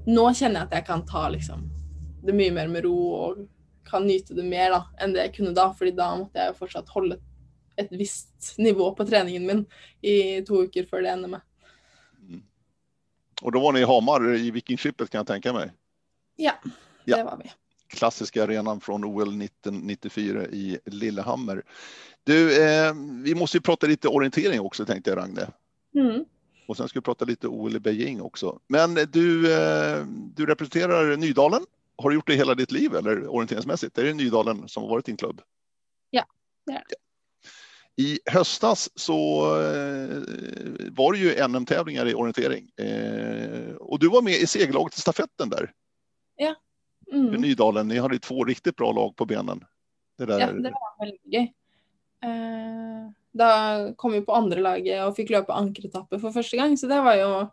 nu 0.05 0.33
känner 0.33 0.55
jag 0.55 0.63
att 0.63 0.73
jag 0.73 0.85
kan 0.85 1.05
ta 1.05 1.29
liksom, 1.29 1.69
det 2.23 2.33
mycket 2.33 2.53
mer 2.53 2.67
med 2.67 2.83
ro 2.83 3.07
och 3.07 3.37
kan 3.85 4.07
njuta 4.07 4.33
det 4.33 4.43
mer 4.43 4.71
då, 4.71 4.87
än 4.97 5.13
det 5.13 5.25
jag 5.25 5.33
kunde 5.33 5.53
då. 5.53 5.75
För 5.77 5.91
då 5.91 6.15
måste 6.15 6.39
jag 6.39 6.57
fortsatt 6.57 6.89
hålla 6.89 7.15
ett 7.75 7.91
visst 7.91 8.55
nivå 8.57 8.95
på 8.95 9.05
träningen 9.05 9.45
min 9.45 9.65
i 10.01 10.41
två 10.41 10.61
veckor 10.61 10.83
för 10.83 11.01
det 11.01 11.15
NM. 11.15 11.33
Mm. 11.33 12.43
Och 13.41 13.51
då 13.51 13.59
var 13.59 13.71
ni 13.71 13.79
i 13.79 13.83
Hamar 13.83 14.35
i 14.35 14.51
Vikingskipet 14.51 15.09
kan 15.09 15.19
jag 15.19 15.27
tänka 15.27 15.53
mig? 15.53 15.71
Ja, 16.35 16.53
det 16.63 16.71
ja. 17.11 17.23
var 17.23 17.37
vi 17.43 17.51
klassiska 17.93 18.43
arenan 18.43 18.81
från 18.81 19.03
OL 19.03 19.41
1994 19.41 20.45
i 20.45 20.77
Lillehammer. 20.85 21.63
Du, 22.23 22.63
eh, 22.63 22.93
vi 23.23 23.35
måste 23.35 23.57
ju 23.57 23.61
prata 23.61 23.87
lite 23.87 24.07
orientering 24.07 24.59
också 24.59 24.85
tänkte 24.85 25.09
jag 25.09 25.17
Ragne. 25.17 25.47
Mm. 25.95 26.25
Och 26.67 26.77
sen 26.77 26.87
ska 26.87 26.99
vi 26.99 27.03
prata 27.03 27.25
lite 27.25 27.47
OL 27.47 27.75
i 27.75 27.79
Beijing 27.79 28.21
också. 28.21 28.59
Men 28.67 28.93
du, 28.93 29.53
eh, 29.53 30.05
du 30.35 30.45
representerar 30.45 31.17
Nydalen. 31.17 31.65
Har 31.97 32.09
du 32.09 32.15
gjort 32.15 32.27
det 32.27 32.35
hela 32.35 32.55
ditt 32.55 32.71
liv 32.71 32.95
eller 32.95 33.27
orienteringsmässigt? 33.27 33.97
Är 33.97 34.03
det 34.03 34.13
Nydalen 34.13 34.67
som 34.67 34.83
har 34.83 34.89
varit 34.89 35.05
din 35.05 35.17
klubb? 35.17 35.41
Ja, 36.09 36.25
det 36.65 36.71
är 36.71 36.83
det. 36.89 36.95
I 37.95 38.19
höstas 38.25 38.89
så 38.95 39.45
eh, 39.61 40.21
var 40.91 41.13
det 41.13 41.19
ju 41.19 41.47
NM-tävlingar 41.47 42.05
i 42.05 42.13
orientering 42.13 42.69
eh, 42.77 43.75
och 43.75 43.99
du 43.99 44.09
var 44.09 44.21
med 44.21 44.33
i 44.33 44.47
segerlaget 44.47 44.97
i 44.97 45.01
stafetten 45.01 45.49
där. 45.49 45.71
Ja, 46.35 46.55
Mm. 47.11 47.41
Nydalen, 47.41 47.87
ni 47.87 47.99
hade 47.99 48.19
två 48.19 48.43
riktigt 48.43 48.75
bra 48.75 48.91
lag 48.91 49.15
på 49.15 49.25
benen. 49.25 49.65
Det 50.17 50.25
där... 50.25 50.39
Ja, 50.39 50.47
det 50.47 50.71
var 50.71 51.05
väldigt 51.05 51.25
gøy. 51.25 51.53
Eh, 52.23 53.11
da 53.31 53.93
kom 53.95 54.11
vi 54.11 54.21
på 54.21 54.33
andra 54.33 54.59
laget 54.59 55.07
och 55.07 55.15
fick 55.15 55.29
löpa 55.29 55.53
ankeretappe 55.53 56.19
för 56.19 56.31
första 56.31 56.57
gången, 56.57 56.77
så 56.77 56.87
det 56.87 57.01
var 57.01 57.15
ju 57.15 57.47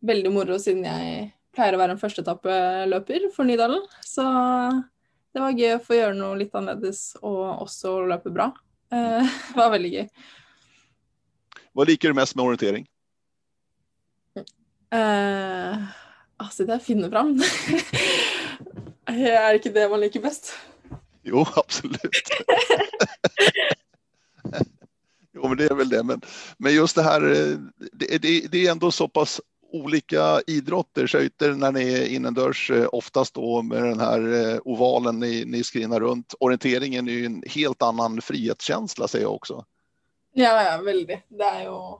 väldigt 0.00 0.32
moro 0.32 0.58
siden 0.58 0.84
jag 0.84 1.30
pleier 1.56 1.74
å 1.74 1.80
være 1.80 1.96
en 1.96 2.00
førstetappeløper 2.00 3.30
for 3.36 3.48
Nydalen. 3.48 3.82
Så 4.04 4.22
det 5.32 5.40
var 5.40 5.56
gøy 5.56 5.72
att 5.72 5.86
få 5.86 5.94
göra 5.94 6.14
något 6.14 6.38
lite 6.38 6.58
annorlunda 6.58 6.92
och 7.20 7.62
också 7.62 8.06
löpa 8.06 8.30
bra. 8.30 8.52
Eh, 8.92 9.22
det 9.52 9.56
var 9.56 9.70
väldigt 9.70 9.92
gøy. 9.92 10.08
Vad 11.72 11.88
liker 11.88 12.08
du 12.08 12.14
mest 12.14 12.36
med 12.36 12.44
orientering? 12.44 12.86
Uh, 14.94 15.82
altså, 16.40 16.64
det 16.64 16.76
er 16.76 16.78
å 16.78 16.84
finne 16.84 17.10
fram. 17.10 17.34
Är 19.16 19.54
inte 19.54 19.68
det 19.68 19.88
man 19.88 20.00
liker 20.00 20.20
bäst? 20.20 20.52
Jo, 21.22 21.46
absolut. 21.56 22.00
jo, 25.34 25.48
men 25.48 25.56
det 25.56 25.64
är 25.64 25.74
väl 25.74 25.88
det. 25.88 26.02
Men, 26.02 26.20
men 26.58 26.74
just 26.74 26.96
det 26.96 27.02
här, 27.02 27.20
det, 27.92 28.18
det, 28.18 28.46
det 28.50 28.66
är 28.66 28.70
ändå 28.70 28.90
så 28.90 29.08
pass 29.08 29.40
olika 29.72 30.40
idrotter, 30.46 31.06
skøyter 31.06 31.52
när 31.52 31.72
ni 31.72 31.92
är 31.92 32.06
innendörs, 32.06 32.70
eh, 32.70 32.88
oftast 32.92 33.34
då 33.34 33.62
med 33.62 33.82
den 33.82 34.00
här 34.00 34.52
eh, 34.52 34.58
ovalen 34.64 35.20
ni, 35.20 35.44
ni 35.44 35.64
skrinar 35.64 36.00
runt. 36.00 36.34
Orienteringen 36.40 37.08
är 37.08 37.12
ju 37.12 37.26
en 37.26 37.42
helt 37.46 37.82
annan 37.82 38.20
frihetskänsla 38.20 39.08
säger 39.08 39.24
jag 39.24 39.34
också. 39.34 39.64
Ja, 40.32 40.62
ja 40.62 40.82
väldigt. 40.82 41.18
Det 41.28 41.44
är 41.44 41.62
ju 41.62 41.98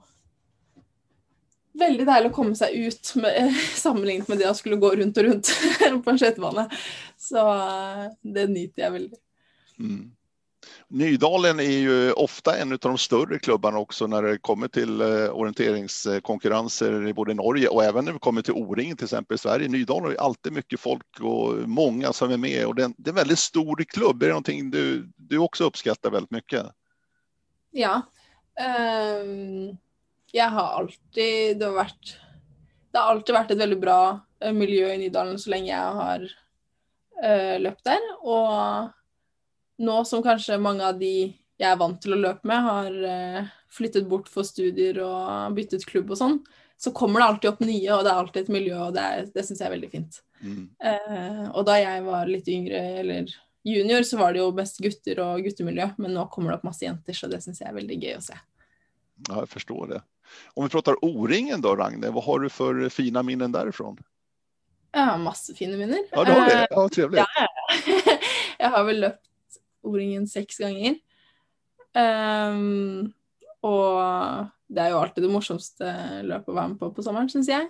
väldigt 1.79 2.07
härligt 2.07 2.29
att 2.29 2.35
komma 2.35 2.55
sig 2.55 2.85
ut 2.85 3.15
med, 3.15 3.55
sammanlignet 3.75 4.27
med 4.27 4.37
det 4.37 4.49
att 4.49 4.57
skulle 4.57 4.75
gå 4.75 4.89
runt 4.89 5.17
och 5.17 5.23
runt 5.23 5.49
på 6.03 6.09
en 6.09 6.19
skøytebane. 6.19 6.69
Så 7.17 7.37
eh, 7.37 8.11
det 8.21 8.47
nyter 8.47 8.81
jag 8.81 8.91
väldigt. 8.91 9.19
Mm. 9.79 10.11
Nydalen 10.89 11.59
är 11.59 11.63
ju 11.63 12.11
ofta 12.11 12.57
en 12.57 12.71
av 12.71 12.79
de 12.79 12.97
större 12.97 13.39
klubbarna 13.39 13.77
också 13.77 14.07
när 14.07 14.21
det 14.21 14.37
kommer 14.37 14.67
till 14.67 15.01
eh, 15.01 15.07
orienteringskonkurrenser 15.07 17.07
i 17.07 17.13
både 17.13 17.33
Norge 17.33 17.67
och 17.67 17.83
även 17.83 18.05
när 18.05 18.13
det 18.13 18.19
kommer 18.19 18.41
till 18.41 18.53
O-ring 18.53 18.95
till 18.95 19.05
exempel 19.05 19.35
i 19.35 19.37
Sverige. 19.37 19.67
Nydalen 19.67 20.03
har 20.03 20.11
ju 20.11 20.17
alltid 20.17 20.53
mycket 20.53 20.79
folk 20.79 21.19
och 21.21 21.69
många 21.69 22.13
som 22.13 22.31
är 22.31 22.37
med 22.37 22.65
och 22.65 22.75
det 22.75 22.81
är 22.81 22.85
en, 22.85 22.95
det 22.97 23.07
är 23.07 23.11
en 23.11 23.15
väldigt 23.15 23.39
stor 23.39 23.83
klubb. 23.83 24.23
Är 24.23 24.27
det 24.27 24.31
någonting 24.31 24.71
du, 24.71 25.11
du 25.15 25.37
också 25.37 25.63
uppskattar 25.63 26.11
väldigt 26.11 26.31
mycket? 26.31 26.65
Ja. 27.71 28.01
Um 29.21 29.77
jag 30.31 30.49
har 30.49 30.67
alltid, 30.67 31.59
det 31.59 31.65
har 31.65 31.73
varit, 31.73 32.17
det 32.91 32.97
har 32.97 33.05
alltid 33.05 33.35
varit 33.35 33.51
ett 33.51 33.57
väldigt 33.57 33.81
bra 33.81 34.19
eh, 34.39 34.53
miljö 34.53 34.93
i 34.93 34.97
Nydalen 34.97 35.39
så 35.39 35.49
länge 35.49 35.75
jag 35.77 35.93
har 35.93 36.19
uh, 37.23 37.59
löpt 37.59 37.83
där. 37.83 37.99
Och 38.19 38.89
nu 39.77 40.05
som 40.05 40.23
kanske 40.23 40.57
många 40.57 40.87
av 40.87 40.99
de 40.99 41.33
jag 41.57 41.71
är 41.71 41.75
van 41.75 41.99
till 41.99 42.13
att 42.13 42.19
löpa 42.19 42.47
med 42.47 42.63
har 42.63 43.03
uh, 43.03 43.45
flyttat 43.69 44.09
bort 44.09 44.27
för 44.27 44.43
studier 44.43 44.99
och 44.99 45.53
bytt 45.53 45.85
klubb 45.85 46.11
och 46.11 46.17
sånt, 46.17 46.43
så 46.77 46.91
kommer 46.91 47.19
det 47.19 47.25
alltid 47.25 47.49
upp 47.49 47.59
nya 47.59 47.97
och 47.97 48.03
det 48.03 48.09
är 48.09 48.13
alltid 48.13 48.43
ett 48.43 48.49
miljö 48.49 48.85
och 48.85 48.93
det, 48.93 49.31
det 49.33 49.43
syns 49.43 49.59
jag 49.59 49.67
är 49.67 49.71
väldigt 49.71 49.91
fint. 49.91 50.23
Mm. 50.41 50.69
Uh, 50.85 51.49
och 51.49 51.65
då 51.65 51.71
jag 51.71 52.01
var 52.01 52.25
lite 52.25 52.51
yngre 52.51 52.77
eller 52.77 53.25
junior 53.63 54.03
så 54.03 54.17
var 54.17 54.33
det 54.33 54.39
ju 54.39 54.51
mest 54.51 54.77
gutter 54.77 55.19
och 55.19 55.43
guttemiljö, 55.43 55.89
men 55.97 56.13
nu 56.13 56.25
kommer 56.31 56.49
det 56.51 56.57
upp 56.57 56.63
massa 56.63 56.85
jenter 56.85 57.13
så 57.13 57.27
det 57.27 57.41
syns 57.41 57.61
jag 57.61 57.69
är 57.69 57.73
väldigt 57.73 58.01
kul 58.01 58.17
att 58.17 58.23
se. 58.23 58.33
Ja, 59.29 59.35
jag 59.35 59.49
förstår 59.49 59.87
det. 59.87 60.01
Om 60.53 60.63
vi 60.63 60.69
pratar 60.69 61.05
O-ringen 61.05 61.61
då, 61.61 61.75
Ragne, 61.75 62.09
vad 62.09 62.23
har 62.23 62.39
du 62.39 62.49
för 62.49 62.89
fina 62.89 63.23
minnen 63.23 63.51
därifrån? 63.51 63.97
Jag 64.91 65.01
har 65.01 65.17
massor 65.17 65.53
fina 65.53 65.77
minnen. 65.77 66.07
Ja, 66.11 66.23
du 66.23 66.31
har 66.31 66.45
det? 66.45 66.67
Ja, 66.69 66.89
trevligt. 66.89 67.23
Ja, 67.35 67.47
jag 68.57 68.69
har 68.69 68.83
väl 68.83 68.99
löpt 68.99 69.27
O-ringen 69.81 70.27
sex 70.27 70.57
gånger. 70.57 70.95
Um, 71.97 73.13
og 73.65 74.47
det 74.67 74.83
er 74.83 74.91
jo 74.91 74.99
alltid 75.01 75.23
det 75.23 75.31
morsomste 75.31 75.93
løpet 76.27 76.51
å 76.51 76.57
være 76.57 76.73
med 76.73 76.79
på 76.81 76.91
på 76.93 77.05
sommeren, 77.05 77.29
syns 77.31 77.49
jeg. 77.51 77.69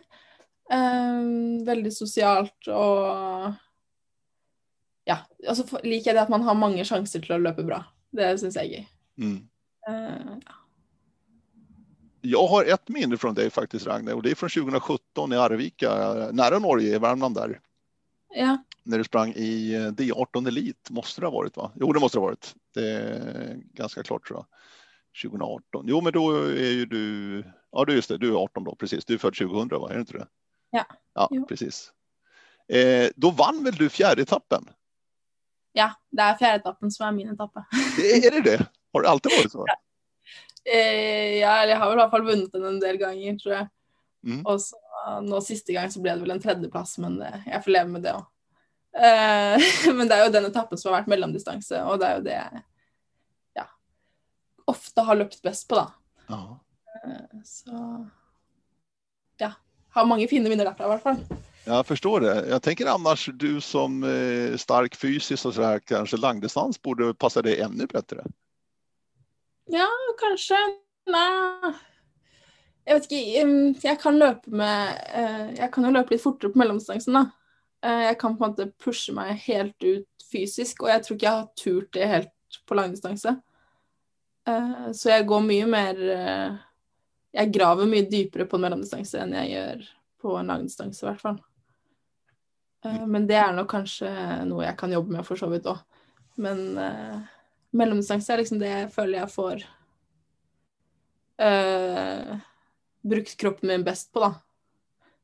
Um, 0.71 1.63
veldig 1.67 1.93
sosialt 1.95 2.69
og 2.73 3.55
Ja, 5.07 5.21
og 5.47 5.55
så 5.55 5.63
liker 5.87 6.11
det 6.11 6.25
at 6.25 6.31
man 6.31 6.43
har 6.43 6.57
mange 6.59 6.83
sjanser 6.87 7.23
til 7.23 7.37
å 7.37 7.39
løpe 7.39 7.63
bra. 7.63 7.85
Det 8.11 8.33
syns 8.41 8.57
jeg 8.59 8.67
er 8.67 8.73
gøy. 8.73 8.87
Mm. 9.23 9.37
Uh, 9.87 10.33
ja. 10.41 10.56
Jag 12.29 12.47
har 12.47 12.65
ett 12.65 12.89
minne 12.89 13.17
från 13.17 13.33
dig 13.33 13.49
faktiskt, 13.49 13.87
Ragne, 13.87 14.13
och 14.13 14.23
det 14.23 14.31
är 14.31 14.35
från 14.35 14.49
2017 14.49 15.33
i 15.33 15.35
Arvika, 15.35 16.13
nära 16.31 16.59
Norge, 16.59 16.95
i 16.95 16.99
Värmland 16.99 17.35
där. 17.35 17.59
Ja. 18.29 18.57
När 18.83 18.97
du 18.97 19.03
sprang 19.03 19.33
i 19.35 19.73
eh, 19.73 19.79
D18 19.79 20.47
Elit, 20.47 20.89
måste 20.89 21.21
det 21.21 21.27
ha 21.27 21.31
varit 21.31 21.57
va? 21.57 21.71
Jo, 21.75 21.93
det 21.93 21.99
måste 21.99 22.17
det 22.17 22.19
ha 22.19 22.27
varit. 22.27 22.55
Det 22.73 22.91
är 22.91 23.57
ganska 23.73 24.03
klart 24.03 24.27
tror 24.27 24.39
jag. 24.39 24.45
2018. 25.31 25.85
Jo, 25.87 26.01
men 26.01 26.13
då 26.13 26.31
är 26.45 26.71
ju 26.71 26.85
du, 26.85 27.43
ja 27.71 27.85
du 27.85 27.93
just 27.93 28.09
det, 28.09 28.17
du 28.17 28.29
är 28.29 28.43
18 28.43 28.63
då, 28.63 28.75
precis. 28.75 29.05
Du 29.05 29.13
är 29.13 29.17
född 29.17 29.35
2000 29.35 29.79
va, 29.79 29.89
är 29.89 29.93
det 29.93 29.99
inte 29.99 30.13
det? 30.13 30.27
Ja. 30.69 30.85
Ja, 31.13 31.27
jo. 31.31 31.45
precis. 31.45 31.91
Eh, 32.67 33.09
då 33.15 33.31
vann 33.31 33.63
väl 33.63 33.75
du 33.75 33.89
fjärde 33.89 34.21
etappen? 34.21 34.69
Ja, 35.71 35.91
det 36.11 36.21
är 36.21 36.35
fjärde 36.35 36.55
etappen 36.55 36.91
som 36.91 37.07
är 37.07 37.11
min 37.11 37.29
etapp. 37.29 37.51
är 38.25 38.31
det 38.31 38.41
det? 38.41 38.65
Har 38.93 39.01
det 39.01 39.09
alltid 39.09 39.31
varit 39.37 39.51
så? 39.51 39.63
Ja. 39.67 39.75
Eh, 40.67 41.39
ja, 41.39 41.53
jeg 41.63 41.77
har 41.79 41.89
vel 41.89 41.97
i 41.97 42.01
hvert 42.01 42.13
fall 42.13 42.27
vunnet 42.27 42.53
den 42.53 42.67
en 42.67 42.81
del 42.81 42.99
ganger, 42.99 43.37
tror 43.41 43.53
jeg. 43.55 43.69
Mm. 44.27 44.41
Og 44.43 44.59
så 44.61 44.75
nå 45.23 45.39
siste 45.45 45.75
gang 45.75 45.91
så 45.91 46.01
ble 46.03 46.15
det 46.15 46.25
vel 46.25 46.35
en 46.35 46.43
tredjeplass, 46.43 46.97
men 47.03 47.19
det, 47.21 47.31
jeg 47.47 47.63
får 47.63 47.75
leve 47.77 47.93
med 47.95 48.07
det 48.07 48.15
òg. 48.17 48.25
Eh, 48.97 49.67
men 49.93 50.09
det 50.09 50.17
er 50.17 50.25
jo 50.25 50.33
den 50.33 50.49
etappen 50.49 50.79
som 50.79 50.91
har 50.91 51.01
vært 51.01 51.11
mellomdistanse, 51.13 51.83
og 51.85 52.01
det 52.01 52.09
er 52.09 52.19
jo 52.19 52.27
det 52.27 52.37
jeg 52.37 52.63
ja, 53.61 53.67
ofte 54.73 55.05
har 55.07 55.19
løpt 55.19 55.43
best 55.45 55.67
på, 55.69 55.79
da. 55.79 56.37
Eh, 56.97 57.43
så 57.45 57.81
ja. 59.37 59.53
Har 59.93 60.05
mange 60.09 60.27
fine 60.29 60.49
minner 60.49 60.67
derfra, 60.67 60.85
i 60.85 60.95
hvert 60.95 61.05
fall. 61.05 61.45
Jag 61.67 61.85
förstår 61.85 62.21
det. 62.21 62.49
Jag 62.49 62.61
tänker 62.61 62.85
annars 62.85 63.29
du 63.33 63.61
som 63.61 64.03
eh, 64.03 64.57
stark 64.57 64.95
fysiskt 64.95 65.45
och 65.45 65.53
så 65.53 65.63
här, 65.63 65.79
kanske 65.79 66.17
langdistans 66.17 66.81
borde 66.81 67.13
passa 67.13 67.41
dig 67.41 67.61
ännu 67.61 67.85
bättre. 67.85 68.23
Ja, 69.67 69.87
kanskje. 70.19 70.57
Nei 71.07 71.73
Jeg 72.87 72.95
vet 72.95 73.07
ikke. 73.07 73.47
Jeg 73.83 73.99
kan 73.99 74.19
løpe 74.19 74.51
med 74.51 75.01
eh, 75.11 75.49
Jeg 75.57 75.71
kan 75.73 75.87
jo 75.87 75.91
løpe 75.91 76.15
litt 76.15 76.23
fortere 76.23 76.53
på 76.53 76.61
mellomdistansen, 76.61 77.17
da. 77.17 77.25
Eh, 77.83 78.03
jeg 78.07 78.19
kan 78.21 78.37
på 78.37 78.45
en 78.45 78.53
måte 78.53 78.69
pushe 78.79 79.15
meg 79.15 79.43
helt 79.47 79.83
ut 79.83 80.27
fysisk, 80.31 80.83
og 80.83 80.91
jeg 80.91 81.03
tror 81.03 81.17
ikke 81.17 81.27
jeg 81.27 81.41
har 81.41 81.51
turt 81.63 81.91
det 81.95 82.07
helt 82.13 82.59
på 82.67 82.79
langdistanse. 82.79 83.35
Eh, 84.47 84.87
så 84.95 85.11
jeg 85.11 85.27
går 85.27 85.43
mye 85.43 85.67
mer 85.67 86.01
Jeg 87.37 87.51
graver 87.53 87.85
mye 87.85 88.07
dypere 88.07 88.47
på 88.47 88.57
en 88.57 88.63
mellomdistanse 88.63 89.19
enn 89.21 89.35
jeg 89.35 89.51
gjør 89.51 89.81
på 90.23 90.37
en 90.39 90.47
langdistanse, 90.49 91.03
i 91.03 91.09
hvert 91.09 91.21
fall. 91.21 91.41
Men 93.05 93.27
det 93.27 93.35
er 93.35 93.51
nok 93.53 93.67
kanskje 93.69 94.09
noe 94.47 94.63
jeg 94.63 94.77
kan 94.79 94.93
jobbe 94.95 95.11
med 95.11 95.25
for 95.27 95.37
så 95.37 95.49
vidt 95.51 95.67
òg. 95.69 95.83
Men 96.41 96.63
mellomdistanse 97.77 98.33
er 98.33 98.41
liksom 98.41 98.59
det 98.61 98.71
jeg 98.71 98.89
føler 98.93 99.21
jeg 99.21 99.33
får 99.33 99.63
uh, 101.43 102.35
brukt 103.01 103.37
kroppen 103.37 103.71
min 103.71 103.85
bäst 103.87 104.11
på, 104.13 104.19
da. 104.25 104.33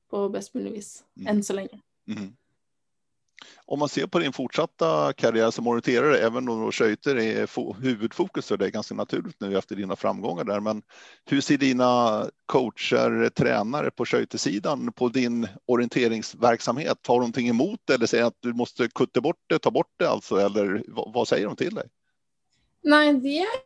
På 0.10 0.30
bäst 0.30 0.54
mulig 0.54 0.72
vis. 0.72 1.04
Mm. 1.18 1.28
Än 1.28 1.44
så 1.44 1.54
länge. 1.54 1.82
Mm. 2.08 2.36
Om 3.66 3.80
man 3.80 3.90
ser 3.90 4.08
på 4.08 4.20
din 4.20 4.34
fortsatta 4.34 5.14
karriär 5.14 5.52
som 5.52 5.68
orienterare, 5.68 6.18
även 6.18 6.50
om 6.50 6.72
skøyter 6.72 7.16
är 7.16 7.82
huvudfokus 7.82 8.48
för 8.48 8.58
dig 8.58 8.72
ganska 8.72 8.96
naturligt 8.96 9.40
nu 9.40 9.58
efter 9.58 9.76
dina 9.76 9.96
framgångar 9.96 10.44
där, 10.44 10.60
men 10.60 10.82
hur 11.26 11.42
ser 11.42 11.58
dina 11.58 12.26
coacher, 12.46 13.30
tränare 13.30 13.92
på 13.92 14.06
skøytesidan 14.06 14.92
på 14.92 15.10
din 15.10 15.48
orienteringsverksamhet? 15.66 17.02
Tar 17.02 17.14
de 17.14 17.20
någonting 17.20 17.48
emot 17.48 17.90
eller 17.90 18.06
säger 18.06 18.26
att 18.26 18.38
du 18.40 18.54
måste 18.54 18.88
kutta 18.88 19.22
bort 19.22 19.44
det, 19.48 19.60
ta 19.60 19.72
bort 19.72 19.94
det 20.00 20.10
alltså, 20.10 20.38
eller 20.38 20.84
vad 21.14 21.28
säger 21.28 21.46
de 21.46 21.56
till 21.56 21.76
dig? 21.76 21.90
Nej, 22.84 23.14
de 23.24 23.38
er 23.44 23.62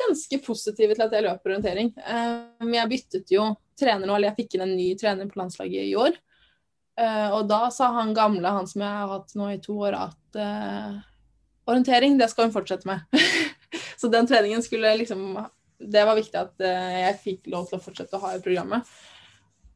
ganske 0.00 0.38
positive 0.44 0.94
til 0.96 1.04
at 1.04 1.14
jeg 1.16 1.24
løper 1.26 1.52
orientering. 1.52 1.90
Um, 1.96 2.62
ehm, 2.62 2.74
jeg 2.76 2.92
byttet 2.92 3.34
jo 3.34 3.50
trener 3.78 4.08
nå, 4.08 4.14
eller 4.14 4.30
jeg 4.30 4.38
fikk 4.42 4.56
inn 4.56 4.64
en 4.66 4.76
ny 4.76 4.88
trener 4.98 5.28
på 5.30 5.40
landslaget 5.40 5.90
i 5.90 5.94
år. 5.98 6.16
Uh, 6.98 7.28
og 7.36 7.44
da 7.50 7.68
sa 7.74 7.92
han 7.94 8.14
gamle, 8.16 8.50
han 8.50 8.66
som 8.66 8.82
jeg 8.82 9.00
har 9.00 9.12
hatt 9.12 9.36
nå 9.38 9.52
i 9.52 9.60
to 9.62 9.76
år, 9.86 9.98
at 10.08 10.40
uh, 10.40 10.96
orientering, 11.68 12.18
det 12.18 12.30
skal 12.32 12.48
hun 12.48 12.56
fortsette 12.56 12.88
med. 12.88 13.04
så 14.00 14.10
den 14.12 14.26
treningen 14.26 14.64
skulle 14.64 14.96
liksom 14.96 15.30
Det 15.78 16.02
var 16.04 16.16
viktig 16.18 16.38
at 16.40 16.56
uh, 16.64 16.94
jeg 17.04 17.20
fikk 17.22 17.52
lov 17.52 17.68
til 17.68 17.78
å 17.78 17.84
fortsette 17.84 18.18
å 18.18 18.22
ha 18.24 18.34
i 18.34 18.42
programmet. 18.42 18.88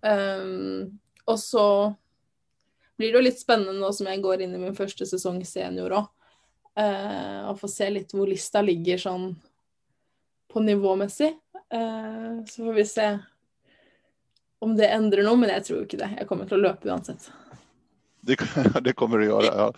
Um, 0.02 0.98
og 1.30 1.38
så 1.38 1.66
blir 2.98 3.12
det 3.12 3.20
jo 3.20 3.26
litt 3.28 3.38
spennende 3.38 3.78
nå 3.78 3.92
som 3.94 4.08
jeg 4.10 4.22
går 4.24 4.42
inn 4.42 4.56
i 4.56 4.60
min 4.60 4.74
første 4.74 5.06
sesong 5.06 5.38
senior 5.46 5.94
òg. 6.00 6.10
Uh, 6.78 7.50
og 7.50 7.58
få 7.60 7.68
se 7.68 7.88
litt 7.92 8.14
hvor 8.16 8.30
lista 8.30 8.62
ligger 8.64 9.00
sånn 9.00 9.26
på 10.52 10.62
nivåmessig. 10.64 11.32
Uh, 11.72 12.40
så 12.48 12.64
får 12.64 12.78
vi 12.78 12.86
se 12.88 13.08
om 14.62 14.76
det 14.78 14.88
endrer 14.94 15.26
noe, 15.26 15.36
men 15.40 15.50
jeg 15.56 15.66
tror 15.68 15.84
ikke 15.84 16.00
det. 16.00 16.10
Jeg 16.20 16.28
kommer 16.30 16.48
til 16.48 16.60
å 16.60 16.64
løpe 16.68 16.88
uansett. 16.88 17.28
Det, 18.22 18.38
det 18.86 18.94
kommer 18.96 19.18
du 19.18 19.26
göra, 19.26 19.50
ja. 19.50 19.68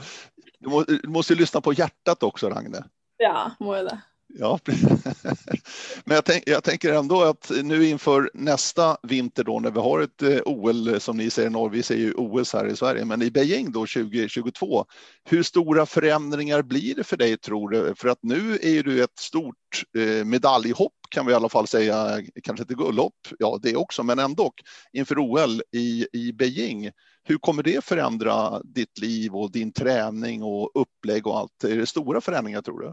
Du, 0.59 0.69
må, 0.71 0.83
du 0.85 1.09
måste 1.09 1.35
lyssna 1.35 1.61
på 1.65 1.73
hjärtat 1.73 2.23
också, 2.23 2.51
Ragne. 2.53 2.85
Ja, 3.17 3.51
må 3.61 3.77
ju 3.77 3.83
det. 3.89 3.99
Ja, 4.27 4.59
men 6.05 6.14
jag, 6.14 6.25
tänk, 6.25 6.43
jag, 6.47 6.64
tänker 6.64 6.93
ändå 6.93 7.22
att 7.22 7.51
nu 7.62 7.89
inför 7.89 8.31
nästa 8.35 8.97
vinter 9.03 9.45
då 9.45 9.61
när 9.61 9.70
vi 9.70 9.81
har 9.81 10.01
ett 10.01 10.22
eh, 10.22 10.39
OL 10.45 11.01
som 11.01 11.16
ni 11.16 11.31
säger 11.31 11.51
Norge, 11.51 11.77
vi 11.77 11.83
säger 11.83 12.05
ju 12.05 12.14
OS 12.14 12.53
här 12.53 12.66
i 12.66 12.77
Sverige, 12.77 13.05
men 13.05 13.22
i 13.22 13.31
Beijing 13.31 13.72
då 13.72 13.81
2022. 13.81 14.85
Hur 15.25 15.43
stora 15.43 15.87
förändringar 15.87 16.62
blir 16.62 16.95
det 16.95 17.05
för 17.05 17.16
dig 17.16 17.39
tror 17.39 17.70
du? 17.70 17.95
För 17.97 18.09
att 18.09 18.18
nu 18.22 18.59
är 18.62 18.83
du 18.83 19.05
ett 19.05 19.18
stort 19.18 19.55
eh, 19.99 20.25
medaljhopp 20.25 20.93
kan 21.11 21.27
vi 21.27 21.33
i 21.33 21.35
alla 21.35 21.49
fall 21.49 21.66
säga, 21.66 22.22
kanske 22.43 22.62
inte 22.62 22.75
guldhopp, 22.75 23.14
ja 23.39 23.59
det 23.62 23.77
också, 23.77 24.03
men 24.03 24.18
ändå 24.18 24.53
inför 24.93 25.18
OL 25.18 25.62
i, 25.72 26.07
i 26.12 26.33
Beijing. 26.33 26.91
Hur 27.25 27.39
kommer 27.39 27.62
det 27.62 27.85
förändra 27.85 28.62
ditt 28.62 28.99
liv 28.99 29.35
och 29.35 29.53
din 29.53 29.72
träning 29.72 30.43
och 30.43 30.70
upplägg 30.75 31.27
och 31.27 31.39
allt? 31.39 31.64
Är 31.64 31.77
det 31.77 31.87
stora 31.87 32.20
förändringar 32.20 32.62
tror 32.62 32.81
du? 32.81 32.93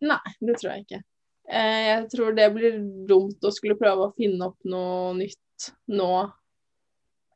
Nei, 0.00 0.34
det 0.40 0.56
tror 0.58 0.72
jeg 0.72 0.84
ikke. 0.86 1.00
Eh, 1.50 1.80
jeg 1.88 2.10
tror 2.14 2.34
det 2.36 2.50
blir 2.54 2.76
dumt 3.08 3.44
å 3.44 3.52
skulle 3.54 3.78
prøve 3.78 4.06
å 4.06 4.14
finne 4.16 4.50
opp 4.50 4.58
noe 4.70 5.14
nytt 5.18 5.70
nå 5.92 6.12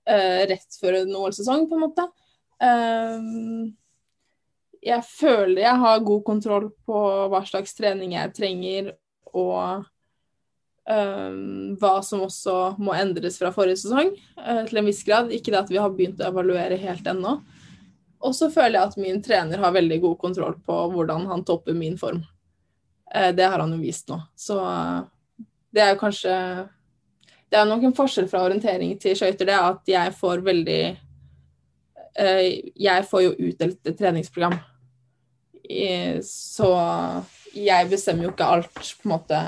eh, 0.09 0.45
rett 0.51 0.79
før 0.81 1.01
en 1.03 1.17
OL-sesong, 1.21 1.67
på 1.69 1.79
en 1.79 1.85
måte. 1.85 2.07
Eh, 2.63 3.73
jeg 4.85 5.09
føler 5.09 5.65
jeg 5.65 5.81
har 5.81 6.05
god 6.05 6.25
kontroll 6.27 6.69
på 6.87 7.01
hva 7.33 7.41
slags 7.49 7.75
trening 7.77 8.15
jeg 8.17 8.35
trenger, 8.37 8.93
og 9.35 9.85
hva 10.85 11.93
ehm, 11.97 12.05
som 12.05 12.25
også 12.27 12.57
må 12.77 12.93
endres 12.97 13.39
fra 13.41 13.53
forrige 13.55 13.81
sesong, 13.81 14.13
eh, 14.45 14.63
til 14.69 14.81
en 14.81 14.91
viss 14.91 15.03
grad. 15.07 15.33
Ikke 15.33 15.55
det 15.55 15.63
at 15.63 15.73
vi 15.73 15.81
har 15.81 15.93
begynt 15.93 16.21
å 16.21 16.29
evaluere 16.29 16.77
helt 16.81 17.09
ennå. 17.09 17.39
Og 18.25 18.37
så 18.37 18.51
føler 18.53 18.79
jeg 18.79 18.91
at 18.91 19.01
min 19.01 19.23
trener 19.25 19.61
har 19.61 19.75
veldig 19.75 19.99
god 20.05 20.19
kontroll 20.21 20.55
på 20.65 20.77
hvordan 20.93 21.27
han 21.33 21.45
topper 21.49 21.77
min 21.77 21.97
form. 22.01 22.23
Eh, 23.13 23.33
det 23.35 23.45
har 23.45 23.59
han 23.61 23.75
jo 23.75 23.81
vist 23.83 24.09
nå. 24.09 24.21
Så 24.37 24.59
eh, 24.61 25.47
det 25.75 25.83
er 25.83 25.95
jo 25.95 26.01
kanskje 26.01 26.35
Det 27.51 27.59
er 27.59 27.67
nok 27.69 27.83
en 27.87 27.95
forskjell 27.95 28.29
fra 28.31 28.45
orientering 28.47 28.95
til 28.99 29.17
skøyter, 29.19 29.47
det 29.47 29.55
er 29.55 29.67
at 29.69 29.91
jeg 29.91 30.15
får 30.19 30.45
veldig 30.47 30.83
eh, 32.19 32.49
Jeg 32.75 33.07
får 33.11 33.27
jo 33.27 33.37
utdelt 33.51 33.91
et 33.91 33.99
treningsprogram. 33.99 34.59
Så 36.25 36.69
jeg 37.57 37.89
bestemmer 37.89 38.27
jo 38.27 38.33
ikke 38.35 38.49
alt, 38.57 38.75
på 38.75 39.09
en 39.09 39.15
måte, 39.15 39.39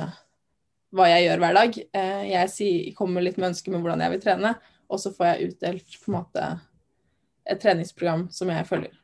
hva 0.97 1.09
jeg 1.11 1.27
gjør 1.27 1.43
hver 1.43 1.59
dag. 1.59 1.79
Eh, 2.01 2.23
jeg 2.31 2.95
kommer 2.97 3.25
litt 3.25 3.37
med 3.41 3.51
ønsker 3.51 3.75
med 3.75 3.83
hvordan 3.83 4.05
jeg 4.05 4.15
vil 4.15 4.23
trene, 4.23 4.55
og 4.89 5.03
så 5.03 5.13
får 5.13 5.29
jeg 5.29 5.51
utdelt 5.51 5.99
på 6.01 6.13
en 6.13 6.17
måte 6.17 6.47
et 7.47 7.61
treningsprogram 7.63 8.27
som 8.35 8.51
jeg 8.51 8.69
følger. 8.69 8.95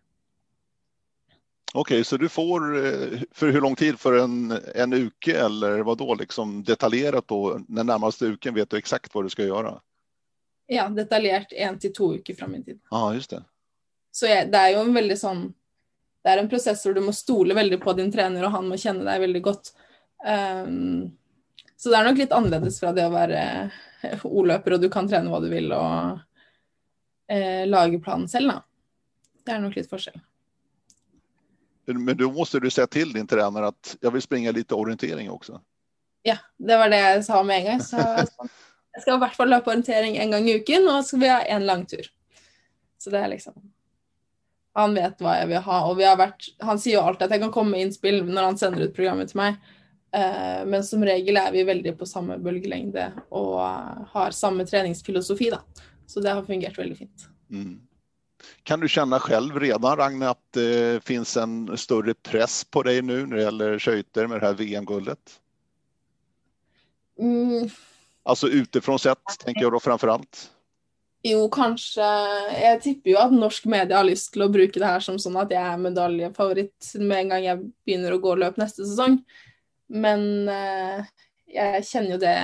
Okej, 1.75 1.95
okay, 1.95 2.05
så 2.05 2.17
du 2.17 2.29
får 2.29 2.87
eh, 2.87 3.21
för 3.31 3.53
hur 3.53 3.61
lång 3.61 3.77
tid? 3.77 3.99
För 3.99 4.19
en, 4.19 4.59
en 4.75 4.93
uke 4.93 5.41
eller 5.41 5.81
vad 5.81 5.99
då? 5.99 6.15
Liksom 6.15 6.65
detaljerat 6.65 7.29
då? 7.29 7.61
Den 7.69 7.87
närmaste 7.87 8.25
uken 8.25 8.55
vet 8.55 8.71
du 8.71 8.77
exakt 8.77 9.15
vad 9.15 9.25
du 9.25 9.31
ska 9.31 9.45
göra? 9.45 9.81
Ja, 10.67 10.89
detaljerat 10.89 11.53
en 11.53 11.79
till 11.79 11.93
två 11.93 12.15
uker 12.15 12.35
fram 12.35 12.55
i 12.55 12.65
tid. 12.65 12.81
Ja, 12.91 12.97
ah, 12.97 13.15
just 13.15 13.31
det. 13.31 13.45
Så 14.11 14.27
det 14.27 14.57
är 14.57 14.71
ju 14.71 14.77
en 14.77 14.95
väldigt 14.95 15.19
sån, 15.19 15.55
det 16.23 16.29
är 16.29 16.39
en 16.39 16.49
process 16.49 16.83
där 16.83 16.95
du 16.95 17.01
måste 17.01 17.23
stole 17.23 17.55
väldigt 17.55 17.81
på 17.81 17.93
din 17.93 18.13
tränare 18.13 18.47
och 18.47 18.53
han 18.53 18.69
måste 18.69 18.83
känna 18.83 19.05
dig 19.05 19.21
väldigt 19.21 19.43
gott. 19.43 19.75
Um, 20.67 21.13
Så 21.83 21.91
det 21.91 21.99
er 21.99 22.07
nok 22.07 22.21
litt 22.21 22.35
annerledes 22.35 22.77
fra 22.79 22.93
det 22.95 23.03
å 23.09 23.11
være 23.11 23.41
O-løper, 24.23 24.77
og 24.77 24.85
du 24.85 24.89
kan 24.93 25.09
trene 25.11 25.33
hva 25.33 25.41
du 25.43 25.49
vil 25.51 25.73
og 25.75 26.21
eh, 27.27 27.65
lage 27.67 27.99
planen 27.99 28.29
selv, 28.31 28.53
da. 28.53 28.61
Det 29.43 29.51
er 29.51 29.65
nok 29.65 29.75
litt 29.75 29.91
forskjell. 29.91 30.21
Men 31.87 32.17
då 32.17 32.33
måste 32.33 32.61
du 32.61 32.71
säga 32.71 32.87
till 32.87 33.13
din 33.13 33.27
tränare 33.27 33.67
att 33.67 33.97
jag 34.01 34.11
vill 34.11 34.23
springa 34.23 34.51
lite 34.51 34.75
orientering 34.75 35.31
också. 35.31 35.61
Ja, 36.23 36.37
det 36.59 36.77
var 36.77 36.89
det 36.89 36.99
jeg 36.99 37.25
sa 37.25 37.43
med 37.43 37.59
en 37.59 37.65
gang. 37.65 37.83
Så 37.83 37.97
jeg 38.95 39.03
skal 39.03 39.17
i 39.17 39.23
hvert 39.25 39.37
fall 39.37 39.51
løpe 39.51 39.71
orientering 39.73 40.17
en 40.17 40.31
gang 40.31 40.49
i 40.49 40.57
uken, 40.61 40.87
og 40.89 41.03
så 41.03 41.13
skal 41.13 41.23
vi 41.23 41.31
ha 41.33 41.41
en 41.43 41.67
langtur. 41.67 42.09
Så 42.99 43.11
det 43.11 43.19
er 43.19 43.33
liksom 43.35 43.57
Han 44.79 44.95
vet 44.95 45.19
hva 45.21 45.35
jeg 45.41 45.51
vil 45.51 45.65
ha, 45.67 45.79
og 45.91 45.99
vi 45.99 46.07
har 46.07 46.17
vært 46.17 46.47
Han 46.63 46.79
sier 46.81 47.01
jo 47.01 47.05
alltid 47.05 47.27
at 47.27 47.35
jeg 47.35 47.43
kan 47.43 47.53
komme 47.53 47.75
med 47.75 47.89
innspill 47.89 48.23
når 48.25 48.47
han 48.47 48.61
sender 48.61 48.87
ut 48.87 48.95
programmet 48.97 49.33
til 49.33 49.41
meg, 49.43 49.59
eh, 50.15 50.63
men 50.65 50.87
som 50.87 51.03
regel 51.05 51.41
er 51.41 51.51
vi 51.53 51.67
veldig 51.67 51.97
på 51.99 52.09
samme 52.09 52.39
bølgelengde 52.41 53.11
og 53.35 53.59
har 54.15 54.37
samme 54.37 54.65
treningsfilosofi, 54.69 55.51
da. 55.53 55.61
Så 56.07 56.23
det 56.23 56.33
har 56.33 56.47
fungert 56.47 56.79
veldig 56.79 56.97
fint. 56.97 57.27
Mm. 57.51 57.81
Kan 58.63 58.81
du 58.81 58.89
känna 58.89 59.21
själv 59.21 59.61
redan, 59.61 59.97
Ragne, 59.97 60.29
att 60.29 60.53
det 60.53 61.05
finns 61.05 61.37
en 61.37 61.79
större 61.79 62.15
press 62.15 62.65
på 62.65 62.83
dig 62.83 63.03
nu 63.03 63.27
när 63.27 63.37
det 63.37 63.43
gäller 63.43 63.79
skøyter 63.79 64.27
med 64.27 64.41
det 64.41 64.47
här 64.47 64.55
VM-guldet? 64.55 65.41
Mm, 67.19 67.69
Alltså 68.25 68.49
utifrån 68.49 68.99
sett, 68.99 69.39
tänker 69.45 69.63
jag 69.63 69.73
då 69.73 69.81
framför 69.81 70.09
allt. 70.09 70.51
jo, 71.25 71.49
kanskje 71.51 72.07
Jeg 72.63 72.81
tipper 72.83 73.11
jo 73.11 73.19
at 73.19 73.33
norsk 73.33 73.65
medie 73.71 73.97
har 73.97 74.05
lyst 74.05 74.37
å 74.37 74.49
bruke 74.49 74.81
det 74.81 74.87
her 74.87 75.01
som 75.01 75.19
sånn 75.23 75.37
at 75.39 75.51
jeg 75.55 75.63
er 75.63 75.79
medaljefavoritt 75.79 76.95
med 76.99 77.33
en 77.33 77.45
jeg 77.45 77.61
begynner 77.87 78.13
å 78.17 78.19
gå 78.19 78.35
løp 78.35 78.57
neste 78.59 78.83
sesong. 78.83 79.21
Men 79.87 80.49
eh, 80.49 81.05
jeg 81.47 81.85
kjenner 81.87 82.17
jo 82.17 82.19
det 82.19 82.39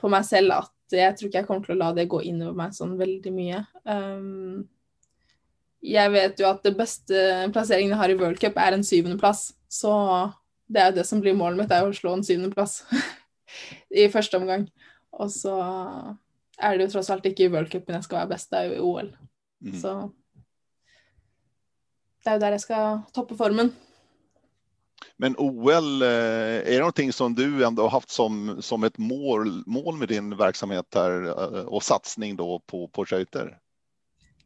på 0.00 0.08
meg 0.08 0.24
selv 0.24 0.52
at 0.52 0.72
jeg 0.96 1.16
tror 1.16 1.28
ikke 1.28 1.40
jeg 1.42 1.48
kommer 1.48 1.66
til 1.66 1.74
å 1.76 1.78
la 1.82 1.92
det 1.96 2.08
gå 2.10 2.22
innover 2.24 2.56
meg 2.56 2.76
sånn 2.76 2.96
veldig 2.98 3.32
mye. 3.34 3.62
Um, 3.84 4.66
jeg 5.84 6.12
vet 6.14 6.40
jo 6.40 6.48
at 6.48 6.64
det 6.64 6.74
beste 6.78 7.24
plasseringen 7.54 7.94
jeg 7.94 8.00
har 8.00 8.12
i 8.12 8.18
World 8.18 8.40
Cup, 8.42 8.56
er 8.58 8.76
en 8.76 8.86
syvendeplass. 8.86 9.50
Så 9.70 9.92
det 10.68 10.80
er 10.80 10.90
jo 10.90 10.98
det 10.98 11.06
som 11.08 11.20
blir 11.24 11.36
målet 11.38 11.60
mitt, 11.60 11.74
er 11.74 11.86
å 11.86 11.94
slå 11.96 12.16
en 12.16 12.24
syvendeplass 12.26 12.80
i 14.02 14.08
første 14.12 14.40
omgang. 14.40 14.66
Og 15.18 15.30
så 15.32 15.54
er 16.58 16.76
det 16.76 16.88
jo 16.88 16.94
tross 16.96 17.10
alt 17.14 17.26
ikke 17.28 17.46
i 17.46 17.52
World 17.52 17.70
Cupen 17.72 17.96
jeg 17.98 18.06
skal 18.08 18.22
være 18.22 18.32
best, 18.34 18.50
det 18.50 18.60
er 18.60 18.70
jo 18.70 18.78
i 18.78 18.86
OL. 18.88 19.12
Mm. 19.64 19.76
Så 19.80 19.94
det 22.24 22.32
er 22.32 22.38
jo 22.38 22.42
der 22.42 22.56
jeg 22.56 22.64
skal 22.66 23.04
toppe 23.14 23.38
formen. 23.38 23.70
Men 25.16 25.34
OL, 25.38 26.02
eh, 26.02 26.08
är 26.08 26.70
det 26.70 26.78
någonting 26.78 27.12
som 27.12 27.34
du 27.34 27.64
ändå 27.64 27.82
har 27.82 27.90
haft 27.90 28.10
som, 28.10 28.62
som 28.62 28.84
ett 28.84 28.98
mål, 28.98 29.62
mål 29.66 29.96
med 29.96 30.08
din 30.08 30.36
verksamhet 30.36 30.86
här 30.94 31.24
eh, 31.26 31.64
och 31.64 31.82
satsning 31.82 32.36
då 32.36 32.62
på, 32.66 32.88
på 32.88 33.04
skøyter? 33.04 33.58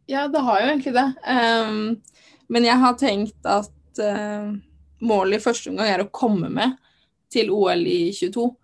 Ja, 0.07 0.29
det 0.29 0.39
har 0.39 0.61
jag 0.61 0.69
egentligen 0.69 0.95
det. 0.95 1.33
Um, 1.67 2.01
men 2.47 2.65
jag 2.65 2.75
har 2.75 2.93
tänkt 2.93 3.47
att 3.47 3.99
uh, 4.01 4.55
målet 4.99 5.41
i 5.41 5.43
första 5.43 5.71
omgången 5.71 5.93
är 5.93 5.99
att 5.99 6.13
komma 6.13 6.49
med 6.49 6.77
till 7.31 7.51
OL 7.51 7.87
i 7.87 8.13
22. 8.13 8.45
Um, 8.47 8.55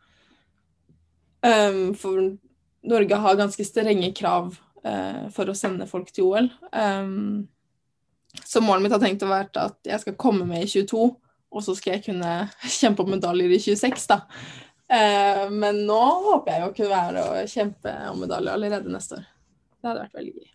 ehm, 1.43 1.95
för 1.95 2.39
Norge 2.83 3.15
har 3.15 3.35
ganska 3.35 3.65
stränga 3.65 4.13
krav 4.13 4.57
uh, 4.87 5.31
för 5.31 5.49
att 5.49 5.57
sända 5.57 5.87
folk 5.87 6.13
till 6.13 6.25
OL. 6.25 6.39
Um, 6.39 6.49
ehm, 6.73 7.47
så 8.45 8.61
målet 8.61 8.83
mitt 8.83 8.93
har 8.93 8.99
tänkt 8.99 9.23
att 9.23 9.29
vara 9.29 9.65
att 9.65 9.81
jag 9.83 10.01
ska 10.01 10.15
komma 10.15 10.45
med 10.45 10.63
i 10.65 10.67
22, 10.67 11.17
og 11.51 11.65
så 11.65 11.75
skal 11.79 11.97
jeg 11.97 12.05
kunne 12.11 12.33
kjempe 12.81 13.05
om 13.05 13.13
medaljer 13.17 13.57
i 13.57 13.61
26, 13.63 14.07
da. 14.11 14.21
Eh, 14.89 15.45
men 15.51 15.83
nå 15.89 16.03
håper 16.29 16.53
jeg 16.53 16.63
jo 16.63 16.69
å 16.69 16.77
kunne 16.77 16.93
være 16.95 17.25
og 17.25 17.51
kjempe 17.53 17.97
om 18.13 18.23
medalje 18.25 18.55
allerede 18.55 18.93
neste 18.93 19.21
år. 19.21 19.27
Det 19.79 19.91
hadde 19.91 20.05
vært 20.07 20.21
veldig 20.21 20.37
gøy. 20.37 20.49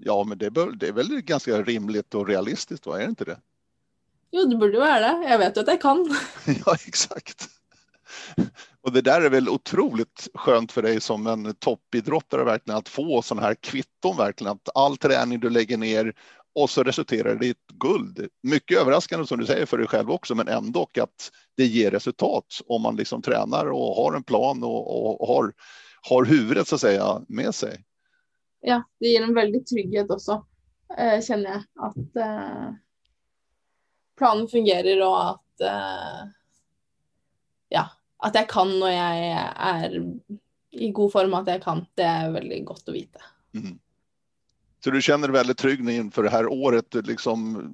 Ja, 0.00 0.24
men 0.24 0.38
det, 0.38 0.50
bör, 0.50 0.72
det 0.72 0.88
är 0.88 0.92
väl 0.92 1.20
ganska 1.20 1.62
rimligt 1.62 2.14
och 2.14 2.28
realistiskt, 2.28 2.86
va? 2.86 2.96
är 2.96 3.02
det 3.02 3.08
inte 3.08 3.24
det? 3.24 3.40
Jo, 4.30 4.44
det 4.44 4.56
burde 4.56 4.76
jo 4.76 4.84
være 4.84 5.00
det. 5.06 5.30
Jeg 5.30 5.40
vet 5.40 5.56
jo 5.56 5.62
at 5.64 5.70
jeg 5.72 5.80
kan. 5.82 6.04
Ja, 6.66 6.74
exakt. 6.86 7.48
Och 8.80 8.92
det 8.92 9.00
där 9.00 9.22
är 9.22 9.30
väl 9.30 9.48
otroligt 9.48 10.28
skönt 10.34 10.72
för 10.72 10.82
dig 10.82 11.00
som 11.00 11.26
en 11.26 11.54
toppidrottare 11.54 12.44
verkligen 12.44 12.78
att 12.78 12.88
få 12.88 13.22
sådana 13.22 13.46
här 13.46 13.54
kvitton 13.54 14.16
verkligen. 14.16 14.52
Att 14.52 14.68
all 14.74 14.96
träning 14.96 15.40
du 15.40 15.50
lägger 15.50 15.76
ner 15.76 16.14
och 16.54 16.70
så 16.70 16.82
resulterar 16.82 17.34
det 17.34 17.46
i 17.46 17.50
ett 17.50 17.66
guld. 17.74 18.28
Mycket 18.42 18.78
överraskande 18.78 19.26
som 19.26 19.38
du 19.38 19.46
säger 19.46 19.66
för 19.66 19.78
dig 19.78 19.86
själv 19.86 20.10
också, 20.10 20.34
men 20.34 20.48
ändå 20.48 20.82
att 21.00 21.30
det 21.56 21.66
ger 21.66 21.90
resultat 21.90 22.60
om 22.66 22.82
man 22.82 22.96
liksom 22.96 23.22
tränar 23.22 23.66
och 23.66 23.94
har 23.94 24.16
en 24.16 24.22
plan 24.22 24.64
och, 24.64 25.20
och 25.20 25.28
har, 25.28 25.52
har 26.08 26.24
huvudet 26.24 26.68
så 26.68 26.74
att 26.74 26.80
säga 26.80 27.22
med 27.28 27.54
sig. 27.54 27.84
Ja, 28.60 28.82
det 29.00 29.08
gir 29.08 29.22
en 29.22 29.34
veldig 29.34 29.66
trygghet 29.66 30.10
også, 30.10 30.40
eh, 30.96 31.20
kjenner 31.22 31.52
jeg. 31.52 31.62
At 31.78 32.16
eh, 32.24 32.70
planen 34.18 34.48
fungerer, 34.50 35.02
og 35.06 35.18
at 35.28 35.66
eh, 35.68 36.26
Ja, 37.68 37.84
at 38.24 38.34
jeg 38.34 38.48
kan 38.48 38.70
når 38.80 38.90
jeg 38.94 39.32
er 39.70 39.96
i 40.70 40.90
god 40.92 41.12
form, 41.12 41.34
at 41.36 41.50
jeg 41.52 41.62
kan. 41.62 41.84
Det 41.98 42.06
er 42.06 42.32
veldig 42.32 42.62
godt 42.66 42.88
å 42.88 42.94
vite. 42.94 43.22
Mm. 43.54 43.76
Så 44.84 44.90
du 44.90 45.02
känner 45.02 45.28
dig 45.28 45.32
väldigt 45.34 45.58
trygg 45.58 45.90
inför 45.90 46.22
det 46.22 46.30
här 46.30 46.46
året. 46.46 46.90
Du, 46.90 47.02
liksom, 47.02 47.70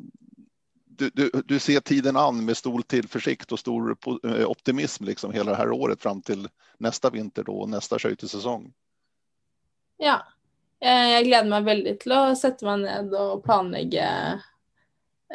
du, 0.86 1.10
du, 1.14 1.30
du 1.44 1.58
ser 1.58 1.80
tiden 1.80 2.16
an 2.16 2.44
med 2.44 2.56
stor 2.56 2.82
tillförsikt 2.82 3.52
och 3.52 3.58
stor 3.58 3.96
eh, 4.24 4.46
optimism 4.50 5.04
liksom 5.04 5.32
hela 5.32 5.50
det 5.50 5.56
här 5.56 5.70
året 5.70 6.02
fram 6.02 6.22
till 6.22 6.48
nästa 6.78 7.10
vinter 7.10 7.44
då, 7.44 7.52
och 7.52 7.68
nästa 7.68 7.98
skøytesäsong. 7.98 8.72
Ja. 9.96 10.26
Eh, 10.80 11.10
Jeg 11.14 11.24
gleder 11.24 11.48
meg 11.50 11.64
veldig 11.64 11.94
til 12.02 12.12
å 12.12 12.34
sette 12.36 12.64
meg 12.66 12.80
ned 12.84 13.14
og 13.14 13.44
planlegge 13.44 14.06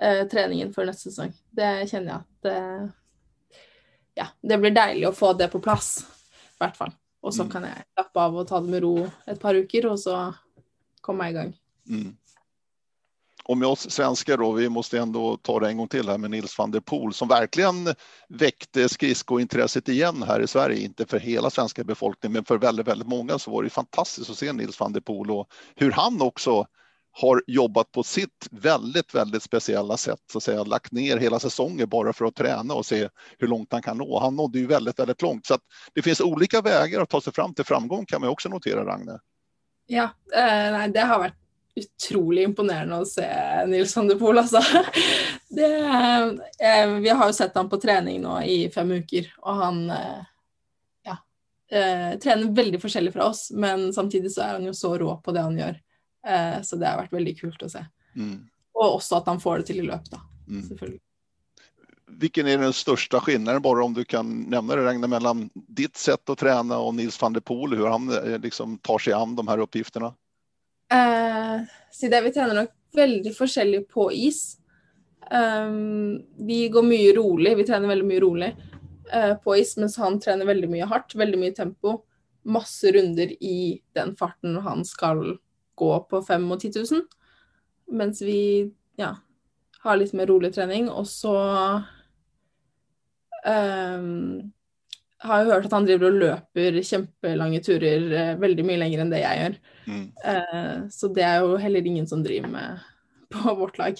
eh, 0.02 0.26
treningen 0.32 0.74
for 0.74 0.86
neste 0.86 1.10
sesong. 1.10 1.34
Det 1.52 1.70
kjenner 1.90 2.12
jeg 2.12 2.20
at 2.22 2.50
eh, 2.54 2.88
Ja, 4.20 4.26
det 4.42 4.58
blir 4.60 4.72
deilig 4.76 5.08
å 5.08 5.16
få 5.16 5.32
det 5.38 5.48
på 5.54 5.62
plass, 5.64 6.02
i 6.58 6.60
hvert 6.64 6.76
fall. 6.78 6.92
Og 7.24 7.34
så 7.34 7.44
Mm. 7.46 7.52
kan 7.52 7.64
jeg 7.64 7.84
slappe 7.96 8.20
av 8.20 8.36
og 8.36 8.48
ta 8.48 8.60
det 8.60 8.70
med 8.70 8.82
ro 8.84 9.08
et 9.28 9.40
par 9.40 9.54
uker, 9.56 9.86
og 9.92 10.00
så 10.00 10.34
komme 11.02 11.24
jeg 11.26 11.34
i 11.34 11.38
gang. 11.38 11.54
Mm. 11.90 12.16
Och 13.44 13.58
med 13.58 13.68
oss 13.68 13.92
svenskar 13.92 14.38
då, 14.38 14.52
vi 14.52 14.70
måste 14.70 15.00
ändå 15.00 15.38
ta 15.38 15.60
det 15.60 15.68
en 15.68 15.78
gång 15.78 15.88
till 15.88 16.10
här 16.10 16.18
med 16.18 16.32
Nils 16.32 16.58
van 16.58 16.72
der 16.72 16.80
Poel 16.80 17.14
som 17.14 17.28
verkligen 17.28 17.96
väckte 18.30 18.90
skridskointresset 18.90 19.90
igen 19.90 20.24
här 20.28 20.40
i 20.40 20.48
Sverige. 20.48 20.86
Inte 20.86 21.06
för 21.06 21.20
hela 21.20 21.50
svenska 21.50 21.84
befolkningen, 21.84 22.34
men 22.34 22.46
för 22.46 22.58
väldigt, 22.58 22.88
väldigt 22.88 23.08
många 23.08 23.40
så 23.40 23.52
var 23.52 23.64
det 23.64 23.70
fantastiskt 23.70 24.30
att 24.30 24.38
se 24.38 24.54
Nils 24.54 24.80
van 24.80 24.94
der 24.94 25.02
Poel 25.02 25.32
och 25.32 25.48
hur 25.76 25.92
han 25.92 26.22
också 26.22 26.68
har 27.12 27.44
jobbat 27.48 27.92
på 27.92 28.04
sitt 28.04 28.48
väldigt, 28.52 29.16
väldigt 29.16 29.44
speciella 29.44 29.98
sätt, 29.98 30.20
så 30.32 30.38
att 30.38 30.44
säga, 30.44 30.64
lagt 30.64 30.92
ner 30.92 31.18
hela 31.18 31.40
säsonger 31.40 31.86
bara 31.86 32.14
för 32.14 32.26
att 32.26 32.36
träna 32.36 32.74
och 32.74 32.86
se 32.86 33.10
hur 33.40 33.48
långt 33.48 33.72
han 33.72 33.82
kan 33.82 33.98
nå. 33.98 34.20
Han 34.20 34.36
nådde 34.36 34.60
ju 34.60 34.68
väldigt, 34.68 35.00
väldigt 35.00 35.22
långt, 35.22 35.46
så 35.46 35.54
att 35.54 35.62
det 35.94 36.02
finns 36.02 36.22
olika 36.22 36.62
vägar 36.62 37.02
att 37.02 37.10
ta 37.10 37.22
sig 37.22 37.34
fram 37.34 37.54
till 37.54 37.66
framgång 37.66 38.06
kan 38.06 38.22
man 38.22 38.30
också 38.30 38.50
notera, 38.50 38.86
Ragne. 38.86 39.20
Ja, 39.86 40.10
eh, 40.36 40.88
det 40.88 41.00
har 41.00 41.20
varit 41.20 41.34
utrolig 41.80 42.44
imponerende 42.48 43.00
å 43.02 43.08
se 43.08 43.26
Nils 43.70 43.96
van 43.98 44.10
der 44.10 44.20
Poel, 44.20 44.42
altså. 44.44 44.62
Det, 45.50 45.66
eh, 45.66 46.92
vi 47.02 47.10
har 47.10 47.26
jo 47.26 47.34
sett 47.34 47.56
ham 47.58 47.72
på 47.72 47.80
trening 47.82 48.20
nå 48.22 48.36
i 48.46 48.58
fem 48.70 48.92
uker, 49.02 49.32
og 49.42 49.62
han 49.64 49.80
eh, 49.96 50.20
ja, 51.10 51.16
eh, 51.74 52.12
trener 52.22 52.54
veldig 52.54 52.82
forskjellig 52.84 53.16
fra 53.16 53.32
oss, 53.32 53.48
men 53.52 53.88
samtidig 53.96 54.30
så 54.36 54.44
er 54.46 54.58
han 54.60 54.68
jo 54.70 54.76
så 54.78 54.94
rå 55.02 55.16
på 55.26 55.34
det 55.34 55.46
han 55.48 55.58
gjør. 55.58 55.80
Eh, 56.28 56.62
så 56.62 56.78
det 56.78 56.92
har 56.92 57.02
vært 57.02 57.18
veldig 57.18 57.36
kult 57.40 57.66
å 57.66 57.72
se. 57.72 57.82
Mm. 58.14 58.38
Og 58.78 59.00
også 59.00 59.20
at 59.20 59.32
han 59.32 59.42
får 59.42 59.62
det 59.64 59.72
til 59.72 59.82
i 59.82 59.88
løp, 59.90 60.06
da. 60.14 60.22
Mm. 60.46 60.64
Selvfølgelig. 60.68 61.02
Vilken 62.12 62.48
är 62.48 62.58
den 62.58 62.74
största 62.74 63.20
skillnaden, 63.20 63.62
bara 63.62 63.84
om 63.84 63.94
du 63.94 64.06
kan 64.06 64.42
nämna 64.42 64.76
det, 64.76 64.86
Ragnar, 64.86 65.08
mellan 65.08 65.50
ditt 65.54 65.98
sätt 65.98 66.30
att 66.30 66.38
träna 66.38 66.78
och 66.78 66.96
Nils 66.96 67.22
van 67.22 67.34
der 67.34 67.42
Poel, 67.42 67.78
hur 67.78 67.88
han 67.88 68.10
eh, 68.10 68.40
liksom 68.40 68.78
tar 68.78 68.98
sig 68.98 69.14
an 69.14 69.36
de 69.36 69.48
här 69.48 69.58
uppgifterna? 69.58 70.14
Eh, 70.94 71.62
så 71.92 72.10
vi 72.24 72.32
trener 72.34 72.56
nok 72.56 72.74
veldig 72.96 73.34
forskjellig 73.38 73.84
på 73.94 74.10
is. 74.12 74.58
Um, 75.30 76.26
vi 76.48 76.64
går 76.74 76.86
mye 76.86 77.14
rolig, 77.14 77.54
vi 77.60 77.66
trener 77.68 77.92
veldig 77.92 78.08
mye 78.08 78.22
rolig 78.24 78.48
eh, 79.14 79.36
på 79.38 79.58
is, 79.60 79.76
mens 79.78 80.00
han 80.02 80.18
trener 80.22 80.48
veldig 80.50 80.70
mye 80.72 80.88
hardt, 80.90 81.14
veldig 81.20 81.42
mye 81.42 81.54
tempo. 81.58 82.00
Masse 82.50 82.90
runder 82.96 83.36
i 83.44 83.82
den 83.94 84.16
farten 84.18 84.58
han 84.66 84.82
skal 84.88 85.38
gå 85.78 85.92
på 86.10 86.22
5 86.26 86.52
og 86.52 86.64
10 86.64 86.72
000. 86.80 87.04
Mens 88.00 88.24
vi 88.26 88.42
ja, 88.98 89.14
har 89.84 90.00
litt 90.00 90.16
mer 90.18 90.30
rolig 90.32 90.54
trening. 90.56 90.90
Og 90.90 91.06
så 91.10 91.36
um, 93.46 94.50
har 95.20 95.42
jeg 95.42 95.50
hørt 95.52 95.68
at 95.68 95.76
han 95.76 95.88
driver 95.88 96.08
og 96.10 96.20
løper 96.22 96.80
kjempelange 96.86 97.60
turer 97.66 98.06
eh, 98.16 98.34
veldig 98.40 98.66
mye 98.68 98.80
lenger 98.80 99.04
enn 99.04 99.12
det 99.12 99.22
jeg 99.22 99.42
gjør. 99.42 99.58
Mm. 99.90 100.06
Eh, 100.32 100.76
så 100.96 101.10
det 101.16 101.26
er 101.28 101.44
jo 101.44 101.58
heller 101.60 101.90
ingen 101.92 102.08
som 102.08 102.24
driver 102.24 102.52
med 102.54 102.86
på 103.36 103.56
vårt 103.60 103.78
lag. 103.82 104.00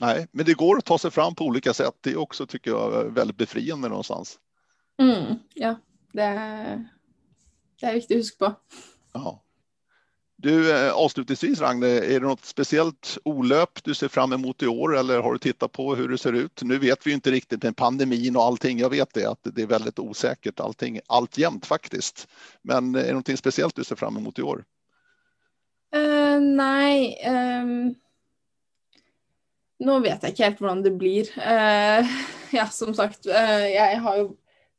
Nej, 0.00 0.26
men 0.32 0.46
det 0.46 0.54
går 0.54 0.78
att 0.78 0.84
ta 0.84 0.98
sig 0.98 1.10
fram 1.10 1.34
på 1.34 1.44
olika 1.44 1.74
sätt. 1.74 1.94
Det 2.00 2.10
är 2.10 2.16
också, 2.16 2.46
tycker 2.46 2.70
jag, 2.70 3.14
väldigt 3.14 3.36
befriande 3.36 3.88
någonstans. 3.88 4.38
Mm, 5.02 5.38
ja, 5.54 5.76
det 6.12 6.22
är, 6.22 6.88
det 7.80 7.86
är 7.86 7.94
viktigt 7.94 8.16
att 8.16 8.18
huska 8.18 8.44
på. 8.46 8.54
Ja. 9.12 9.44
Du, 10.40 10.72
eh, 10.72 10.92
avslutningsvis 10.92 11.60
Ragne, 11.60 11.86
är 11.86 12.20
det 12.20 12.26
något 12.26 12.44
speciellt 12.44 13.18
olöp 13.24 13.84
du 13.84 13.94
ser 13.94 14.08
fram 14.08 14.32
emot 14.32 14.62
i 14.62 14.66
år 14.66 14.96
eller 14.96 15.20
har 15.20 15.32
du 15.32 15.38
tittat 15.38 15.72
på 15.72 15.94
hur 15.94 16.08
det 16.08 16.18
ser 16.18 16.32
ut? 16.32 16.62
Nu 16.62 16.78
vet 16.78 17.06
vi 17.06 17.12
inte 17.12 17.30
riktigt 17.30 17.62
med 17.62 17.76
pandemin 17.76 18.36
och 18.36 18.42
allting. 18.42 18.78
Jag 18.78 18.90
vet 18.90 19.14
det 19.14 19.26
att 19.26 19.38
det 19.42 19.62
är 19.62 19.66
väldigt 19.66 19.98
osäkert 19.98 20.60
allting 20.60 21.00
alltjämt 21.06 21.66
faktiskt. 21.66 22.28
Men 22.62 22.94
är 22.94 23.02
det 23.02 23.08
någonting 23.08 23.36
speciellt 23.36 23.76
du 23.76 23.84
ser 23.84 23.96
fram 23.96 24.16
emot 24.16 24.38
i 24.38 24.42
år? 24.42 24.64
Uh, 25.96 26.40
nej. 26.40 27.18
Um, 27.26 27.94
nå 29.78 29.98
vet 29.98 30.22
jeg 30.22 30.36
ikke 30.36 30.44
helt 30.44 30.60
hvordan 30.62 30.84
det 30.86 30.92
blir. 31.00 31.32
Uh, 31.34 32.06
ja, 32.60 32.68
som 32.70 32.94
sagt, 32.94 33.26
uh, 33.26 33.66
jeg 33.66 33.98
har 34.06 34.22
jo 34.22 34.28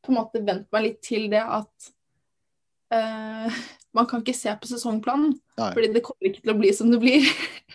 på 0.05 0.13
en 0.13 0.21
måte 0.21 0.39
vent 0.39 0.71
meg 0.71 0.87
litt 0.87 1.03
til 1.03 1.27
det 1.33 1.43
at 1.43 1.91
man 3.95 4.07
kan 4.09 4.21
ikke 4.21 4.37
se 4.37 4.53
på 4.61 4.69
sesongplanen. 4.69 5.33
Nei. 5.59 5.69
Fordi 5.75 5.91
det 5.95 6.03
kommer 6.05 6.29
ikke 6.29 6.43
til 6.43 6.53
å 6.53 6.57
bli 6.59 6.73
som 6.75 6.91
det 6.91 6.99
blir. 7.01 7.25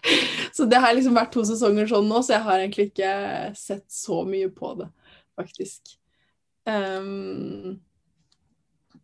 så 0.57 0.67
det 0.71 0.81
har 0.83 0.95
liksom 0.95 1.19
vært 1.19 1.33
to 1.35 1.45
sesonger 1.47 1.91
sånn 1.91 2.09
nå, 2.11 2.23
så 2.23 2.37
jeg 2.37 2.47
har 2.47 2.63
egentlig 2.63 2.89
ikke 2.93 3.13
sett 3.59 3.87
så 3.93 4.23
mye 4.29 4.51
på 4.55 4.75
det, 4.81 4.91
faktisk. 5.39 5.97
Um, 6.65 7.81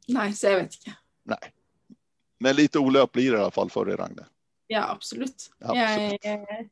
nei, 0.09 0.29
så 0.37 0.53
jeg 0.53 0.63
vet 0.63 0.79
ikke. 0.81 0.99
Nei. 1.35 1.43
Men 2.41 2.57
lite 2.57 2.81
olöp 2.81 3.13
blir 3.13 3.35
det 3.35 3.39
i 3.39 3.43
alla 3.43 3.53
fall 3.53 3.71
för 3.71 3.91
dig, 3.91 3.99
Ragne. 4.01 4.25
Ja, 4.71 4.87
absolut. 4.89 5.51
absolut. 5.59 6.25
Jag, 6.25 6.71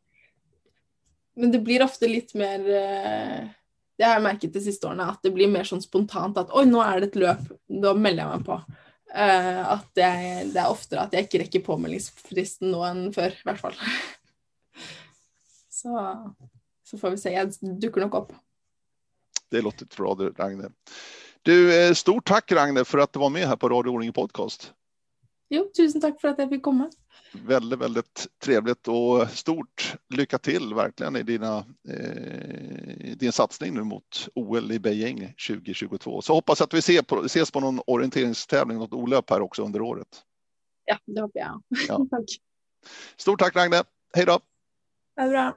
men 1.38 1.52
det 1.52 1.58
blir 1.58 1.82
ofta 1.82 2.06
lite 2.06 2.38
mer 2.38 2.60
eh, 2.60 3.48
Det 3.96 4.04
har 4.04 4.12
jag 4.12 4.22
märkt 4.22 4.52
de 4.52 4.60
sista 4.60 4.88
åren, 4.88 5.00
att 5.00 5.22
det 5.22 5.30
blir 5.30 5.48
mer 5.48 5.64
sånn 5.64 5.82
spontant 5.82 6.38
att 6.38 6.50
oj, 6.50 6.66
nu 6.66 6.78
är 6.78 7.00
det 7.00 7.06
ett 7.06 7.16
löp, 7.16 7.38
då 7.66 7.94
melder 7.94 8.22
jag 8.22 8.36
mig 8.36 8.44
på. 8.44 8.62
Uh, 9.14 9.72
att 9.72 9.94
det 9.94 10.02
är, 10.02 10.44
det 10.44 10.60
er 10.60 10.68
oftere 10.68 11.00
att 11.00 11.12
jag 11.12 11.22
inte 11.22 11.38
räcker 11.38 11.64
påmeldingsfristen 11.64 12.68
nå 12.74 12.82
enn 12.84 13.06
før, 13.14 13.32
i 13.32 13.46
hvert 13.48 13.60
fall. 13.60 13.78
så, 15.80 15.94
så 16.84 16.98
får 16.98 17.10
vi 17.10 17.18
se. 17.22 17.32
Jag 17.32 17.54
dukker 17.80 18.04
nog 18.04 18.14
upp. 18.14 18.32
Det 19.50 19.62
låter 19.64 19.86
bra, 19.96 20.14
Ragne. 20.36 20.68
Du, 21.42 21.72
eh, 21.80 21.94
stort 21.94 22.26
tack 22.26 22.52
Ragne 22.52 22.84
för 22.84 22.98
att 22.98 23.12
du 23.12 23.18
var 23.18 23.30
med 23.30 23.48
här 23.48 23.56
på 23.56 23.68
Radio 23.68 23.90
Åringe 23.90 24.12
Podcast. 24.12 24.72
Jo, 25.50 25.70
tusen 25.76 26.00
tack 26.00 26.20
för 26.20 26.28
att 26.28 26.38
jag 26.38 26.48
fick 26.48 26.62
komma. 26.62 26.90
Väldigt, 27.32 27.78
väldigt 27.78 28.26
trevligt 28.42 28.88
och 28.88 29.30
stort 29.30 29.96
lycka 30.14 30.38
till 30.38 30.74
verkligen 30.74 31.16
i 31.16 31.22
dina, 31.22 31.56
eh, 31.88 33.16
din 33.16 33.32
satsning 33.32 33.74
nu 33.74 33.82
mot 33.82 34.28
OL 34.34 34.72
i 34.72 34.78
Beijing 34.78 35.34
2022. 35.48 36.22
Så 36.22 36.34
hoppas 36.34 36.60
att 36.60 36.74
vi 36.74 36.82
ser 36.82 37.02
på, 37.02 37.24
ses 37.24 37.50
på 37.50 37.60
någon 37.60 37.80
orienteringstävling, 37.86 38.78
något 38.78 38.92
olöp 38.92 39.30
här 39.30 39.40
också 39.40 39.64
under 39.64 39.80
året. 39.80 40.22
Ja, 40.84 40.98
det 41.06 41.20
hoppas 41.20 41.34
jag. 41.34 41.62
Ja. 41.88 42.06
tack. 42.10 42.24
Stort 43.16 43.40
tack 43.40 43.56
Ragne. 43.56 43.82
Hej 44.14 44.26
då. 44.26 44.40
Ha 45.16 45.24
det 45.24 45.28
bra. 45.28 45.56